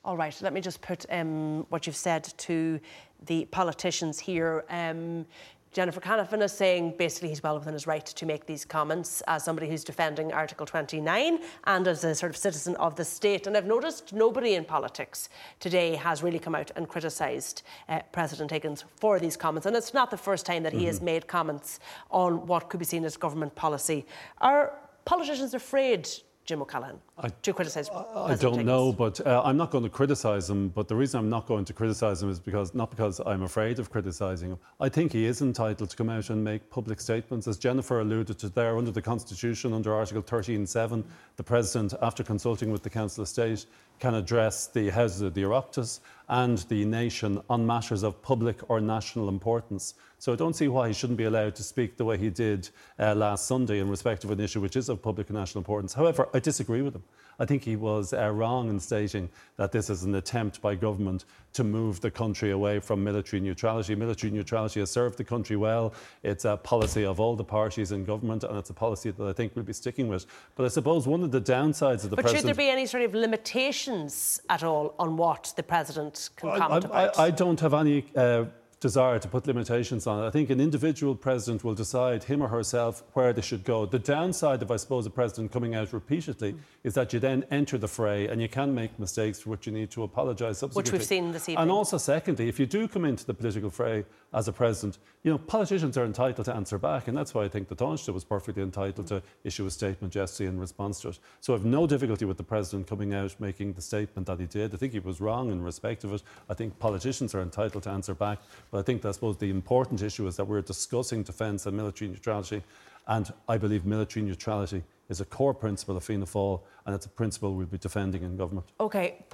All 0.06 0.18
right, 0.18 0.38
let 0.42 0.52
me 0.52 0.60
just 0.60 0.82
put 0.82 1.06
um, 1.10 1.66
what 1.70 1.88
you've 1.88 1.96
said 1.96 2.26
to 2.40 2.80
the 3.26 3.46
politicians 3.46 4.20
here. 4.20 4.66
Um, 4.70 5.26
Jennifer 5.74 6.00
Kavanagh 6.00 6.46
is 6.46 6.52
saying 6.52 6.94
basically 7.00 7.30
he's 7.30 7.42
well 7.42 7.58
within 7.58 7.74
his 7.74 7.88
right 7.88 8.06
to 8.06 8.26
make 8.28 8.46
these 8.46 8.64
comments 8.64 9.24
as 9.26 9.44
somebody 9.44 9.68
who's 9.68 9.84
defending 9.84 10.32
Article 10.32 10.68
29 10.68 11.40
and 11.64 11.88
as 11.88 12.04
a 12.04 12.14
sort 12.14 12.30
of 12.30 12.38
citizen 12.38 12.76
of 12.76 12.96
the 12.96 13.04
state. 13.04 13.48
And 13.48 13.58
I've 13.58 13.66
noticed 13.66 14.14
nobody 14.14 14.54
in 14.54 14.66
politics 14.66 15.30
today 15.60 15.96
has 15.96 16.22
really 16.22 16.38
come 16.38 16.54
out 16.54 16.70
and 16.76 16.88
criticised 16.88 17.64
uh, 17.90 18.02
President 18.12 18.52
Higgins 18.52 18.86
for 18.98 19.20
these 19.20 19.36
comments. 19.36 19.66
And 19.66 19.76
it's 19.76 19.96
not 19.96 20.12
the 20.12 20.18
first 20.18 20.46
time 20.46 20.62
that 20.62 20.74
he 20.74 20.80
mm-hmm. 20.80 20.88
has 20.88 21.02
made 21.02 21.28
comments 21.28 21.80
on 22.12 22.46
what 22.46 22.70
could 22.70 22.80
be 22.80 22.86
seen 22.86 23.04
as 23.04 23.18
government 23.18 23.56
policy. 23.56 24.06
Are 24.42 24.78
politicians 25.06 25.56
afraid 25.56 26.08
Jim 26.46 26.62
O'Callaghan 26.62 27.00
I, 27.18 27.30
to 27.30 27.54
criticise 27.54 27.90
I 27.90 28.36
don't 28.36 28.66
know, 28.66 28.92
but 28.92 29.26
uh, 29.26 29.42
I'm 29.46 29.56
not 29.56 29.72
going 29.72 29.86
to 29.86 29.90
criticise 29.90 30.50
him. 30.50 30.70
But 30.70 30.90
the 30.90 30.96
reason 30.96 31.20
I'm 31.20 31.30
not 31.30 31.48
going 31.48 31.64
to 31.66 31.74
criticise 31.74 32.22
him 32.22 32.30
is 32.30 32.40
because 32.40 32.74
not 32.74 32.90
because 32.90 33.22
I'm 33.26 33.44
afraid 33.44 33.80
of 33.80 33.90
criticising 33.90 34.50
him. 34.52 34.60
I 34.82 34.90
think 34.90 35.14
he 35.14 35.26
is 35.26 35.42
entitled 35.42 35.90
to 35.90 35.96
come 35.96 36.10
out 36.10 36.30
and 36.30 36.44
make 36.44 36.70
public 36.70 37.00
statements, 37.00 37.48
as 37.48 37.58
Jennifer 37.58 38.02
alluded 38.02 38.40
to 38.40 38.50
there 38.50 38.78
under 38.78 38.92
the 38.92 39.02
Constitution, 39.02 39.72
under 39.72 39.94
Article 39.94 40.22
13.7. 40.22 41.04
The 41.38 41.44
President, 41.44 41.94
after 42.02 42.24
consulting 42.24 42.72
with 42.72 42.84
the 42.84 42.90
Council 42.90 43.22
of 43.22 43.30
State, 43.30 43.66
can 44.00 44.16
address 44.16 44.68
the 44.68 44.90
Houses 44.90 45.22
of 45.22 45.34
the 45.34 45.44
Oireachtas 45.44 46.02
and 46.28 46.58
the 46.70 46.84
nation 46.84 47.42
on 47.50 47.66
matters 47.66 48.04
of 48.04 48.22
public 48.22 48.70
or 48.70 48.82
national 48.82 49.30
importance. 49.30 49.94
So 50.24 50.32
I 50.32 50.38
don't 50.38 50.56
see 50.56 50.70
why 50.70 50.88
he 50.88 50.94
shouldn't 50.94 51.18
be 51.18 51.26
allowed 51.26 51.54
to 51.56 51.64
speak 51.64 51.98
the 51.98 52.06
way 52.06 52.18
he 52.18 52.30
did 52.30 52.70
uh, 52.98 53.14
last 53.14 53.46
Sunday 53.46 53.80
in 53.80 53.90
respect 53.90 54.24
of 54.24 54.32
an 54.32 54.40
issue 54.40 54.62
which 54.62 54.78
is 54.78 54.88
of 54.88 55.02
public 55.02 55.28
and 55.28 55.38
national 55.38 55.60
importance. 55.60 55.94
However, 55.94 56.30
I 56.34 56.40
disagree 56.40 56.82
with 56.82 56.96
him. 56.96 57.04
I 57.40 57.46
think 57.46 57.62
he 57.62 57.76
was 57.76 58.14
uh, 58.14 58.32
wrong 58.32 58.70
in 58.70 58.80
stating 58.80 59.30
that 59.58 59.74
this 59.74 59.90
is 59.90 60.04
an 60.04 60.16
attempt 60.16 60.62
by 60.62 60.76
government 60.76 61.26
to 61.52 61.66
move 61.66 62.00
the 62.00 62.10
country 62.10 62.52
away 62.52 62.80
from 62.80 63.04
military 63.04 63.42
neutrality. 63.42 63.96
Military 63.96 64.32
neutrality 64.32 64.80
has 64.80 64.90
served 64.90 65.18
the 65.18 65.26
country 65.26 65.58
well. 65.58 65.94
It's 66.24 66.46
a 66.46 66.56
policy 66.56 67.04
of 67.04 67.20
all 67.20 67.36
the 67.36 67.44
parties 67.44 67.92
in 67.92 68.06
government, 68.06 68.46
and 68.46 68.58
it's 68.58 68.70
a 68.70 68.74
policy 68.74 69.12
that 69.12 69.28
I 69.28 69.34
think 69.34 69.58
we'll 69.58 69.66
be 69.66 69.74
sticking 69.74 70.08
with. 70.08 70.26
But 70.56 70.64
I 70.64 70.70
suppose 70.70 71.06
one 71.06 71.24
of 71.24 71.32
the 71.32 71.42
downsides 71.42 72.06
of 72.06 72.12
the 72.12 72.16
but 72.16 72.22
president. 72.22 72.38
should 72.38 72.48
there 72.48 72.66
be 72.66 72.70
any 72.70 72.86
sort 72.86 73.04
of 73.04 73.14
limitations 73.14 74.40
at 74.50 74.64
all 74.64 74.96
on 74.98 75.18
what 75.18 75.52
the 75.58 75.64
president 75.64 76.30
can 76.38 76.58
comment 76.58 76.86
I, 76.86 77.04
about? 77.04 77.20
I, 77.20 77.24
I 77.26 77.30
don't 77.30 77.60
have 77.60 77.74
any. 77.74 78.06
Uh, 78.16 78.46
desire 78.84 79.18
to 79.18 79.30
put 79.30 79.48
limitations 79.48 80.06
on 80.06 80.22
it. 80.22 80.28
I 80.28 80.30
think 80.30 80.50
an 80.50 80.60
individual 80.60 81.16
president 81.16 81.64
will 81.64 81.74
decide, 81.74 82.26
him 82.26 82.44
or 82.44 82.50
herself, 82.50 83.02
where 83.14 83.32
they 83.32 83.42
should 83.42 83.64
go. 83.64 83.86
The 83.86 83.98
downside 83.98 84.62
of, 84.62 84.70
I 84.72 84.76
suppose, 84.76 85.06
a 85.06 85.10
president 85.10 85.54
coming 85.54 85.74
out 85.74 85.94
repeatedly 85.94 86.52
mm. 86.52 86.60
is 86.84 86.94
that 86.96 87.14
you 87.14 87.20
then 87.22 87.46
enter 87.50 87.78
the 87.78 87.88
fray 87.88 88.28
and 88.28 88.42
you 88.42 88.50
can 88.50 88.76
make 88.76 89.00
mistakes 89.00 89.40
for 89.40 89.52
which 89.52 89.66
you 89.66 89.72
need 89.72 89.90
to 89.92 90.04
apologise 90.04 90.58
subsequently. 90.58 90.92
Which 90.92 91.00
we've 91.00 91.08
seen 91.08 91.32
this 91.32 91.48
evening. 91.48 91.62
And 91.62 91.72
also, 91.72 91.98
secondly, 91.98 92.50
if 92.50 92.60
you 92.60 92.66
do 92.66 92.90
come 92.90 93.06
into 93.06 93.26
the 93.26 93.34
political 93.34 93.70
fray 93.70 94.04
as 94.34 94.50
a 94.50 94.52
president, 94.52 94.98
you 95.24 95.32
know, 95.32 95.38
politicians 95.38 95.98
are 95.98 96.04
entitled 96.04 96.46
to 96.46 96.54
answer 96.54 96.78
back. 96.78 97.08
And 97.08 97.16
that's 97.16 97.34
why 97.34 97.46
I 97.46 97.48
think 97.48 97.70
the 97.70 97.78
Taoiseach 97.78 98.14
was 98.14 98.26
perfectly 98.26 98.64
entitled 98.64 99.08
to 99.08 99.24
issue 99.46 99.66
a 99.66 99.72
statement 99.72 100.14
yesterday 100.14 100.50
in 100.50 100.60
response 100.60 101.00
to 101.02 101.10
it. 101.10 101.20
So 101.40 101.54
I 101.54 101.58
have 101.58 101.66
no 101.66 101.88
difficulty 101.88 102.26
with 102.26 102.36
the 102.36 102.44
president 102.44 102.88
coming 102.88 103.14
out 103.14 103.34
making 103.40 103.74
the 103.74 103.82
statement 103.82 104.28
that 104.28 104.42
he 104.42 104.46
did. 104.46 104.74
I 104.74 104.78
think 104.78 104.92
he 104.92 105.00
was 105.00 105.22
wrong 105.22 105.52
in 105.52 105.64
respect 105.64 106.04
of 106.04 106.12
it. 106.12 106.24
I 106.50 106.54
think 106.54 106.78
politicians 106.80 107.34
are 107.34 107.42
entitled 107.42 107.84
to 107.84 107.90
answer 107.90 108.14
back. 108.14 108.40
But 108.74 108.80
I 108.80 108.82
think, 108.82 109.06
I 109.06 109.12
suppose, 109.12 109.38
the 109.38 109.52
important 109.52 110.02
issue 110.02 110.26
is 110.26 110.36
that 110.38 110.46
we're 110.46 110.64
discussing 110.64 111.22
defence 111.22 111.68
and 111.68 111.78
military 111.78 112.10
neutrality. 112.10 112.64
And 113.06 113.32
I 113.48 113.56
believe 113.56 113.86
military 113.86 114.26
neutrality 114.26 114.82
is 115.10 115.22
a 115.22 115.26
core 115.26 115.54
principle 115.54 115.96
of 115.96 116.04
Fianna 116.04 116.26
Fáil, 116.26 116.60
and 116.88 116.96
it's 116.96 117.06
a 117.06 117.10
principle 117.10 117.54
we'll 117.54 117.68
be 117.68 117.78
defending 117.78 118.24
in 118.24 118.36
government. 118.36 118.66
Okay. 118.80 119.26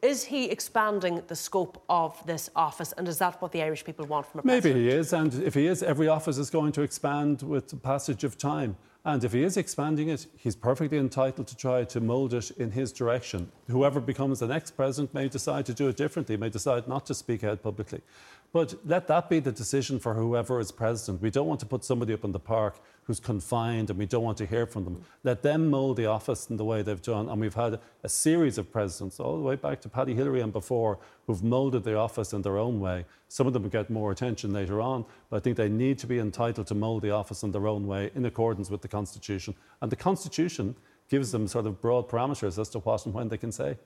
Is 0.00 0.22
he 0.22 0.48
expanding 0.48 1.22
the 1.26 1.34
scope 1.34 1.82
of 1.88 2.24
this 2.24 2.50
office, 2.54 2.92
and 2.92 3.08
is 3.08 3.18
that 3.18 3.42
what 3.42 3.50
the 3.50 3.62
Irish 3.62 3.84
people 3.84 4.06
want 4.06 4.26
from 4.26 4.40
a 4.40 4.46
Maybe 4.46 4.70
president? 4.70 4.84
he 4.84 4.88
is, 4.90 5.12
and 5.12 5.34
if 5.42 5.54
he 5.54 5.66
is, 5.66 5.82
every 5.82 6.06
office 6.06 6.38
is 6.38 6.48
going 6.48 6.70
to 6.72 6.82
expand 6.82 7.42
with 7.42 7.70
the 7.70 7.76
passage 7.76 8.22
of 8.22 8.38
time. 8.38 8.76
And 9.06 9.22
if 9.22 9.32
he 9.34 9.42
is 9.42 9.58
expanding 9.58 10.08
it, 10.08 10.26
he's 10.34 10.56
perfectly 10.56 10.96
entitled 10.96 11.46
to 11.48 11.56
try 11.56 11.84
to 11.84 12.00
mould 12.00 12.32
it 12.32 12.50
in 12.52 12.70
his 12.70 12.90
direction. 12.90 13.52
Whoever 13.68 14.00
becomes 14.00 14.40
the 14.40 14.46
next 14.46 14.70
president 14.70 15.12
may 15.12 15.28
decide 15.28 15.66
to 15.66 15.74
do 15.74 15.88
it 15.88 15.98
differently, 15.98 16.38
may 16.38 16.48
decide 16.48 16.88
not 16.88 17.04
to 17.06 17.14
speak 17.14 17.44
out 17.44 17.62
publicly. 17.62 18.00
But 18.54 18.76
let 18.86 19.08
that 19.08 19.28
be 19.28 19.40
the 19.40 19.50
decision 19.50 19.98
for 19.98 20.14
whoever 20.14 20.60
is 20.60 20.70
president. 20.70 21.20
We 21.20 21.32
don't 21.32 21.48
want 21.48 21.58
to 21.58 21.66
put 21.66 21.82
somebody 21.82 22.14
up 22.14 22.22
in 22.22 22.30
the 22.30 22.38
park 22.38 22.76
who's 23.02 23.18
confined 23.18 23.90
and 23.90 23.98
we 23.98 24.06
don't 24.06 24.22
want 24.22 24.38
to 24.38 24.46
hear 24.46 24.64
from 24.64 24.84
them. 24.84 25.04
Let 25.24 25.42
them 25.42 25.68
mould 25.68 25.96
the 25.96 26.06
office 26.06 26.48
in 26.48 26.56
the 26.56 26.64
way 26.64 26.80
they've 26.82 27.02
done. 27.02 27.28
And 27.28 27.40
we've 27.40 27.56
had 27.56 27.80
a 28.04 28.08
series 28.08 28.56
of 28.56 28.70
presidents, 28.70 29.18
all 29.18 29.36
the 29.36 29.42
way 29.42 29.56
back 29.56 29.80
to 29.80 29.88
Paddy 29.88 30.14
Hillery 30.14 30.40
and 30.40 30.52
before, 30.52 31.00
who've 31.26 31.42
moulded 31.42 31.82
the 31.82 31.96
office 31.96 32.32
in 32.32 32.42
their 32.42 32.56
own 32.56 32.78
way. 32.78 33.06
Some 33.26 33.48
of 33.48 33.54
them 33.54 33.68
get 33.68 33.90
more 33.90 34.12
attention 34.12 34.52
later 34.52 34.80
on, 34.80 35.04
but 35.30 35.38
I 35.38 35.40
think 35.40 35.56
they 35.56 35.68
need 35.68 35.98
to 35.98 36.06
be 36.06 36.20
entitled 36.20 36.68
to 36.68 36.76
mould 36.76 37.02
the 37.02 37.10
office 37.10 37.42
in 37.42 37.50
their 37.50 37.66
own 37.66 37.88
way 37.88 38.12
in 38.14 38.24
accordance 38.24 38.70
with 38.70 38.82
the 38.82 38.88
Constitution. 38.88 39.56
And 39.82 39.90
the 39.90 39.96
Constitution 39.96 40.76
gives 41.10 41.32
them 41.32 41.48
sort 41.48 41.66
of 41.66 41.80
broad 41.80 42.08
parameters 42.08 42.56
as 42.60 42.68
to 42.68 42.78
what 42.78 43.04
and 43.04 43.14
when 43.16 43.28
they 43.28 43.36
can 43.36 43.50
say. 43.50 43.76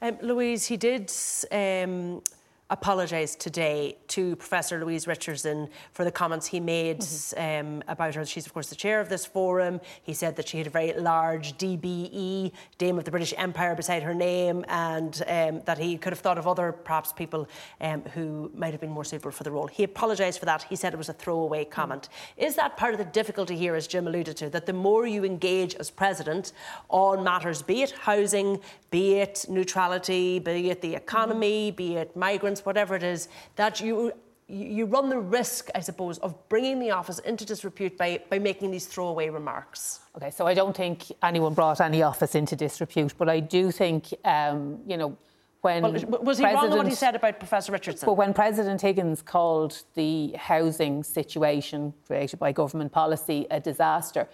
Um, 0.00 0.16
Louise, 0.22 0.66
he 0.66 0.76
did 0.76 1.12
um, 1.50 2.22
apologised 2.68 3.38
today 3.38 3.96
to 4.08 4.34
Professor 4.36 4.80
Louise 4.84 5.06
Richardson 5.06 5.68
for 5.92 6.04
the 6.04 6.10
comments 6.10 6.46
he 6.46 6.58
made 6.58 6.98
mm-hmm. 6.98 7.66
um, 7.76 7.82
about 7.86 8.16
her. 8.16 8.24
She's, 8.24 8.44
of 8.44 8.52
course, 8.52 8.68
the 8.68 8.74
chair 8.74 9.00
of 9.00 9.08
this 9.08 9.24
forum. 9.24 9.80
He 10.02 10.12
said 10.12 10.34
that 10.36 10.48
she 10.48 10.58
had 10.58 10.66
a 10.66 10.70
very 10.70 10.92
large 10.94 11.56
DBE, 11.58 12.50
Dame 12.78 12.98
of 12.98 13.04
the 13.04 13.10
British 13.12 13.32
Empire, 13.36 13.76
beside 13.76 14.02
her 14.02 14.14
name, 14.14 14.64
and 14.68 15.22
um, 15.28 15.62
that 15.64 15.78
he 15.78 15.96
could 15.96 16.12
have 16.12 16.18
thought 16.18 16.38
of 16.38 16.48
other, 16.48 16.72
perhaps, 16.72 17.12
people 17.12 17.48
um, 17.80 18.02
who 18.14 18.50
might 18.54 18.72
have 18.72 18.80
been 18.80 18.90
more 18.90 19.04
suitable 19.04 19.30
for 19.30 19.44
the 19.44 19.50
role. 19.52 19.68
He 19.68 19.84
apologised 19.84 20.40
for 20.40 20.46
that. 20.46 20.64
He 20.64 20.74
said 20.74 20.92
it 20.92 20.96
was 20.96 21.08
a 21.08 21.12
throwaway 21.12 21.64
mm. 21.64 21.70
comment. 21.70 22.08
Mm. 22.38 22.46
Is 22.46 22.56
that 22.56 22.76
part 22.76 22.94
of 22.94 22.98
the 22.98 23.04
difficulty 23.04 23.56
here, 23.56 23.76
as 23.76 23.86
Jim 23.86 24.08
alluded 24.08 24.36
to, 24.38 24.50
that 24.50 24.66
the 24.66 24.72
more 24.72 25.06
you 25.06 25.24
engage 25.24 25.76
as 25.76 25.88
president 25.88 26.52
on 26.88 27.22
matters, 27.22 27.62
be 27.62 27.82
it 27.82 27.92
housing, 27.92 28.60
be 28.90 29.14
it 29.14 29.44
neutrality, 29.48 30.40
be 30.40 30.70
it 30.70 30.80
the 30.80 30.96
economy, 30.96 31.70
mm. 31.70 31.76
be 31.76 31.96
it 31.96 32.16
migrants, 32.16 32.55
whatever 32.64 32.94
it 32.94 33.02
is, 33.02 33.28
that 33.56 33.80
you 33.80 34.12
you 34.48 34.86
run 34.86 35.08
the 35.08 35.18
risk, 35.18 35.70
I 35.74 35.80
suppose, 35.80 36.18
of 36.18 36.48
bringing 36.48 36.78
the 36.78 36.92
office 36.92 37.18
into 37.20 37.44
disrepute 37.44 37.98
by, 37.98 38.20
by 38.30 38.38
making 38.38 38.70
these 38.70 38.86
throwaway 38.86 39.28
remarks. 39.28 40.00
Okay, 40.16 40.30
so 40.30 40.46
I 40.46 40.54
don't 40.54 40.76
think 40.76 41.10
anyone 41.22 41.52
brought 41.52 41.80
any 41.80 42.02
office 42.02 42.36
into 42.36 42.54
disrepute, 42.54 43.14
but 43.18 43.28
I 43.28 43.40
do 43.40 43.72
think, 43.72 44.14
um, 44.24 44.78
you 44.86 44.96
know, 44.96 45.16
when 45.62 45.82
well, 45.82 46.22
was 46.22 46.38
he 46.38 46.44
wrong 46.44 46.70
in 46.70 46.76
what 46.76 46.86
he 46.86 46.94
said 46.94 47.16
about 47.16 47.40
Professor 47.40 47.72
Richardson? 47.72 48.06
But 48.06 48.14
when 48.14 48.32
President 48.32 48.80
Higgins 48.80 49.20
called 49.20 49.82
the 49.94 50.32
housing 50.34 51.02
situation 51.02 51.92
created 52.06 52.38
by 52.38 52.52
government 52.52 52.92
policy 52.92 53.48
a 53.50 53.58
disaster, 53.58 54.28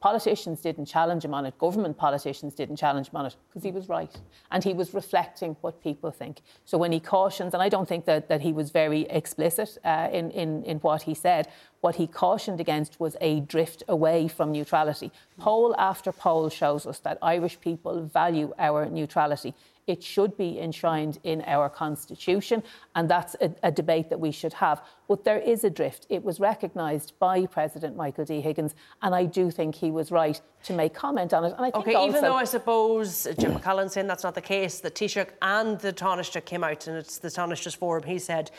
Politicians 0.00 0.60
didn't 0.60 0.84
challenge 0.84 1.24
him 1.24 1.32
on 1.32 1.46
it, 1.46 1.56
government 1.58 1.96
politicians 1.96 2.54
didn't 2.54 2.76
challenge 2.76 3.08
him 3.08 3.16
on 3.16 3.26
it 3.26 3.36
because 3.48 3.64
he 3.64 3.70
was 3.70 3.88
right. 3.88 4.14
And 4.50 4.62
he 4.62 4.74
was 4.74 4.92
reflecting 4.92 5.56
what 5.62 5.82
people 5.82 6.10
think. 6.10 6.42
So 6.64 6.76
when 6.76 6.92
he 6.92 7.00
cautions, 7.00 7.54
and 7.54 7.62
I 7.62 7.70
don't 7.70 7.88
think 7.88 8.04
that, 8.04 8.28
that 8.28 8.42
he 8.42 8.52
was 8.52 8.70
very 8.70 9.02
explicit 9.02 9.78
uh, 9.84 10.08
in, 10.12 10.30
in, 10.32 10.62
in 10.64 10.78
what 10.78 11.02
he 11.02 11.14
said, 11.14 11.48
What 11.80 11.96
he 11.96 12.06
cautioned 12.06 12.60
against 12.60 13.00
was 13.00 13.16
a 13.20 13.40
drift 13.40 13.82
away 13.88 14.28
from 14.28 14.52
neutrality. 14.52 15.12
Poll 15.38 15.74
after 15.78 16.12
poll 16.12 16.50
shows 16.50 16.86
us 16.86 16.98
that 17.00 17.18
Irish 17.22 17.58
people 17.60 18.04
value 18.04 18.52
our 18.58 18.86
neutrality. 18.86 19.54
It 19.86 20.02
should 20.02 20.36
be 20.36 20.58
enshrined 20.58 21.18
in 21.22 21.42
our 21.46 21.68
constitution, 21.68 22.62
and 22.94 23.08
that's 23.08 23.36
a, 23.40 23.54
a, 23.62 23.70
debate 23.70 24.10
that 24.10 24.18
we 24.18 24.32
should 24.32 24.52
have. 24.54 24.82
But 25.06 25.22
there 25.24 25.38
is 25.38 25.62
a 25.62 25.70
drift. 25.70 26.06
It 26.08 26.24
was 26.24 26.40
recognised 26.40 27.12
by 27.20 27.46
President 27.46 27.96
Michael 27.96 28.24
D. 28.24 28.40
Higgins, 28.40 28.74
and 29.02 29.14
I 29.14 29.24
do 29.26 29.50
think 29.50 29.76
he 29.76 29.90
was 29.90 30.10
right 30.10 30.40
to 30.64 30.72
make 30.72 30.92
comment 30.92 31.32
on 31.32 31.44
it. 31.44 31.54
And 31.56 31.60
I 31.60 31.70
think 31.70 31.76
okay, 31.76 31.94
also, 31.94 32.08
even 32.10 32.22
though 32.22 32.34
I 32.34 32.44
suppose 32.44 33.28
Jim 33.38 33.52
O'Callaghan 33.52 33.90
saying 33.90 34.08
that's 34.08 34.24
not 34.24 34.34
the 34.34 34.40
case, 34.40 34.80
the 34.80 34.90
Taoiseach 34.90 35.28
and 35.40 35.78
the 35.78 35.92
Taoiseach 35.92 36.44
came 36.44 36.64
out, 36.64 36.86
and 36.88 36.96
it's 36.96 37.18
the 37.18 37.28
Taoiseach's 37.28 37.74
forum. 37.74 38.02
He 38.02 38.18
said 38.18 38.50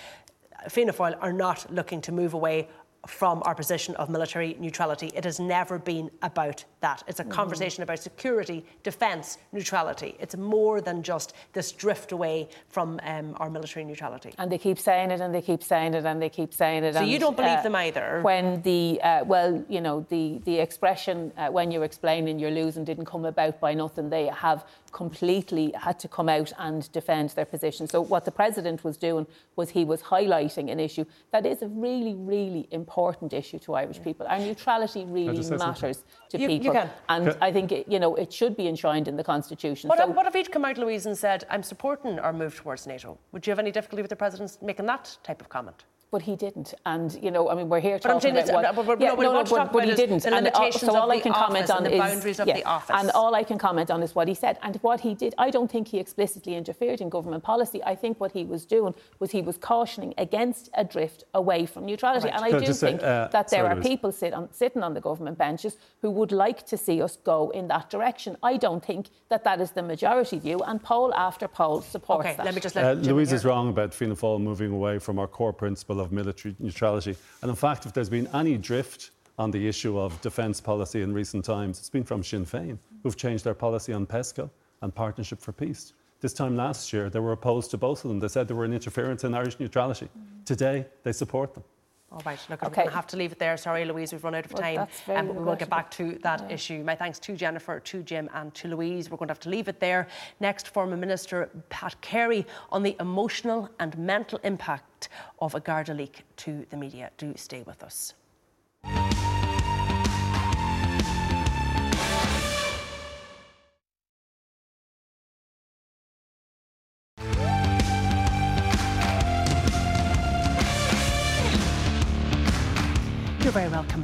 Fianna 0.69 0.93
Fáil 0.93 1.17
are 1.21 1.33
not 1.33 1.71
looking 1.71 2.01
to 2.01 2.11
move 2.11 2.33
away 2.33 2.69
from 3.05 3.41
our 3.45 3.55
position 3.55 3.95
of 3.95 4.09
military 4.09 4.55
neutrality. 4.59 5.11
It 5.15 5.23
has 5.23 5.39
never 5.39 5.79
been 5.79 6.09
about 6.21 6.63
that. 6.81 7.03
It's 7.07 7.19
a 7.19 7.23
mm. 7.23 7.29
conversation 7.29 7.83
about 7.83 7.99
security, 7.99 8.65
defence, 8.83 9.37
neutrality. 9.51 10.15
It's 10.19 10.35
more 10.35 10.81
than 10.81 11.03
just 11.03 11.33
this 11.53 11.71
drift 11.71 12.11
away 12.11 12.49
from 12.67 12.99
um, 13.03 13.35
our 13.37 13.49
military 13.49 13.85
neutrality. 13.85 14.33
And 14.37 14.51
they 14.51 14.57
keep 14.57 14.79
saying 14.79 15.11
it, 15.11 15.21
and 15.21 15.33
they 15.33 15.41
keep 15.41 15.63
saying 15.63 15.93
it, 15.93 16.05
and 16.05 16.21
they 16.21 16.29
keep 16.29 16.53
saying 16.53 16.83
it. 16.83 16.95
So 16.95 17.01
and, 17.01 17.09
you 17.09 17.19
don't 17.19 17.35
believe 17.35 17.59
uh, 17.59 17.63
them 17.63 17.75
either? 17.75 18.21
When 18.21 18.61
the 18.63 18.99
uh, 19.01 19.23
well, 19.25 19.63
you 19.69 19.81
know, 19.81 20.05
the 20.09 20.41
the 20.45 20.59
expression 20.59 21.31
uh, 21.37 21.49
"when 21.49 21.71
you're 21.71 21.85
explaining, 21.85 22.39
you're 22.39 22.51
losing" 22.51 22.83
didn't 22.83 23.05
come 23.05 23.25
about 23.25 23.59
by 23.59 23.73
nothing. 23.73 24.09
They 24.09 24.27
have 24.27 24.65
completely 24.91 25.73
had 25.79 25.99
to 25.99 26.07
come 26.07 26.29
out 26.29 26.51
and 26.57 26.91
defend 26.91 27.29
their 27.31 27.45
position. 27.45 27.87
So 27.87 28.01
what 28.01 28.25
the 28.25 28.31
president 28.31 28.83
was 28.83 28.97
doing 28.97 29.27
was 29.55 29.69
he 29.69 29.85
was 29.85 30.01
highlighting 30.01 30.71
an 30.71 30.79
issue 30.79 31.05
that 31.31 31.45
is 31.45 31.61
a 31.61 31.67
really, 31.67 32.15
really 32.15 32.67
important 32.71 32.86
issue 33.33 33.59
to 33.59 33.73
Irish 33.75 34.01
people. 34.01 34.25
Our 34.27 34.39
neutrality 34.39 35.05
really 35.05 35.49
matters 35.57 36.03
to 36.29 36.39
you, 36.39 36.47
people, 36.47 36.65
you 36.65 36.71
can. 36.71 36.89
and 37.09 37.29
okay. 37.29 37.37
I 37.41 37.51
think 37.51 37.71
it, 37.71 37.87
you 37.87 37.99
know 37.99 38.15
it 38.15 38.31
should 38.33 38.55
be 38.55 38.67
enshrined 38.67 39.07
in 39.07 39.15
the 39.15 39.23
constitution. 39.23 39.89
What, 39.89 39.99
uh, 39.99 40.05
so, 40.05 40.11
what 40.11 40.25
if 40.25 40.33
he'd 40.33 40.51
come 40.51 40.65
out, 40.65 40.77
Louise, 40.77 41.05
and 41.05 41.17
said, 41.17 41.45
"I'm 41.49 41.63
supporting 41.63 42.19
our 42.19 42.33
move 42.33 42.55
towards 42.55 42.87
NATO"? 42.87 43.17
Would 43.31 43.45
you 43.45 43.51
have 43.51 43.59
any 43.59 43.71
difficulty 43.71 44.01
with 44.01 44.09
the 44.09 44.15
president 44.15 44.57
making 44.61 44.85
that 44.87 45.17
type 45.23 45.41
of 45.41 45.49
comment? 45.49 45.83
But 46.11 46.21
he 46.21 46.35
didn't. 46.35 46.73
And 46.85 47.17
you 47.21 47.31
know, 47.31 47.49
I 47.49 47.55
mean, 47.55 47.69
we're 47.69 47.79
here 47.79 47.99
but 48.01 48.13
talking 48.13 48.37
about 48.37 48.53
what, 48.53 48.75
but, 48.75 48.85
but, 48.85 49.01
yeah, 49.01 49.13
no, 49.13 49.21
no, 49.21 49.31
no, 49.33 49.43
but, 49.43 49.73
but 49.73 49.85
he 49.85 49.93
didn't. 49.93 50.23
The 50.23 50.33
and 50.33 50.47
uh, 50.47 50.71
so 50.71 50.95
all 50.95 51.11
I 51.11 51.19
can 51.19 51.33
comment 51.33 51.69
on 51.69 51.83
the 51.83 51.93
is 51.93 51.99
boundaries 51.99 52.39
of 52.39 52.47
yeah, 52.47 52.55
the 52.55 52.63
office. 52.65 52.95
And 52.97 53.11
all 53.11 53.35
I 53.35 53.43
can 53.43 53.57
comment 53.57 53.91
on 53.91 54.01
is 54.03 54.15
what 54.15 54.27
he 54.27 54.33
said 54.33 54.57
and 54.63 54.77
what 54.77 55.01
he 55.01 55.13
did. 55.13 55.35
I 55.37 55.49
don't 55.49 55.69
think 55.69 55.87
he 55.89 55.99
explicitly 55.99 56.55
interfered 56.55 57.01
in 57.01 57.09
government 57.09 57.43
policy. 57.43 57.83
I 57.83 57.95
think 57.95 58.19
what 58.19 58.31
he 58.31 58.45
was 58.45 58.65
doing 58.65 58.93
was 59.19 59.31
he 59.31 59.41
was 59.41 59.57
cautioning 59.57 60.13
against 60.17 60.69
a 60.75 60.83
drift 60.83 61.23
away 61.33 61.65
from 61.65 61.85
neutrality. 61.85 62.27
Right. 62.27 62.35
And 62.35 62.45
I 62.45 62.59
do 62.59 62.73
think 62.73 63.01
say, 63.01 63.07
uh, 63.07 63.27
that 63.27 63.49
there 63.49 63.65
sorry, 63.65 63.77
are 63.77 63.81
people 63.81 64.11
sit 64.11 64.33
on, 64.33 64.51
sitting 64.53 64.83
on 64.83 64.93
the 64.93 65.01
government 65.01 65.37
benches 65.37 65.77
who 66.01 66.09
would 66.11 66.31
like 66.31 66.65
to 66.67 66.77
see 66.77 67.01
us 67.01 67.17
go 67.17 67.49
in 67.49 67.67
that 67.67 67.89
direction. 67.89 68.37
I 68.43 68.57
don't 68.57 68.83
think 68.83 69.07
that 69.29 69.43
that 69.43 69.59
is 69.59 69.71
the 69.71 69.83
majority 69.83 70.39
view, 70.39 70.59
and 70.59 70.81
poll 70.81 71.13
after 71.13 71.47
poll 71.47 71.81
supports 71.81 72.27
okay, 72.27 72.35
that. 72.37 72.45
Let 72.45 72.55
me 72.55 72.61
just 72.61 72.75
let 72.75 72.85
uh, 72.85 72.93
Louise 72.93 73.33
is 73.33 73.43
wrong 73.43 73.69
about 73.69 73.93
Fianna 73.93 74.15
Fáil 74.15 74.39
moving 74.39 74.71
away 74.71 74.99
from 74.99 75.19
our 75.19 75.27
core 75.27 75.53
principle 75.53 75.96
of 75.99 76.11
military 76.11 76.55
neutrality. 76.59 77.15
And 77.41 77.49
in 77.49 77.55
fact, 77.55 77.85
if 77.85 77.93
there's 77.93 78.09
been 78.09 78.27
any 78.33 78.57
drift 78.57 79.11
on 79.37 79.51
the 79.51 79.67
issue 79.67 79.99
of 79.99 80.19
defence 80.21 80.59
policy 80.59 81.01
in 81.01 81.13
recent 81.13 81.45
times, 81.45 81.79
it's 81.79 81.89
been 81.89 82.03
from 82.03 82.23
Sinn 82.23 82.45
Féin, 82.45 82.77
who've 83.03 83.15
changed 83.15 83.43
their 83.43 83.53
policy 83.53 83.93
on 83.93 84.05
PESCO 84.05 84.49
and 84.81 84.93
Partnership 84.93 85.39
for 85.39 85.51
Peace. 85.51 85.93
This 86.19 86.33
time 86.33 86.55
last 86.55 86.91
year, 86.91 87.09
they 87.09 87.19
were 87.19 87.33
opposed 87.33 87.69
to 87.71 87.77
both 87.77 88.03
of 88.03 88.09
them. 88.09 88.19
They 88.19 88.27
said 88.27 88.47
they 88.47 88.55
were 88.55 88.65
an 88.65 88.73
interference 88.73 89.23
in 89.23 89.35
Irish 89.35 89.59
neutrality. 89.59 90.07
Mm. 90.07 90.45
Today, 90.45 90.85
they 91.03 91.11
support 91.11 91.53
them. 91.53 91.63
All 92.09 92.21
right, 92.25 92.39
look, 92.49 92.63
okay. 92.63 92.69
we're 92.69 92.75
going 92.75 92.87
to 92.87 92.95
have 92.95 93.07
to 93.07 93.17
leave 93.17 93.33
it 93.33 93.39
there. 93.39 93.57
Sorry, 93.57 93.83
Louise, 93.83 94.13
we've 94.13 94.23
run 94.23 94.33
out 94.33 94.45
of 94.45 94.55
time. 94.55 94.87
Well, 95.07 95.17
um, 95.17 95.45
we'll 95.45 95.55
get 95.57 95.69
back 95.69 95.91
to 95.91 96.17
that 96.23 96.39
yeah. 96.41 96.55
issue. 96.55 96.83
My 96.83 96.95
thanks 96.95 97.19
to 97.19 97.35
Jennifer, 97.35 97.81
to 97.81 98.01
Jim, 98.01 98.29
and 98.33 98.53
to 98.55 98.69
Louise. 98.69 99.09
We're 99.09 99.17
going 99.17 99.27
to 99.27 99.33
have 99.33 99.41
to 99.41 99.49
leave 99.49 99.67
it 99.67 99.81
there. 99.81 100.07
Next, 100.39 100.69
former 100.69 100.95
Minister 100.95 101.49
Pat 101.67 101.99
Carey 101.99 102.45
on 102.71 102.81
the 102.81 102.95
emotional 103.01 103.69
and 103.79 103.97
mental 103.97 104.39
impact 104.43 105.09
of 105.39 105.53
a 105.53 105.59
Garda 105.59 105.93
leak 105.93 106.23
to 106.37 106.65
the 106.69 106.77
media. 106.77 107.11
Do 107.17 107.33
stay 107.35 107.63
with 107.63 107.83
us. 107.83 108.13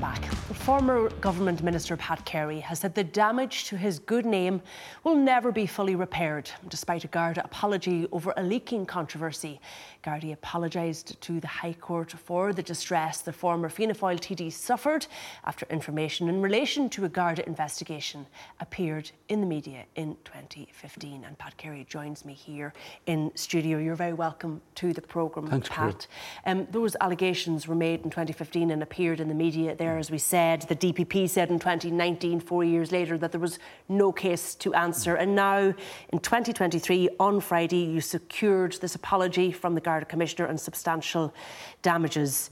Back. 0.04 0.33
Former 0.64 1.10
Government 1.20 1.62
Minister 1.62 1.98
Pat 1.98 2.24
Carey 2.24 2.62
has 2.62 2.80
said 2.80 2.96
the 2.96 3.04
damage 3.04 3.66
to 3.66 3.76
his 3.76 4.00
good 4.00 4.26
name 4.26 4.62
will 5.04 5.18
never 5.18 5.52
be 5.52 5.66
fully 5.66 5.94
repaired, 5.94 6.50
despite 6.70 7.04
a 7.04 7.10
Garda 7.10 7.44
apology 7.44 8.08
over 8.14 8.34
a 8.38 8.44
leaking 8.44 8.86
controversy. 8.86 9.60
Garda 10.04 10.32
apologised 10.32 11.20
to 11.20 11.42
the 11.42 11.48
High 11.48 11.74
Court 11.74 12.14
for 12.14 12.54
the 12.54 12.64
distress 12.64 13.20
the 13.20 13.34
former 13.34 13.68
Fianna 13.68 13.94
Fáil 13.94 14.18
TD 14.22 14.54
suffered 14.54 15.06
after 15.44 15.66
information 15.70 16.30
in 16.30 16.42
relation 16.42 16.90
to 16.92 17.04
a 17.04 17.10
Garda 17.10 17.46
investigation 17.46 18.26
appeared 18.62 19.12
in 19.28 19.42
the 19.42 19.48
media 19.48 19.84
in 19.98 20.16
2015. 20.24 21.26
And 21.26 21.38
Pat 21.38 21.58
Carey 21.58 21.86
joins 21.90 22.24
me 22.24 22.34
here 22.34 22.72
in 23.06 23.34
studio. 23.36 23.80
You're 23.80 23.96
very 23.96 24.14
welcome 24.14 24.62
to 24.76 24.94
the 24.94 25.02
programme, 25.02 25.48
Thanks, 25.48 25.68
Pat. 25.68 26.08
Um, 26.46 26.70
those 26.72 26.96
allegations 27.02 27.68
were 27.68 27.76
made 27.76 28.06
in 28.06 28.10
2015 28.10 28.72
and 28.72 28.82
appeared 28.82 29.20
in 29.20 29.28
the 29.28 29.36
media 29.36 29.76
there, 29.76 29.98
as 29.98 30.10
we 30.10 30.18
said 30.18 30.53
said, 30.62 30.70
the 30.70 30.94
DPP 30.94 31.30
said 31.30 31.50
in 31.50 31.60
2019, 31.60 32.40
four 32.40 32.64
years 32.64 32.92
later, 32.92 33.18
that 33.18 33.32
there 33.32 33.42
was 33.42 33.60
no 33.90 34.12
case 34.12 34.56
to 34.56 34.74
answer. 34.74 35.16
And 35.16 35.36
now, 35.36 35.74
in 36.10 36.20
2023, 36.20 37.10
on 37.20 37.40
Friday, 37.40 37.84
you 37.84 38.02
secured 38.02 38.74
this 38.74 38.96
apology 38.96 39.52
from 39.52 39.76
the 39.76 39.82
Garda 39.82 40.06
Commissioner 40.06 40.48
and 40.48 40.60
substantial 40.60 41.34
damages. 41.82 42.50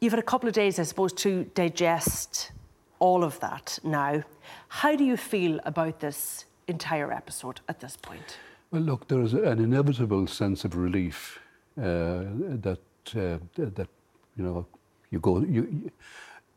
You've 0.00 0.12
had 0.12 0.20
a 0.20 0.22
couple 0.22 0.48
of 0.48 0.54
days, 0.54 0.78
I 0.78 0.84
suppose, 0.84 1.12
to 1.14 1.44
digest 1.54 2.52
all 2.98 3.24
of 3.24 3.38
that 3.40 3.78
now. 3.82 4.22
How 4.68 4.96
do 4.96 5.04
you 5.04 5.16
feel 5.16 5.60
about 5.64 6.00
this 6.00 6.44
entire 6.68 7.12
episode 7.12 7.60
at 7.68 7.80
this 7.80 7.96
point? 7.96 8.38
Well, 8.70 8.82
look, 8.82 9.08
there 9.08 9.22
is 9.22 9.32
an 9.32 9.58
inevitable 9.58 10.26
sense 10.26 10.64
of 10.64 10.76
relief 10.76 11.38
uh, 11.78 12.24
that 12.62 12.80
uh, 13.14 13.38
that 13.56 13.88
you 14.36 14.44
know 14.44 14.66
you 15.10 15.20
go 15.20 15.40
you 15.40 15.90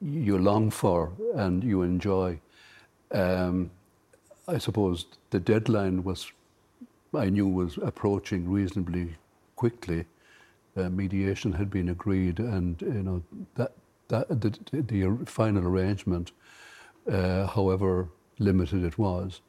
you 0.02 0.38
long 0.38 0.72
for 0.72 1.12
and 1.36 1.64
you 1.64 1.82
enjoy. 1.82 2.39
Um, 3.12 3.72
I 4.47 4.58
suppose 4.58 5.06
the 5.30 5.39
deadline 5.39 6.04
was, 6.04 6.32
I 7.14 7.30
knew 7.30 7.47
was 7.47 7.78
approaching 7.78 8.50
reasonably 8.50 9.16
quickly. 9.56 10.06
Uh, 10.78 10.89
mediation 10.89 11.52
had 11.52 11.70
been 11.70 11.89
agreed, 11.89 12.39
and 12.39 12.82
you 12.82 13.04
know 13.04 13.24
that 13.56 13.74
that 14.08 14.28
the, 14.30 14.58
the 14.72 15.26
final 15.26 15.68
arrangement, 15.68 16.32
uh, 17.12 17.47
however 17.47 18.08
limited 18.38 18.84
it 18.84 18.97
was, 18.97 19.41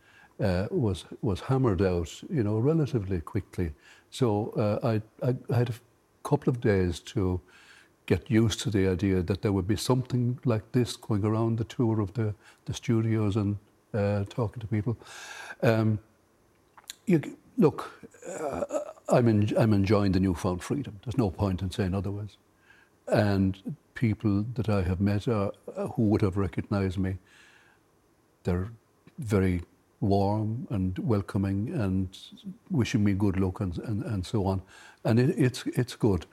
uh, 0.42 0.66
was 0.70 1.05
was 1.22 1.40
hammered 1.40 1.82
out, 1.82 2.22
you 2.30 2.42
know, 2.42 2.59
relatively 2.59 3.20
quickly. 3.20 3.72
So 4.11 4.53
uh, 4.57 4.86
I, 4.86 5.26
I, 5.26 5.36
I 5.51 5.57
had 5.57 5.70
a 5.70 5.74
couple 6.28 6.51
of 6.51 6.61
days 6.61 7.01
to 7.01 7.40
get 8.11 8.28
used 8.28 8.58
to 8.61 8.70
the 8.70 8.88
idea 8.88 9.22
that 9.22 9.40
there 9.40 9.52
would 9.52 9.68
be 9.68 9.76
something 9.76 10.36
like 10.44 10.64
this 10.72 10.96
going 10.96 11.24
around 11.24 11.58
the 11.58 11.64
tour 11.64 12.00
of 12.00 12.12
the, 12.14 12.34
the 12.64 12.74
studios 12.74 13.36
and 13.36 13.56
uh, 13.94 14.24
talking 14.28 14.61
to 14.61 14.66
people. 14.66 14.96
Um, 15.62 16.00
you, 17.06 17.20
look, 17.56 17.78
uh, 18.28 18.64
I'm, 19.08 19.28
I'm 19.56 19.72
enjoying 19.72 20.11
the 20.11 20.18
newfound 20.18 20.61
freedom. 20.61 20.98
There's 21.04 21.18
no 21.18 21.30
point 21.30 21.62
in 21.62 21.70
saying 21.70 21.94
otherwise. 21.94 22.36
And 23.06 23.76
people 23.94 24.44
that 24.54 24.68
I 24.68 24.82
have 24.82 25.00
met 25.00 25.28
are, 25.28 25.52
uh, 25.76 25.86
who 25.94 26.02
would 26.11 26.22
have 26.22 26.36
recognized 26.36 26.98
me, 26.98 27.16
they're 28.42 28.70
very 29.18 29.62
warm 30.01 30.66
and 30.70 30.98
welcoming 30.98 31.70
and 31.74 32.16
wishing 32.70 33.05
me 33.05 33.12
good 33.12 33.38
luck 33.38 33.61
and, 33.61 33.78
and, 33.78 34.03
and 34.05 34.26
so 34.26 34.46
on. 34.46 34.62
And 35.05 35.18
it, 35.18 35.38
it's, 35.38 35.64
it's 35.66 35.94
good. 35.94 36.26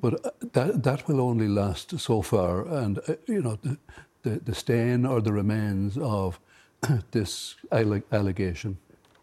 But 0.00 0.24
uh, 0.26 0.30
that, 0.52 0.82
that 0.82 1.08
will 1.08 1.20
only 1.20 1.48
last 1.48 1.98
so 2.00 2.22
far. 2.22 2.66
And, 2.66 2.98
uh, 3.08 3.14
you 3.26 3.42
know, 3.42 3.58
the, 3.62 3.78
the, 4.22 4.30
the 4.40 4.54
stain 4.54 5.06
or 5.06 5.20
the 5.20 5.32
remains 5.32 5.96
of 5.98 6.40
this 7.12 7.56
allegation 7.70 8.78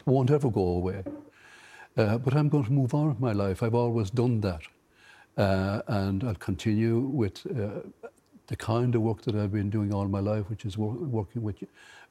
won't 0.06 0.32
ever 0.32 0.50
go 0.50 0.62
away. 0.62 1.04
Uh, 1.98 2.18
but 2.18 2.34
I'm 2.36 2.50
going 2.50 2.66
to 2.66 2.72
move 2.72 2.94
on 2.94 3.10
with 3.10 3.20
my 3.20 3.34
life. 3.34 3.62
I've 3.62 3.76
always 3.76 4.10
done 4.10 4.42
that. 4.42 4.62
Uh, 5.38 5.82
and 5.88 6.24
I'll 6.24 6.36
continue 6.36 7.00
with 7.00 7.46
uh, 7.48 7.82
the 8.48 8.56
kind 8.56 8.96
of 8.96 9.02
work 9.02 9.22
that 9.24 9.36
I've 9.36 9.52
been 9.52 9.70
doing 9.70 9.94
all 9.94 10.08
my 10.08 10.20
life, 10.20 10.50
which 10.50 10.66
is 10.66 10.78
wor- 10.78 10.94
working 10.94 11.44
with, 11.44 11.58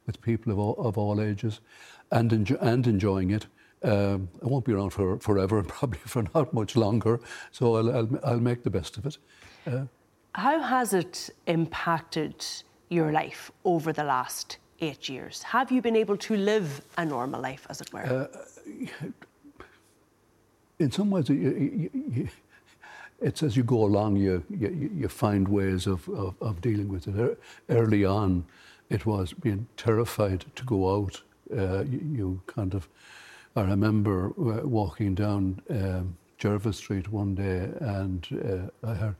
with 0.08 0.20
people 0.22 0.50
of 0.50 0.58
all, 0.58 0.74
of 0.78 0.98
all 0.98 1.20
ages 1.20 1.60
and, 2.10 2.32
enjo- 2.32 2.60
and 2.60 2.86
enjoying 2.88 3.30
it. 3.30 3.46
Um, 3.84 4.28
I 4.42 4.46
won't 4.46 4.64
be 4.64 4.72
around 4.72 4.90
for 4.90 5.18
forever, 5.20 5.58
and 5.58 5.68
probably 5.78 6.00
for 6.00 6.24
not 6.34 6.52
much 6.52 6.74
longer. 6.74 7.20
So 7.52 7.76
I'll, 7.76 7.96
I'll, 7.96 8.20
I'll 8.24 8.40
make 8.40 8.64
the 8.64 8.70
best 8.70 8.96
of 8.96 9.06
it. 9.06 9.18
Uh, 9.66 9.84
How 10.34 10.60
has 10.60 10.94
it 10.94 11.30
impacted 11.46 12.44
your 12.88 13.12
life 13.12 13.52
over 13.64 13.92
the 13.92 14.02
last 14.02 14.58
eight 14.80 15.08
years? 15.08 15.42
Have 15.42 15.70
you 15.70 15.80
been 15.80 15.96
able 15.96 16.16
to 16.16 16.36
live 16.36 16.80
a 16.96 17.04
normal 17.04 17.40
life, 17.40 17.66
as 17.70 17.80
it 17.80 17.92
were? 17.92 18.00
Uh, 18.00 18.26
in 20.80 20.90
some 20.90 21.10
ways, 21.10 21.28
you, 21.28 21.90
you, 21.92 22.28
it's 23.20 23.42
as 23.42 23.56
you 23.56 23.64
go 23.64 23.84
along, 23.84 24.16
you, 24.16 24.42
you, 24.48 24.90
you 24.94 25.08
find 25.08 25.46
ways 25.48 25.86
of, 25.86 26.08
of, 26.08 26.34
of, 26.40 26.60
dealing 26.60 26.88
with 26.88 27.08
it. 27.08 27.40
Early 27.68 28.04
on, 28.04 28.44
it 28.90 29.06
was 29.06 29.32
being 29.32 29.66
terrified 29.76 30.44
to 30.56 30.64
go 30.64 30.94
out. 30.96 31.22
Uh, 31.50 31.84
you, 31.84 32.00
you, 32.12 32.42
kind 32.46 32.74
of, 32.74 32.88
I 33.56 33.62
remember 33.62 34.28
uh, 34.38 34.66
walking 34.66 35.14
down 35.14 35.62
um, 35.70 36.16
Jervis 36.38 36.76
Street 36.76 37.10
one 37.10 37.34
day 37.34 37.70
and 37.80 38.70
uh, 38.84 38.88
I 38.88 38.94
heard, 38.94 39.16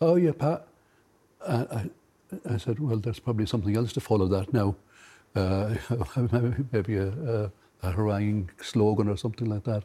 oh, 0.00 0.16
yeah, 0.16 0.32
Pat. 0.32 0.66
I, 1.46 1.88
I 2.48 2.56
said, 2.58 2.78
well, 2.78 2.96
there's 2.96 3.20
probably 3.20 3.46
something 3.46 3.76
else 3.76 3.92
to 3.94 4.00
follow 4.00 4.26
that 4.26 4.52
now. 4.52 4.76
Uh, 5.34 5.74
maybe 6.72 6.96
a, 6.96 7.08
a, 7.08 7.52
a 7.82 8.44
slogan 8.60 9.08
or 9.08 9.16
something 9.16 9.48
like 9.48 9.64
that. 9.64 9.84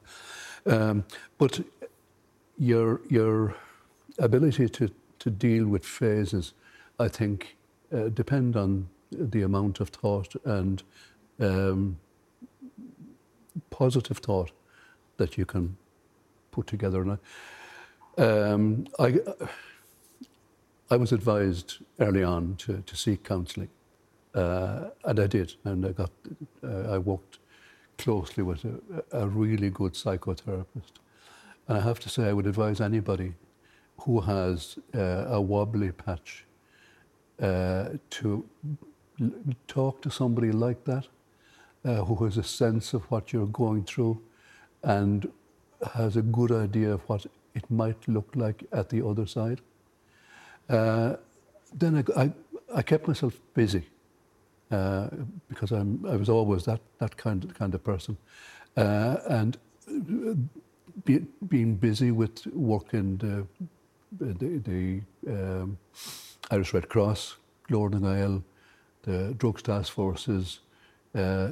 Um, 0.65 1.03
but 1.38 1.61
your 2.57 3.01
your 3.09 3.55
ability 4.19 4.69
to, 4.69 4.89
to 5.19 5.29
deal 5.29 5.67
with 5.67 5.86
phases, 5.86 6.53
I 6.99 7.07
think, 7.07 7.55
uh, 7.93 8.09
depend 8.09 8.55
on 8.55 8.89
the 9.18 9.41
amount 9.41 9.80
of 9.80 9.89
thought 9.89 10.36
and 10.45 10.84
um, 11.39 11.97
positive 13.70 14.18
thought 14.18 14.51
that 15.18 15.38
you 15.38 15.45
can 15.45 15.78
put 16.51 16.68
together. 16.68 17.01
And 17.01 17.18
I, 18.18 18.22
um, 18.22 18.88
I, 18.99 19.20
I 20.89 20.97
was 20.97 21.11
advised 21.11 21.78
early 21.99 22.24
on 22.24 22.55
to, 22.57 22.84
to 22.86 22.95
seek 22.95 23.24
counselling, 23.24 23.70
uh, 24.36 24.89
and 25.03 25.20
I 25.20 25.28
did, 25.28 25.55
and 25.64 25.86
I 25.86 25.91
got, 25.91 26.11
uh, 26.64 26.93
I 26.93 26.97
worked 26.97 27.39
closely 27.97 28.43
with 28.43 28.66
a, 28.66 29.03
a 29.11 29.28
really 29.28 29.70
good 29.70 29.93
psychotherapist. 29.93 30.93
And 31.68 31.78
I 31.78 31.82
have 31.82 31.99
to 32.01 32.09
say, 32.09 32.30
I 32.30 32.34
would 32.34 32.47
advise 32.47 32.82
anybody 32.82 33.34
who 34.01 34.22
has 34.22 34.78
uh, 34.95 35.26
a 35.28 35.39
wobbly 35.39 35.91
patch 35.91 36.45
uh, 37.41 37.89
to 38.09 38.45
talk 39.68 40.01
to 40.01 40.09
somebody 40.09 40.51
like 40.51 40.84
that, 40.86 41.07
uh, 41.86 42.03
who 42.05 42.26
has 42.26 42.38
a 42.38 42.43
sense 42.43 42.93
of 42.93 43.03
what 43.11 43.34
you're 43.34 43.47
going 43.47 43.84
through 43.84 44.22
and 44.84 45.32
has 45.93 46.16
a 46.16 46.22
good 46.22 46.51
idea 46.51 46.93
of 46.93 47.01
what 47.09 47.26
it 47.55 47.70
might 47.70 48.07
look 48.07 48.30
like 48.36 48.64
at 48.72 48.89
the 48.89 49.05
other 49.05 49.26
side. 49.26 49.61
Uh, 50.70 51.16
then 51.74 52.03
I, 52.16 52.22
I, 52.24 52.32
I, 52.74 52.82
kept 52.82 53.07
myself 53.07 53.38
busy 53.53 53.84
uh, 54.72 55.09
because 55.49 55.72
I'm, 55.72 56.05
I 56.05 56.16
was 56.16 56.30
always 56.30 56.64
that, 56.66 56.80
that 56.99 57.18
kind, 57.18 57.43
of, 57.43 57.53
kind 57.53 57.76
of 57.76 57.84
person. 57.84 58.18
Uh, 58.78 59.18
and 59.30 59.57
be, 61.05 61.20
being 61.47 61.76
busy 61.76 62.11
with 62.11 62.45
working 62.47 63.18
the, 63.18 63.45
the, 64.20 64.57
the 64.59 65.01
um, 65.32 65.78
Irish 66.49 66.74
Red 66.74 66.88
Cross, 66.88 67.38
Lord 67.70 67.93
and 67.93 68.07
Isle, 68.07 68.43
the 69.03 69.33
Drugs 69.37 69.61
Task 69.61 69.93
Forces, 69.93 70.59
uh, 71.15 71.51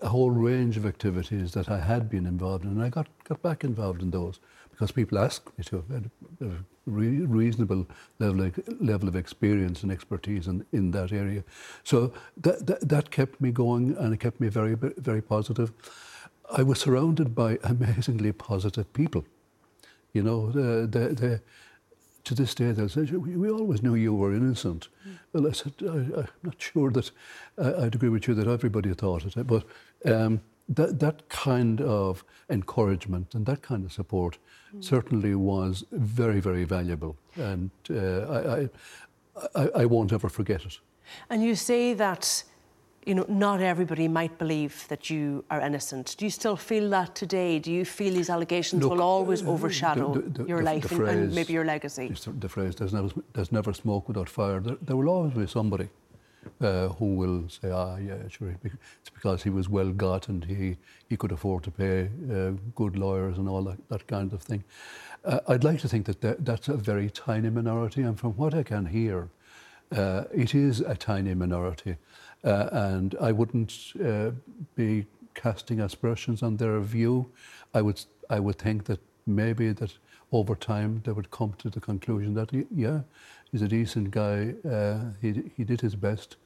a 0.00 0.08
whole 0.08 0.30
range 0.30 0.76
of 0.76 0.84
activities 0.84 1.52
that 1.52 1.68
I 1.68 1.78
had 1.78 2.10
been 2.10 2.26
involved 2.26 2.64
in. 2.64 2.70
And 2.70 2.82
I 2.82 2.88
got, 2.88 3.06
got 3.24 3.40
back 3.42 3.64
involved 3.64 4.02
in 4.02 4.10
those 4.10 4.38
because 4.70 4.92
people 4.92 5.18
asked 5.18 5.46
me 5.56 5.64
to. 5.64 5.76
have 5.76 6.10
a 6.40 6.64
re- 6.86 7.20
reasonable 7.20 7.86
level 8.18 8.42
of, 8.42 8.80
level 8.80 9.08
of 9.08 9.16
experience 9.16 9.82
and 9.82 9.92
expertise 9.92 10.46
in, 10.46 10.64
in 10.72 10.90
that 10.92 11.12
area. 11.12 11.44
So 11.84 12.12
that, 12.38 12.66
that, 12.66 12.88
that 12.88 13.10
kept 13.10 13.40
me 13.40 13.50
going 13.52 13.96
and 13.96 14.12
it 14.12 14.20
kept 14.20 14.40
me 14.40 14.48
very, 14.48 14.74
very 14.74 15.22
positive. 15.22 15.72
I 16.50 16.62
was 16.62 16.80
surrounded 16.80 17.34
by 17.34 17.58
amazingly 17.62 18.32
positive 18.32 18.92
people. 18.92 19.24
You 20.12 20.22
know, 20.22 20.50
the, 20.50 20.86
the, 20.86 21.14
the, 21.14 21.40
to 22.24 22.34
this 22.34 22.54
day, 22.54 22.72
they'll 22.72 22.88
say, 22.88 23.02
we 23.02 23.50
always 23.50 23.82
knew 23.82 23.94
you 23.94 24.14
were 24.14 24.34
innocent. 24.34 24.88
Mm. 25.06 25.18
Well, 25.32 25.48
I 25.48 25.52
said, 25.52 25.72
I, 25.82 26.20
am 26.20 26.28
not 26.42 26.54
sure 26.58 26.90
that 26.90 27.10
I, 27.58 27.84
would 27.84 27.94
agree 27.94 28.08
with 28.08 28.28
you 28.28 28.34
that 28.34 28.46
everybody 28.46 28.92
thought 28.94 29.24
it, 29.24 29.46
but 29.46 29.64
um, 30.04 30.40
that, 30.68 31.00
that 31.00 31.28
kind 31.28 31.80
of 31.80 32.24
encouragement 32.48 33.34
and 33.34 33.44
that 33.46 33.62
kind 33.62 33.84
of 33.84 33.92
support 33.92 34.38
mm. 34.74 34.84
certainly 34.84 35.34
was 35.34 35.84
very, 35.90 36.40
very 36.40 36.64
valuable. 36.64 37.16
And 37.36 37.70
uh, 37.90 38.20
I, 38.28 38.68
I, 39.54 39.68
I 39.76 39.84
won't 39.86 40.12
ever 40.12 40.28
forget 40.28 40.64
it. 40.64 40.78
And 41.28 41.42
you 41.42 41.56
say 41.56 41.94
that 41.94 42.44
you 43.04 43.14
know, 43.14 43.24
not 43.28 43.60
everybody 43.60 44.06
might 44.08 44.38
believe 44.38 44.86
that 44.88 45.10
you 45.10 45.44
are 45.50 45.60
innocent. 45.60 46.14
Do 46.18 46.24
you 46.24 46.30
still 46.30 46.56
feel 46.56 46.88
that 46.90 47.14
today? 47.14 47.58
Do 47.58 47.72
you 47.72 47.84
feel 47.84 48.14
these 48.14 48.30
allegations 48.30 48.82
Look, 48.82 48.92
will 48.92 49.02
always 49.02 49.42
uh, 49.42 49.46
overshadow 49.46 50.14
the, 50.14 50.20
the, 50.20 50.44
your 50.44 50.58
the, 50.58 50.64
life 50.64 50.92
and, 50.92 51.08
and, 51.08 51.34
maybe 51.34 51.52
your 51.52 51.64
legacy? 51.64 52.14
The 52.38 52.48
phrase, 52.48 52.76
there's 52.76 52.92
never, 52.92 53.08
there's 53.32 53.52
never 53.52 53.72
smoke 53.72 54.08
without 54.08 54.28
fire. 54.28 54.60
There, 54.60 54.76
there 54.82 54.96
will 54.96 55.08
always 55.08 55.34
be 55.34 55.46
somebody 55.46 55.88
uh, 56.60 56.88
who 56.88 57.14
will 57.16 57.48
say, 57.48 57.70
ah, 57.70 57.96
yeah, 57.96 58.28
sure, 58.28 58.54
it's 58.64 59.10
because 59.10 59.42
he 59.42 59.50
was 59.50 59.68
well 59.68 59.90
got 59.90 60.28
and 60.28 60.44
he, 60.44 60.76
he 61.08 61.16
could 61.16 61.32
afford 61.32 61.64
to 61.64 61.70
pay 61.70 62.08
uh, 62.30 62.52
good 62.74 62.96
lawyers 62.96 63.38
and 63.38 63.48
all 63.48 63.62
that, 63.62 63.78
that 63.88 64.06
kind 64.06 64.32
of 64.32 64.42
thing. 64.42 64.62
Uh, 65.24 65.40
I'd 65.48 65.64
like 65.64 65.80
to 65.80 65.88
think 65.88 66.06
that, 66.06 66.20
that 66.20 66.44
that's 66.44 66.68
a 66.68 66.76
very 66.76 67.10
tiny 67.10 67.50
minority, 67.50 68.02
and 68.02 68.18
from 68.18 68.32
what 68.32 68.54
I 68.54 68.62
can 68.62 68.86
hear, 68.86 69.28
uh, 69.96 70.24
it 70.34 70.54
is 70.54 70.80
a 70.80 70.96
tiny 70.96 71.34
minority. 71.34 71.96
Uh, 72.44 72.68
and 72.72 73.14
I 73.20 73.32
wouldn't 73.32 73.92
uh, 74.04 74.30
be 74.74 75.06
casting 75.34 75.80
aspersions 75.80 76.42
on 76.42 76.56
their 76.56 76.80
view. 76.80 77.30
I 77.74 77.82
would, 77.82 78.04
I 78.28 78.40
would 78.40 78.58
think 78.58 78.84
that 78.84 79.00
maybe 79.26 79.72
that 79.72 79.92
over 80.32 80.54
time 80.54 81.02
they 81.04 81.12
would 81.12 81.30
come 81.30 81.54
to 81.58 81.70
the 81.70 81.80
conclusion 81.80 82.34
that, 82.34 82.50
yeah, 82.74 83.00
he's 83.52 83.62
a 83.62 83.68
decent 83.68 84.10
guy. 84.10 84.54
Uh, 84.68 84.98
he 85.20 85.50
he 85.56 85.64
did 85.64 85.80
his 85.80 85.94
best, 85.94 86.36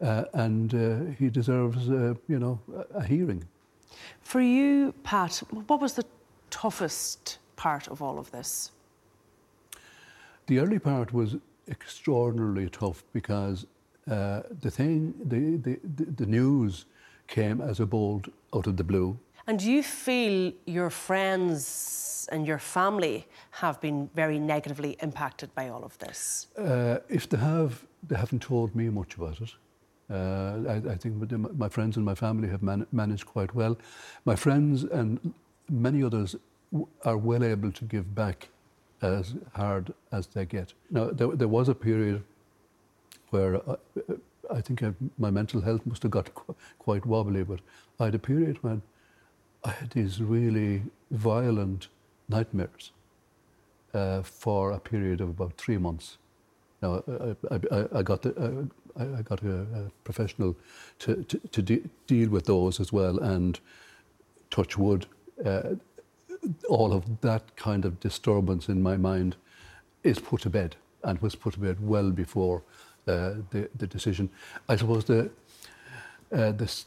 uh, 0.00 0.24
and 0.32 0.74
uh, 0.74 1.12
he 1.18 1.28
deserves 1.28 1.88
uh, 1.88 2.14
you 2.26 2.38
know 2.38 2.58
a 2.94 3.04
hearing. 3.04 3.44
For 4.20 4.40
you, 4.40 4.92
Pat, 5.04 5.42
what 5.66 5.80
was 5.80 5.92
the 5.92 6.04
toughest 6.50 7.38
part 7.56 7.88
of 7.88 8.02
all 8.02 8.18
of 8.18 8.30
this? 8.30 8.72
The 10.46 10.58
early 10.58 10.78
part 10.78 11.12
was 11.12 11.36
extraordinarily 11.68 12.68
tough 12.68 13.04
because 13.12 13.66
uh, 14.10 14.42
the 14.60 14.70
thing, 14.70 15.14
the, 15.24 15.56
the, 15.56 16.04
the 16.04 16.26
news 16.26 16.86
came 17.26 17.60
as 17.60 17.80
a 17.80 17.86
bolt 17.86 18.28
out 18.54 18.66
of 18.66 18.76
the 18.76 18.84
blue. 18.84 19.18
And 19.46 19.58
do 19.58 19.70
you 19.70 19.82
feel 19.82 20.52
your 20.66 20.90
friends 20.90 22.28
and 22.32 22.46
your 22.46 22.58
family 22.58 23.26
have 23.50 23.80
been 23.80 24.08
very 24.14 24.38
negatively 24.38 24.96
impacted 25.02 25.54
by 25.54 25.68
all 25.68 25.84
of 25.84 25.98
this? 25.98 26.48
Uh, 26.58 26.98
if 27.08 27.28
they 27.28 27.36
have, 27.36 27.84
they 28.08 28.16
haven't 28.16 28.42
told 28.42 28.74
me 28.74 28.88
much 28.88 29.14
about 29.16 29.40
it. 29.40 29.50
Uh, 30.10 30.58
I, 30.68 30.92
I, 30.92 30.96
think 30.96 31.30
my 31.56 31.68
friends 31.68 31.96
and 31.96 32.04
my 32.04 32.14
family 32.14 32.48
have 32.48 32.62
man- 32.62 32.86
managed 32.92 33.26
quite 33.26 33.54
well. 33.54 33.76
My 34.26 34.36
friends 34.36 34.84
and 34.84 35.34
many 35.70 36.02
others 36.02 36.36
are 37.04 37.16
well 37.16 37.42
able 37.42 37.72
to 37.72 37.84
give 37.84 38.14
back 38.14 38.48
as 39.00 39.34
hard 39.54 39.92
as 40.12 40.26
they 40.26 40.44
get. 40.44 40.74
Now, 40.90 41.10
there, 41.10 41.28
there 41.28 41.48
was 41.48 41.68
a 41.68 41.74
period 41.74 42.22
where 43.34 43.56
I, 43.68 43.72
uh, 43.72 44.56
I 44.58 44.60
think 44.60 44.82
I, 44.82 44.92
my 45.18 45.30
mental 45.30 45.60
health 45.60 45.84
must 45.84 46.02
have 46.04 46.12
got 46.12 46.32
qu- 46.34 46.54
quite 46.78 47.04
wobbly, 47.04 47.42
but 47.44 47.60
I 47.98 48.04
had 48.06 48.14
a 48.14 48.18
period 48.18 48.62
when 48.62 48.82
I 49.64 49.70
had 49.70 49.90
these 49.90 50.20
really 50.22 50.82
violent 51.10 51.88
nightmares 52.28 52.92
uh, 53.92 54.22
for 54.22 54.72
a 54.72 54.78
period 54.78 55.20
of 55.20 55.28
about 55.30 55.54
three 55.56 55.78
months. 55.78 56.18
Now, 56.82 57.02
I, 57.50 57.56
I, 57.56 57.98
I 57.98 58.02
got, 58.02 58.22
the, 58.22 58.32
uh, 58.36 59.04
I 59.18 59.22
got 59.22 59.42
a, 59.42 59.62
a, 59.62 59.90
professional 60.04 60.54
to, 61.00 61.24
to, 61.24 61.38
to 61.38 61.62
de- 61.62 61.88
deal 62.06 62.28
with 62.28 62.44
those 62.44 62.78
as 62.78 62.92
well, 62.92 63.18
and 63.18 63.58
touch 64.50 64.76
wood, 64.76 65.06
uh, 65.44 65.74
all 66.68 66.92
of 66.92 67.20
that 67.22 67.56
kind 67.56 67.84
of 67.84 67.98
disturbance 68.00 68.68
in 68.68 68.82
my 68.82 68.96
mind 68.96 69.36
is 70.02 70.18
put 70.18 70.42
to 70.42 70.50
bed 70.50 70.76
and 71.02 71.20
was 71.20 71.34
put 71.34 71.54
to 71.54 71.60
bed 71.60 71.78
well 71.80 72.10
before 72.10 72.62
uh, 73.06 73.34
the, 73.50 73.68
the 73.76 73.86
decision. 73.86 74.30
I 74.68 74.76
suppose 74.76 75.04
the, 75.04 75.30
uh, 76.32 76.52
this 76.52 76.86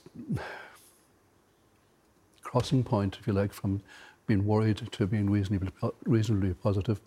crossing 2.42 2.84
point, 2.84 3.18
if 3.20 3.28
you 3.28 3.34
like, 3.34 3.54
from 3.54 3.82
being 4.26 4.46
worried 4.46 4.78
to 4.92 5.08
being 5.08 5.30
reasonably, 5.30 5.72
reasonably 6.06 6.54
positive 6.54 7.00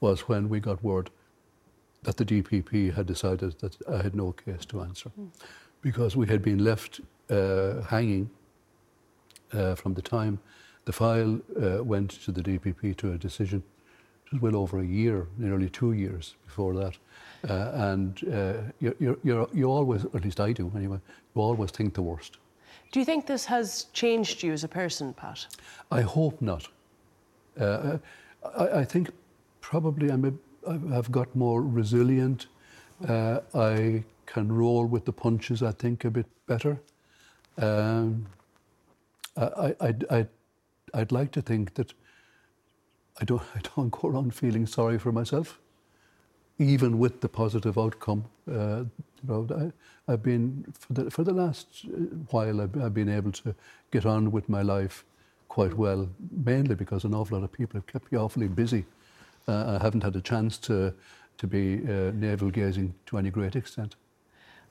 was 0.00 0.28
when 0.28 0.48
we 0.48 0.60
got 0.60 0.82
word 0.82 1.10
that 2.02 2.16
the 2.16 2.24
DPP 2.24 2.94
had 2.94 3.06
decided 3.06 3.58
that 3.58 3.76
I 3.88 4.02
had 4.02 4.14
no 4.14 4.32
case 4.32 4.64
to 4.66 4.80
answer. 4.82 5.10
Mm. 5.18 5.30
Because 5.80 6.16
we 6.16 6.26
had 6.26 6.42
been 6.42 6.64
left 6.64 7.00
uh, 7.30 7.82
hanging 7.82 8.30
uh, 9.52 9.74
from 9.74 9.94
the 9.94 10.02
time 10.02 10.38
the 10.84 10.92
file 10.92 11.38
uh, 11.62 11.84
went 11.84 12.10
to 12.10 12.32
the 12.32 12.40
DPP 12.40 12.96
to 12.96 13.12
a 13.12 13.18
decision 13.18 13.62
it 14.32 14.34
was 14.34 14.42
well 14.42 14.60
over 14.60 14.80
a 14.80 14.84
year, 14.86 15.26
nearly 15.38 15.70
two 15.70 15.92
years 15.92 16.34
before 16.46 16.74
that. 16.74 16.96
Uh, 17.48 17.70
and 17.74 18.20
uh, 18.32 18.54
you're, 18.80 18.94
you're, 18.98 19.18
you're, 19.22 19.48
you 19.54 19.64
always, 19.70 20.04
at 20.04 20.24
least 20.24 20.40
I 20.40 20.52
do 20.52 20.70
anyway, 20.76 20.98
you 21.34 21.40
always 21.40 21.70
think 21.70 21.94
the 21.94 22.02
worst. 22.02 22.38
Do 22.92 22.98
you 22.98 23.06
think 23.06 23.26
this 23.26 23.44
has 23.46 23.86
changed 23.92 24.42
you 24.42 24.52
as 24.52 24.64
a 24.64 24.68
person, 24.68 25.14
Pat? 25.14 25.46
I 25.90 26.02
hope 26.02 26.42
not. 26.42 26.68
Uh, 27.58 27.98
I, 28.56 28.68
I, 28.80 28.84
think 28.84 29.10
probably 29.60 30.10
I'm 30.10 30.24
a, 30.24 30.96
I've 30.96 31.10
got 31.10 31.34
more 31.34 31.62
resilient. 31.62 32.46
Uh, 33.06 33.40
I 33.54 34.04
can 34.26 34.50
roll 34.50 34.86
with 34.86 35.04
the 35.04 35.12
punches, 35.12 35.62
I 35.62 35.72
think, 35.72 36.04
a 36.04 36.10
bit 36.10 36.26
better. 36.46 36.80
Um, 37.56 38.26
I, 39.36 39.94
I'd 40.94 41.12
like 41.12 41.32
to 41.32 41.42
think 41.42 41.74
that 41.74 41.92
I 43.20 43.24
don't, 43.24 43.42
I 43.54 43.60
don't 43.76 43.90
go 43.90 44.08
around 44.08 44.34
feeling 44.34 44.66
sorry 44.66 44.98
for 44.98 45.12
myself, 45.12 45.58
even 46.58 46.98
with 46.98 47.20
the 47.20 47.28
positive 47.28 47.78
outcome. 47.78 48.24
Uh, 48.50 48.84
you 49.22 49.28
know, 49.28 49.72
I, 50.08 50.12
have 50.12 50.22
been 50.22 50.64
for 50.72 50.92
the 50.92 51.10
for 51.10 51.24
the 51.24 51.32
last 51.32 51.66
uh, 51.86 51.96
while. 52.30 52.60
I've, 52.60 52.80
I've, 52.80 52.94
been 52.94 53.08
able 53.08 53.32
to 53.32 53.54
get 53.90 54.06
on 54.06 54.30
with 54.30 54.48
my 54.48 54.62
life 54.62 55.04
quite 55.48 55.74
well, 55.74 56.08
mainly 56.30 56.74
because 56.74 57.04
an 57.04 57.14
awful 57.14 57.38
lot 57.38 57.44
of 57.44 57.52
people 57.52 57.76
have 57.78 57.86
kept 57.86 58.12
me 58.12 58.18
awfully 58.18 58.48
busy. 58.48 58.84
Uh, 59.48 59.78
I 59.80 59.82
haven't 59.82 60.04
had 60.04 60.14
a 60.16 60.20
chance 60.20 60.56
to 60.58 60.94
to 61.38 61.46
be 61.46 61.80
uh, 61.84 62.12
navel 62.14 62.50
gazing 62.50 62.94
to 63.06 63.18
any 63.18 63.30
great 63.30 63.56
extent. 63.56 63.96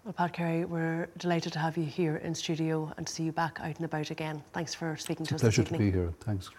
Well, 0.03 0.13
Pat 0.13 0.31
Carey, 0.31 0.63
we're 0.63 1.09
delighted 1.17 1.51
to 1.53 1.59
have 1.59 1.75
you 1.75 1.83
here 1.83 2.17
in 2.17 2.33
studio 2.33 2.93
and 2.95 3.05
to 3.05 3.11
see 3.11 3.23
you 3.23 3.33
back 3.33 3.59
out 3.61 3.75
and 3.75 3.83
about 3.83 4.09
again. 4.09 4.41
Thanks 4.53 4.73
for 4.73 4.95
speaking 4.95 5.23
it's 5.23 5.29
to 5.29 5.35
us. 5.35 5.41
Pleasure 5.41 5.63
to 5.63 5.77
be 5.77 5.91
here. 5.91 6.13
Thanks. 6.21 6.49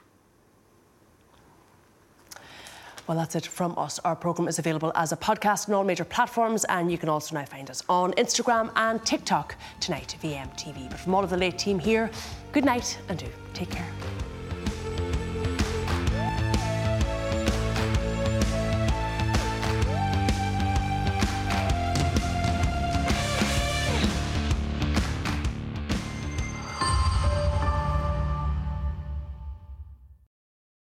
Well, 3.08 3.16
that's 3.16 3.34
it 3.36 3.46
from 3.46 3.76
us. 3.78 3.98
Our 4.04 4.14
programme 4.14 4.48
is 4.48 4.58
available 4.58 4.92
as 4.94 5.12
a 5.12 5.16
podcast 5.16 5.70
on 5.70 5.74
all 5.74 5.82
major 5.82 6.04
platforms, 6.04 6.64
and 6.64 6.92
you 6.92 6.98
can 6.98 7.08
also 7.08 7.34
now 7.34 7.46
find 7.46 7.70
us 7.70 7.82
on 7.88 8.12
Instagram 8.12 8.70
and 8.76 9.02
TikTok 9.02 9.56
tonight, 9.80 10.14
VMTV. 10.22 10.90
But 10.90 11.00
from 11.00 11.14
all 11.14 11.24
of 11.24 11.30
the 11.30 11.36
late 11.38 11.58
team 11.58 11.78
here, 11.78 12.10
good 12.52 12.66
night 12.66 12.98
and 13.08 13.18
do 13.18 13.26
take 13.54 13.70
care. 13.70 13.88